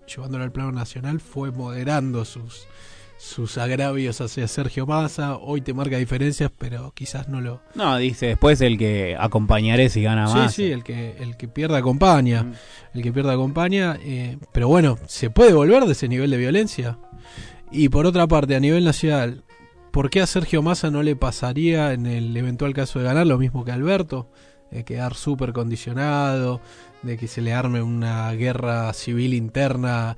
llevándolo 0.07 0.43
al 0.43 0.51
plano 0.51 0.71
nacional, 0.71 1.19
fue 1.19 1.51
moderando 1.51 2.23
sus, 2.25 2.65
sus 3.17 3.57
agravios 3.57 4.21
hacia 4.21 4.47
Sergio 4.47 4.85
Massa. 4.87 5.35
Hoy 5.37 5.61
te 5.61 5.73
marca 5.73 5.97
diferencias, 5.97 6.49
pero 6.57 6.91
quizás 6.95 7.27
no 7.27 7.41
lo. 7.41 7.61
No, 7.75 7.97
dice 7.97 8.27
después 8.27 8.61
el 8.61 8.77
que 8.77 9.15
acompañaré 9.19 9.89
si 9.89 10.01
gana 10.01 10.27
Sí, 10.27 10.33
más. 10.37 10.53
sí, 10.53 10.71
el 10.71 10.83
que, 10.83 11.17
el 11.19 11.35
que 11.37 11.47
pierde 11.47 11.77
acompaña. 11.77 12.43
Mm. 12.43 12.53
El 12.93 13.03
que 13.03 13.11
pierde 13.11 13.33
acompaña. 13.33 13.97
eh, 14.01 14.37
pero 14.53 14.67
bueno, 14.69 14.97
¿se 15.07 15.29
puede 15.29 15.53
volver 15.53 15.83
de 15.85 15.91
ese 15.91 16.07
nivel 16.07 16.31
de 16.31 16.37
violencia? 16.37 16.97
Y 17.71 17.87
por 17.87 18.05
otra 18.05 18.27
parte, 18.27 18.55
a 18.55 18.59
nivel 18.59 18.83
nacional, 18.83 19.43
¿por 19.91 20.09
qué 20.09 20.21
a 20.21 20.27
Sergio 20.27 20.61
Massa 20.61 20.91
no 20.91 21.03
le 21.03 21.15
pasaría 21.15 21.93
en 21.93 22.05
el 22.05 22.35
eventual 22.35 22.73
caso 22.73 22.99
de 22.99 23.05
ganar 23.05 23.25
lo 23.25 23.37
mismo 23.37 23.63
que 23.63 23.71
a 23.71 23.75
Alberto? 23.75 24.29
De 24.71 24.83
quedar 24.83 25.15
súper 25.15 25.53
condicionado, 25.53 26.59
de 27.01 27.17
que 27.17 27.27
se 27.27 27.41
le 27.41 27.53
arme 27.53 27.81
una 27.81 28.31
guerra 28.33 28.91
civil 28.91 29.33
interna. 29.33 30.17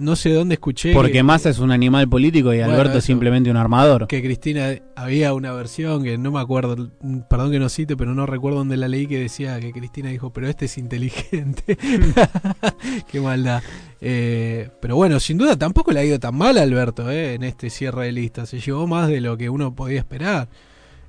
No 0.00 0.16
sé 0.16 0.32
dónde 0.32 0.54
escuché. 0.54 0.92
Porque 0.92 1.12
que- 1.12 1.22
Massa 1.22 1.50
es 1.50 1.58
un 1.58 1.70
animal 1.70 2.08
político 2.08 2.52
y 2.52 2.58
Bueno, 2.58 2.72
Alberto 2.72 2.98
es 2.98 3.04
simplemente 3.04 3.50
un 3.50 3.56
armador. 3.56 4.06
que 4.08 4.22
Cristina 4.22 4.74
había 4.96 5.34
una 5.34 5.52
versión 5.52 6.02
que 6.02 6.18
no 6.18 6.30
me 6.32 6.40
acuerdo, 6.40 6.90
perdón 7.28 7.50
que 7.52 7.58
no 7.58 7.68
cite, 7.68 7.96
pero 7.96 8.14
no 8.14 8.26
recuerdo 8.26 8.58
dónde 8.58 8.76
la 8.76 8.88
leí 8.88 9.06
que 9.06 9.18
decía 9.20 9.60
que 9.60 9.72
Cristina 9.72 10.08
dijo, 10.10 10.30
pero 10.32 10.48
este 10.48 10.64
es 10.64 10.78
inteligente. 10.78 11.76
Qué 13.10 13.20
maldad. 13.20 13.62
Eh, 14.00 14.70
pero 14.80 14.96
bueno, 14.96 15.20
sin 15.20 15.38
duda 15.38 15.56
tampoco 15.56 15.92
le 15.92 16.00
ha 16.00 16.04
ido 16.04 16.18
tan 16.18 16.34
mal 16.34 16.56
a 16.58 16.62
Alberto 16.62 17.10
eh, 17.10 17.34
en 17.34 17.42
este 17.44 17.70
cierre 17.70 18.06
de 18.06 18.12
lista. 18.12 18.46
Se 18.46 18.58
llevó 18.60 18.86
más 18.86 19.08
de 19.08 19.20
lo 19.20 19.36
que 19.36 19.50
uno 19.50 19.74
podía 19.74 19.98
esperar. 19.98 20.48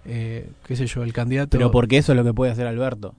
Eh, 0.06 0.50
qué 0.66 0.76
sé 0.76 0.88
yo, 0.88 1.04
el 1.04 1.14
candidato 1.14 1.58
Pero 1.58 1.72
porque 1.72 1.98
eso 1.98 2.12
es 2.12 2.18
lo 2.18 2.24
que 2.24 2.34
puede 2.34 2.52
hacer 2.52 2.66
Alberto. 2.68 3.14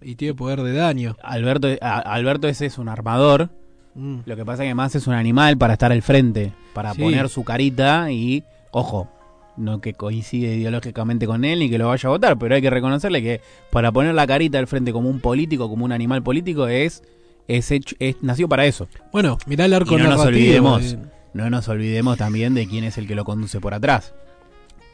y 0.00 0.14
tiene 0.16 0.34
poder 0.34 0.62
de 0.62 0.72
daño. 0.72 1.16
Alberto, 1.22 1.68
a- 1.80 1.98
Alberto 1.98 2.48
ese 2.48 2.66
es 2.66 2.78
un 2.78 2.88
armador. 2.88 3.50
Mm. 3.94 4.20
Lo 4.24 4.36
que 4.36 4.44
pasa 4.44 4.62
que 4.62 4.74
más 4.74 4.94
es 4.94 5.06
un 5.06 5.14
animal 5.14 5.58
para 5.58 5.74
estar 5.74 5.92
al 5.92 6.02
frente, 6.02 6.52
para 6.72 6.94
Sí. 6.94 7.02
poner 7.02 7.28
su 7.28 7.44
carita 7.44 8.10
y, 8.10 8.42
ojo, 8.70 9.08
no 9.56 9.80
que 9.82 9.92
coincide 9.92 10.54
ideológicamente 10.56 11.26
con 11.26 11.44
él 11.44 11.58
ni 11.58 11.68
que 11.68 11.76
lo 11.78 11.88
vaya 11.88 12.08
a 12.08 12.12
votar, 12.12 12.38
pero 12.38 12.54
hay 12.54 12.62
que 12.62 12.70
reconocerle 12.70 13.22
que 13.22 13.40
para 13.70 13.92
poner 13.92 14.14
la 14.14 14.26
carita 14.26 14.58
al 14.58 14.66
frente 14.66 14.92
como 14.92 15.10
un 15.10 15.20
político, 15.20 15.68
como 15.68 15.84
un 15.84 15.92
animal 15.92 16.22
político, 16.22 16.68
es, 16.68 17.02
es, 17.48 17.70
hecho, 17.70 17.94
es 17.98 18.16
nació 18.22 18.48
para 18.48 18.64
eso. 18.64 18.88
Bueno, 19.12 19.36
mirá 19.46 19.66
el 19.66 19.74
arco 19.74 19.94
Y 19.98 20.02
no 20.02 20.08
nos 20.08 20.20
olvidemos. 20.24 20.92
de- 20.92 20.98
No 21.34 21.48
nos 21.50 21.68
olvidemos 21.68 22.16
también 22.18 22.54
de 22.54 22.66
quién 22.66 22.84
es 22.84 22.96
el 22.98 23.06
que 23.06 23.14
lo 23.14 23.24
conduce 23.24 23.60
por 23.60 23.74
atrás. 23.74 24.14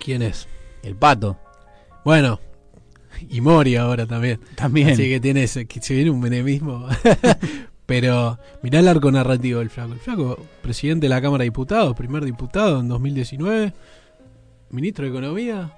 ¿Quién 0.05 0.22
es? 0.22 0.49
El 0.82 0.94
pato. 0.96 1.36
Bueno, 2.05 2.40
y 3.28 3.40
Mori 3.40 3.74
ahora 3.76 4.07
también. 4.07 4.40
También. 4.55 4.90
Así 4.90 5.09
que 5.09 5.18
tiene 5.20 5.42
ese, 5.44 5.66
que 5.66 5.80
se 5.80 5.94
viene 5.94 6.11
un 6.11 6.20
menemismo. 6.20 6.86
Pero 7.89 8.39
mirá 8.61 8.80
el 8.80 8.86
arco 8.86 9.11
narrativo 9.11 9.61
del 9.61 9.70
flaco. 9.70 9.95
El 9.95 9.99
flaco, 9.99 10.39
presidente 10.61 11.07
de 11.07 11.09
la 11.09 11.22
Cámara 11.22 11.41
de 11.41 11.47
Diputados, 11.47 11.97
primer 11.97 12.22
diputado 12.22 12.80
en 12.80 12.89
2019, 12.89 13.72
ministro 14.68 15.07
de 15.07 15.11
Economía, 15.11 15.72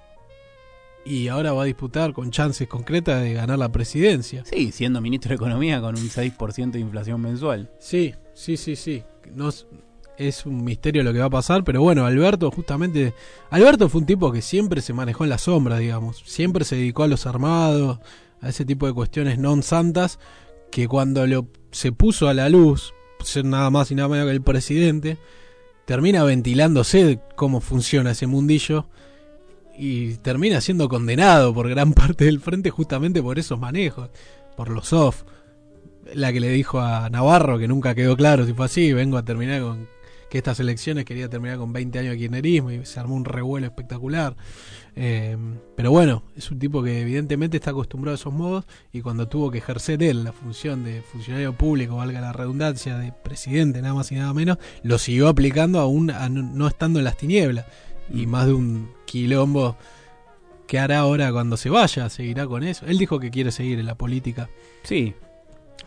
y 1.04 1.28
ahora 1.28 1.52
va 1.52 1.62
a 1.62 1.66
disputar 1.66 2.12
con 2.12 2.32
chances 2.32 2.66
concretas 2.66 3.22
de 3.22 3.34
ganar 3.34 3.60
la 3.60 3.70
presidencia. 3.70 4.44
Sí, 4.44 4.72
siendo 4.72 5.00
ministro 5.00 5.28
de 5.28 5.36
Economía 5.36 5.80
con 5.80 5.94
un 5.94 6.08
6% 6.08 6.72
de 6.72 6.80
inflación 6.80 7.20
mensual. 7.20 7.70
Sí, 7.78 8.16
sí, 8.34 8.56
sí, 8.56 8.74
sí. 8.74 9.04
Es 10.18 10.46
un 10.46 10.64
misterio 10.64 11.04
lo 11.04 11.12
que 11.12 11.20
va 11.20 11.26
a 11.26 11.30
pasar, 11.30 11.62
pero 11.62 11.80
bueno, 11.80 12.06
Alberto 12.06 12.50
justamente... 12.50 13.14
Alberto 13.50 13.88
fue 13.88 14.00
un 14.00 14.06
tipo 14.06 14.32
que 14.32 14.42
siempre 14.42 14.80
se 14.80 14.92
manejó 14.92 15.22
en 15.22 15.30
la 15.30 15.38
sombra, 15.38 15.78
digamos. 15.78 16.24
Siempre 16.26 16.64
se 16.64 16.74
dedicó 16.74 17.04
a 17.04 17.08
los 17.08 17.24
armados, 17.26 18.00
a 18.40 18.48
ese 18.48 18.64
tipo 18.64 18.88
de 18.88 18.94
cuestiones 18.94 19.38
non 19.38 19.62
santas, 19.62 20.18
que 20.70 20.88
cuando 20.88 21.26
lo, 21.26 21.48
se 21.70 21.92
puso 21.92 22.28
a 22.28 22.34
la 22.34 22.48
luz, 22.48 22.94
ser 23.22 23.44
nada 23.44 23.70
más 23.70 23.90
y 23.90 23.94
nada 23.94 24.08
menos 24.08 24.26
que 24.26 24.32
el 24.32 24.42
presidente, 24.42 25.18
termina 25.84 26.24
ventilándose 26.24 27.20
cómo 27.36 27.60
funciona 27.60 28.12
ese 28.12 28.26
mundillo 28.26 28.88
y 29.76 30.16
termina 30.16 30.60
siendo 30.60 30.88
condenado 30.88 31.52
por 31.54 31.68
gran 31.68 31.92
parte 31.94 32.24
del 32.24 32.40
frente 32.40 32.70
justamente 32.70 33.22
por 33.22 33.38
esos 33.38 33.58
manejos, 33.58 34.10
por 34.56 34.68
los 34.70 34.88
soft 34.88 35.24
la 36.14 36.32
que 36.32 36.40
le 36.40 36.48
dijo 36.48 36.80
a 36.80 37.08
Navarro, 37.10 37.58
que 37.58 37.68
nunca 37.68 37.94
quedó 37.94 38.16
claro 38.16 38.46
si 38.46 38.52
fue 38.52 38.66
así, 38.66 38.92
vengo 38.92 39.16
a 39.16 39.24
terminar 39.24 39.62
con 39.62 39.88
que 40.30 40.38
estas 40.38 40.60
elecciones 40.60 41.04
quería 41.04 41.28
terminar 41.28 41.58
con 41.58 41.72
20 41.72 41.98
años 41.98 42.12
de 42.12 42.18
kirchnerismo 42.18 42.70
y 42.70 42.86
se 42.86 43.00
armó 43.00 43.16
un 43.16 43.24
revuelo 43.24 43.66
espectacular. 43.66 44.36
Eh, 44.94 45.36
pero 45.76 45.90
bueno, 45.90 46.22
es 46.36 46.50
un 46.50 46.58
tipo 46.58 46.82
que 46.82 47.00
evidentemente 47.00 47.56
está 47.56 47.70
acostumbrado 47.70 48.14
a 48.14 48.16
esos 48.16 48.32
modos 48.32 48.64
y 48.92 49.02
cuando 49.02 49.28
tuvo 49.28 49.50
que 49.50 49.58
ejercer 49.58 50.02
él 50.02 50.24
la 50.24 50.32
función 50.32 50.84
de 50.84 51.02
funcionario 51.02 51.52
público, 51.52 51.96
valga 51.96 52.20
la 52.20 52.32
redundancia, 52.32 52.96
de 52.96 53.12
presidente, 53.12 53.82
nada 53.82 53.94
más 53.94 54.10
y 54.12 54.14
nada 54.14 54.32
menos, 54.32 54.58
lo 54.84 54.98
siguió 54.98 55.28
aplicando 55.28 55.80
aún 55.80 56.10
a 56.10 56.28
no, 56.28 56.68
estando 56.68 57.00
en 57.00 57.04
las 57.04 57.16
tinieblas. 57.16 57.66
Y 58.12 58.26
más 58.26 58.46
de 58.46 58.54
un 58.54 58.90
quilombo 59.06 59.76
que 60.66 60.78
hará 60.78 61.00
ahora 61.00 61.32
cuando 61.32 61.56
se 61.56 61.70
vaya, 61.70 62.08
seguirá 62.08 62.46
con 62.46 62.62
eso. 62.62 62.86
Él 62.86 62.98
dijo 62.98 63.18
que 63.18 63.30
quiere 63.30 63.50
seguir 63.50 63.80
en 63.80 63.86
la 63.86 63.96
política. 63.96 64.48
Sí. 64.84 65.14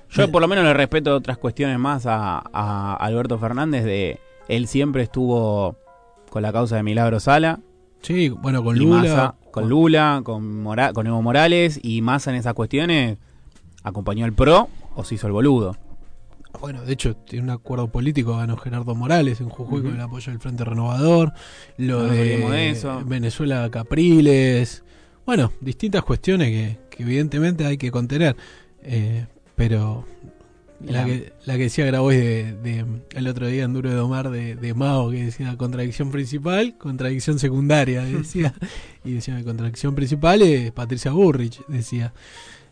Yo 0.10 0.30
por 0.32 0.42
lo 0.42 0.48
menos 0.48 0.64
le 0.66 0.74
respeto 0.74 1.16
otras 1.16 1.38
cuestiones 1.38 1.80
más 1.80 2.06
a, 2.06 2.44
a 2.54 2.96
Alberto 2.96 3.40
Fernández 3.40 3.84
de 3.84 4.20
él 4.48 4.68
siempre 4.68 5.04
estuvo 5.04 5.78
con 6.30 6.42
la 6.42 6.52
causa 6.52 6.76
de 6.78 6.84
Milagro 6.84 7.20
Sala, 7.20 7.60
Sí, 8.02 8.28
bueno, 8.30 8.64
con 8.64 8.78
Lula. 8.78 8.98
Massa- 9.02 9.36
con 9.52 9.70
Lula, 9.70 10.22
con, 10.26 10.62
Mora- 10.62 10.92
con 10.92 11.08
Evo 11.08 11.22
Morales 11.22 11.80
y 11.82 12.02
Massa 12.02 12.32
en 12.32 12.36
esas 12.38 12.54
cuestiones 12.54 13.18
acompañó 13.84 14.26
el 14.26 14.34
PRO 14.34 14.68
o 14.96 15.04
se 15.06 15.16
hizo 15.16 15.28
el 15.28 15.34
boludo. 15.34 15.78
Bueno, 16.60 16.82
de 16.84 16.94
hecho, 16.94 17.16
tiene 17.16 17.44
un 17.46 17.50
acuerdo 17.52 17.88
político, 17.88 18.36
ganó 18.38 18.58
Gerardo 18.58 18.94
Morales 18.94 19.40
en 19.42 19.50
Jujuy 19.50 19.80
Ujú. 19.80 19.88
con 19.88 19.96
el 19.96 20.02
apoyo 20.02 20.32
del 20.32 20.40
Frente 20.42 20.64
Renovador. 20.66 21.32
Lo 21.78 22.00
No 22.04 22.10
de 22.14 22.38
de 22.40 22.70
eso. 22.70 23.02
Venezuela 23.06 23.70
Capriles. 23.72 24.84
Bueno, 25.26 25.52
distintas 25.62 26.04
cuestiones 26.04 26.50
que, 26.50 26.78
que 26.90 27.04
evidentemente 27.04 27.66
hay 27.66 27.78
que 27.78 27.90
contener. 27.90 28.36
Eh, 28.82 29.26
pero 29.56 30.06
la 30.86 31.06
que, 31.06 31.34
la 31.46 31.54
que 31.58 31.64
decía 31.64 31.86
Grabois 31.86 32.18
de, 32.20 32.54
de- 32.62 32.86
el 33.16 33.28
otro 33.28 33.48
día 33.48 33.64
en 33.64 33.74
Duro 33.74 33.90
de 33.90 33.96
Domar 33.96 34.30
de, 34.30 34.56
de 34.56 34.74
Mao, 34.74 35.10
que 35.12 35.26
decía 35.26 35.56
contradicción 35.58 36.12
principal, 36.12 36.78
contradicción 36.78 37.40
secundaria, 37.40 38.04
decía. 38.06 38.54
y 39.06 39.14
decía 39.14 39.42
contradicción 39.44 39.96
principal 39.96 40.42
es 40.42 40.72
Patricia 40.72 41.12
Burrich, 41.12 41.66
decía. 41.68 42.14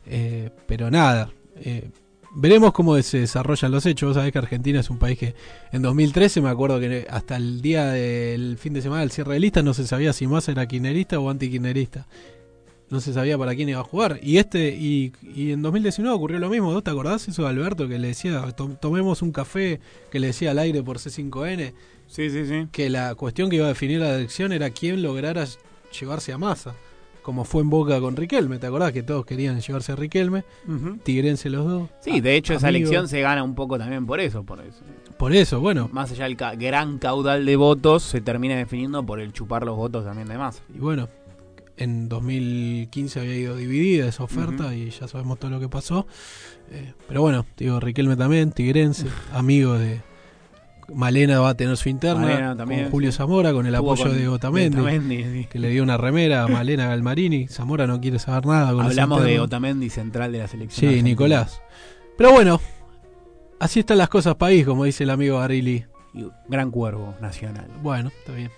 Eh, 0.05 0.49
pero 0.67 0.89
nada, 0.91 1.29
eh, 1.57 1.89
veremos 2.35 2.73
cómo 2.73 2.99
se 3.01 3.19
desarrollan 3.19 3.71
los 3.71 3.85
hechos. 3.85 4.09
Vos 4.09 4.15
sabés 4.15 4.31
que 4.31 4.39
Argentina 4.39 4.79
es 4.79 4.89
un 4.89 4.97
país 4.97 5.17
que 5.17 5.35
en 5.71 5.81
2013 5.81 6.41
me 6.41 6.49
acuerdo 6.49 6.79
que 6.79 7.05
hasta 7.09 7.35
el 7.37 7.61
día 7.61 7.85
del 7.87 8.57
fin 8.57 8.73
de 8.73 8.81
semana 8.81 9.01
del 9.01 9.11
cierre 9.11 9.33
de 9.35 9.39
lista 9.39 9.61
no 9.61 9.73
se 9.73 9.85
sabía 9.87 10.11
si 10.13 10.27
más 10.27 10.47
era 10.49 10.65
kirchnerista 10.67 11.19
o 11.19 11.29
antikirchnerista. 11.29 12.07
No 12.91 12.99
se 13.01 13.13
sabía 13.13 13.37
para 13.37 13.55
quién 13.55 13.69
iba 13.69 13.79
a 13.79 13.83
jugar. 13.83 14.19
Y 14.21 14.37
este 14.37 14.75
y, 14.77 15.11
y 15.23 15.51
en 15.53 15.61
2019 15.63 16.15
ocurrió 16.15 16.37
lo 16.39 16.49
mismo. 16.49 16.71
¿Vos 16.71 16.83
te 16.83 16.91
acordás 16.91 17.27
eso 17.27 17.41
de 17.43 17.49
Alberto 17.49 17.87
que 17.87 17.97
le 17.97 18.09
decía, 18.09 18.39
"Tom- 18.51 18.75
tomemos 18.79 19.21
un 19.23 19.31
café, 19.31 19.79
que 20.11 20.19
le 20.19 20.27
decía 20.27 20.51
al 20.51 20.59
aire 20.59 20.83
por 20.83 20.97
C5N? 20.99 21.73
Sí, 22.07 22.29
sí, 22.29 22.45
sí. 22.45 22.67
que 22.73 22.89
la 22.89 23.15
cuestión 23.15 23.49
que 23.49 23.55
iba 23.55 23.65
a 23.65 23.69
definir 23.69 24.01
la 24.01 24.13
elección 24.15 24.51
era 24.51 24.69
quién 24.69 25.01
lograra 25.01 25.45
llevarse 25.97 26.33
a 26.33 26.37
masa. 26.37 26.75
Como 27.21 27.45
fue 27.45 27.61
en 27.61 27.69
Boca 27.69 28.01
con 28.01 28.15
Riquelme, 28.15 28.57
¿te 28.57 28.65
acordás 28.67 28.91
que 28.93 29.03
todos 29.03 29.25
querían 29.27 29.61
llevarse 29.61 29.91
a 29.91 29.95
Riquelme? 29.95 30.43
Tigrense 31.03 31.49
los 31.51 31.65
dos. 31.65 31.89
Sí, 32.01 32.19
de 32.19 32.35
hecho 32.35 32.53
esa 32.55 32.69
elección 32.69 33.07
se 33.07 33.21
gana 33.21 33.43
un 33.43 33.53
poco 33.55 33.77
también 33.77 34.05
por 34.07 34.19
eso, 34.19 34.43
por 34.43 34.59
eso. 34.59 34.79
Por 35.17 35.31
eso, 35.33 35.59
bueno, 35.59 35.87
Más 35.93 36.11
allá 36.11 36.23
del 36.23 36.35
ca- 36.35 36.55
gran 36.55 36.97
caudal 36.97 37.45
de 37.45 37.55
votos, 37.55 38.01
se 38.03 38.21
termina 38.21 38.55
definiendo 38.55 39.05
por 39.05 39.19
el 39.19 39.33
chupar 39.33 39.63
los 39.65 39.77
votos 39.77 40.03
también 40.03 40.27
de 40.27 40.37
más. 40.37 40.63
y 40.75 40.79
bueno, 40.79 41.07
en 41.77 42.09
2015 42.09 43.19
había 43.19 43.35
ido 43.35 43.55
dividida 43.55 44.07
esa 44.07 44.23
oferta 44.23 44.75
y 44.75 44.89
ya 44.89 45.07
sabemos 45.07 45.39
todo 45.39 45.51
lo 45.51 45.59
que 45.59 45.69
pasó. 45.69 46.05
Eh, 46.71 46.93
pero 47.07 47.21
bueno, 47.21 47.45
digo, 47.57 47.79
Riquelme 47.79 48.15
también, 48.15 48.51
tigrense, 48.51 49.07
amigo 49.33 49.73
de... 49.77 50.01
Malena 50.93 51.39
va 51.39 51.49
a 51.49 51.53
tener 51.55 51.77
su 51.77 51.87
interna 51.87 52.21
Malena 52.23 52.57
también, 52.57 52.81
con 52.83 52.91
Julio 52.91 53.11
sí. 53.13 53.17
Zamora, 53.19 53.53
con 53.53 53.65
el 53.65 53.73
Estuvo 53.73 53.93
apoyo 53.93 54.09
con- 54.09 54.17
de 54.17 54.27
Otamendi, 54.27 54.77
Otamendi, 54.77 55.23
sí. 55.23 55.47
que 55.49 55.57
le 55.57 55.69
dio 55.69 55.83
una 55.83 55.95
remera 55.95 56.43
a 56.43 56.47
Malena 56.49 56.87
Galmarini. 56.87 57.47
Zamora 57.47 57.87
no 57.87 58.01
quiere 58.01 58.19
saber 58.19 58.45
nada 58.45 58.73
con 58.73 58.85
Hablamos 58.85 59.23
de. 59.23 59.39
Otamendi 59.39 59.89
central 59.89 60.33
de 60.33 60.39
la 60.39 60.47
selección. 60.49 60.79
Sí, 60.81 60.85
argentina. 60.87 61.09
Nicolás. 61.09 61.61
Pero 62.17 62.33
bueno, 62.33 62.59
así 63.59 63.79
están 63.79 63.99
las 63.99 64.09
cosas 64.09 64.35
país, 64.35 64.65
como 64.65 64.83
dice 64.83 65.05
el 65.05 65.11
amigo 65.11 65.37
Barili. 65.37 65.85
Y 66.13 66.25
gran 66.49 66.71
cuervo 66.71 67.15
nacional. 67.21 67.67
Bueno, 67.81 68.09
está 68.09 68.33
bien. 68.33 68.51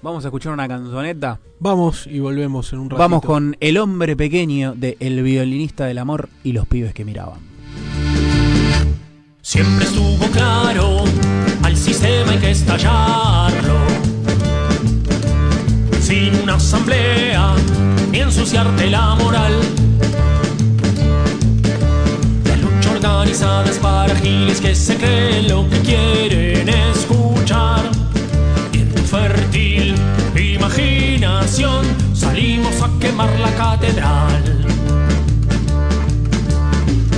Vamos 0.00 0.24
a 0.24 0.28
escuchar 0.28 0.52
una 0.52 0.68
canzoneta. 0.68 1.40
Vamos 1.58 2.06
y 2.06 2.20
volvemos 2.20 2.72
en 2.72 2.78
un 2.78 2.90
ratito. 2.90 3.02
Vamos 3.02 3.22
con 3.22 3.56
El 3.58 3.78
hombre 3.78 4.14
pequeño 4.14 4.74
de 4.76 4.96
El 5.00 5.22
violinista 5.24 5.86
del 5.86 5.98
amor 5.98 6.28
y 6.44 6.52
los 6.52 6.68
pibes 6.68 6.94
que 6.94 7.04
miraban. 7.04 7.40
Siempre 9.42 9.86
estuvo 9.86 10.24
claro, 10.30 11.04
al 11.62 11.76
sistema 11.76 12.30
hay 12.30 12.38
que 12.38 12.50
estallarlo. 12.52 13.78
Sin 16.00 16.34
una 16.42 16.54
asamblea, 16.54 17.54
ni 18.12 18.20
ensuciarte 18.20 18.90
la 18.90 19.16
moral. 19.16 19.52
La 22.44 22.56
lucha 22.56 22.92
organizada 22.92 23.68
es 23.68 23.78
para 23.78 24.14
giles 24.16 24.60
que 24.60 24.74
se 24.76 24.96
creen 24.96 25.48
lo 25.48 25.68
que 25.68 25.80
quieren 25.80 26.68
escuchar. 26.68 27.87
Fértil 29.10 29.94
imaginación 30.38 31.84
salimos 32.14 32.82
a 32.82 32.90
quemar 33.00 33.30
la 33.40 33.50
catedral. 33.54 34.42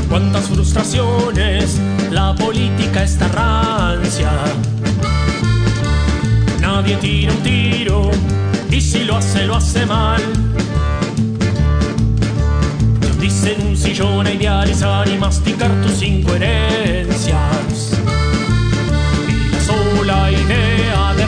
Cuántas 0.08 0.48
frustraciones, 0.48 1.80
la 2.10 2.34
política 2.34 3.02
está 3.02 3.28
rancia. 3.28 4.30
Nadie 6.60 6.96
tira 6.96 7.32
un 7.32 7.42
tiro 7.42 8.10
y 8.70 8.80
si 8.80 9.04
lo 9.04 9.16
hace, 9.16 9.46
lo 9.46 9.56
hace 9.56 9.84
mal. 9.86 10.22
Te 13.00 13.12
dicen 13.20 13.66
un 13.66 13.76
sillón 13.76 14.26
a 14.26 14.32
idealizar 14.32 15.08
y 15.08 15.18
masticar 15.18 15.70
tus 15.82 16.02
incoherencias. 16.02 17.98
Y 19.28 19.50
la 19.52 19.60
sola 19.60 20.30
idea 20.30 20.56
de 20.56 20.69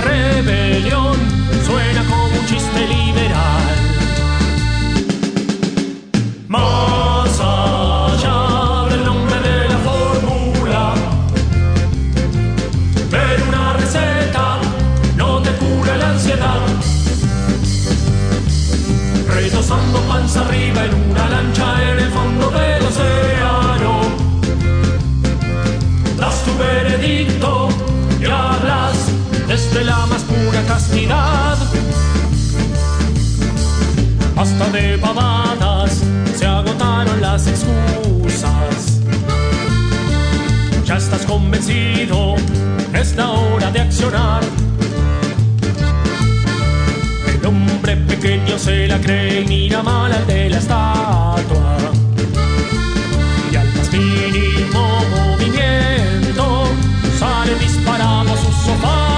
rebelión 0.03 1.17
suena 1.65 2.03
como 2.09 2.25
un 2.27 2.47
chiste 2.47 2.81
liberal. 2.87 3.63
Más 6.49 7.41
allá 7.41 8.89
del 8.91 9.05
nombre 9.05 9.37
de 9.49 9.69
la 9.69 9.79
fórmula, 9.79 10.95
ver 13.11 13.43
una 13.49 13.73
receta 13.75 14.59
no 15.17 15.41
te 15.41 15.51
cura 15.53 15.97
la 15.97 16.11
ansiedad. 16.11 16.61
Retosando 19.29 20.01
panza 20.09 20.41
arriba 20.41 20.85
en 20.85 20.95
una 21.11 21.29
lancha 21.29 21.91
en 21.91 21.99
el 21.99 22.11
fondo 22.11 22.51
del 22.51 22.72
desde 29.73 29.85
la 29.85 30.07
más 30.07 30.23
pura 30.23 30.63
castidad. 30.67 31.57
Hasta 34.37 34.71
de 34.71 34.99
pavadas 34.99 36.01
se 36.37 36.47
agotaron 36.47 37.21
las 37.21 37.47
excusas. 37.47 39.01
Ya 40.85 40.97
estás 40.97 41.25
convencido, 41.27 42.37
es 42.93 43.17
la 43.17 43.31
hora 43.31 43.71
de 43.71 43.81
accionar. 43.81 44.43
El 47.27 47.47
hombre 47.47 47.97
pequeño 47.97 48.59
se 48.59 48.87
la 48.89 49.01
cree 49.01 49.43
y 49.43 49.47
mira 49.47 49.83
mal 49.83 50.13
al 50.13 50.27
de 50.27 50.51
la 50.51 50.59
estatua. 50.59 51.77
Y 53.51 53.57
al 53.57 53.69
más 53.75 53.93
mínimo 53.93 55.01
movimiento 55.17 56.65
sale 57.19 57.55
disparado 57.57 58.33
a 58.33 58.37
su 58.37 58.53
sofá. 58.67 59.12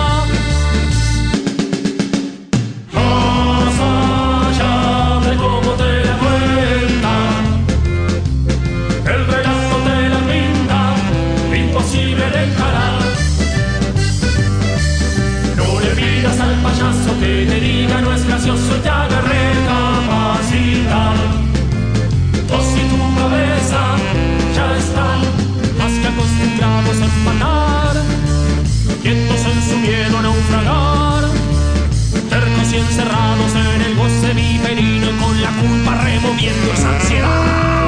Acostumbrados 26.15 27.01
a 27.01 27.05
empatar, 27.05 27.97
quietos 29.03 29.41
en 29.47 29.63
su 29.63 29.77
miedo 29.79 30.19
a 30.19 30.23
naufragar 30.23 31.04
encerrados 32.79 33.55
en 33.55 33.83
el 33.83 33.95
goce 33.95 34.35
viperino 34.35 35.09
con 35.23 35.41
la 35.41 35.51
culpa 35.51 35.95
removiendo 36.03 36.73
esa 36.73 36.97
ansiedad. 36.97 37.84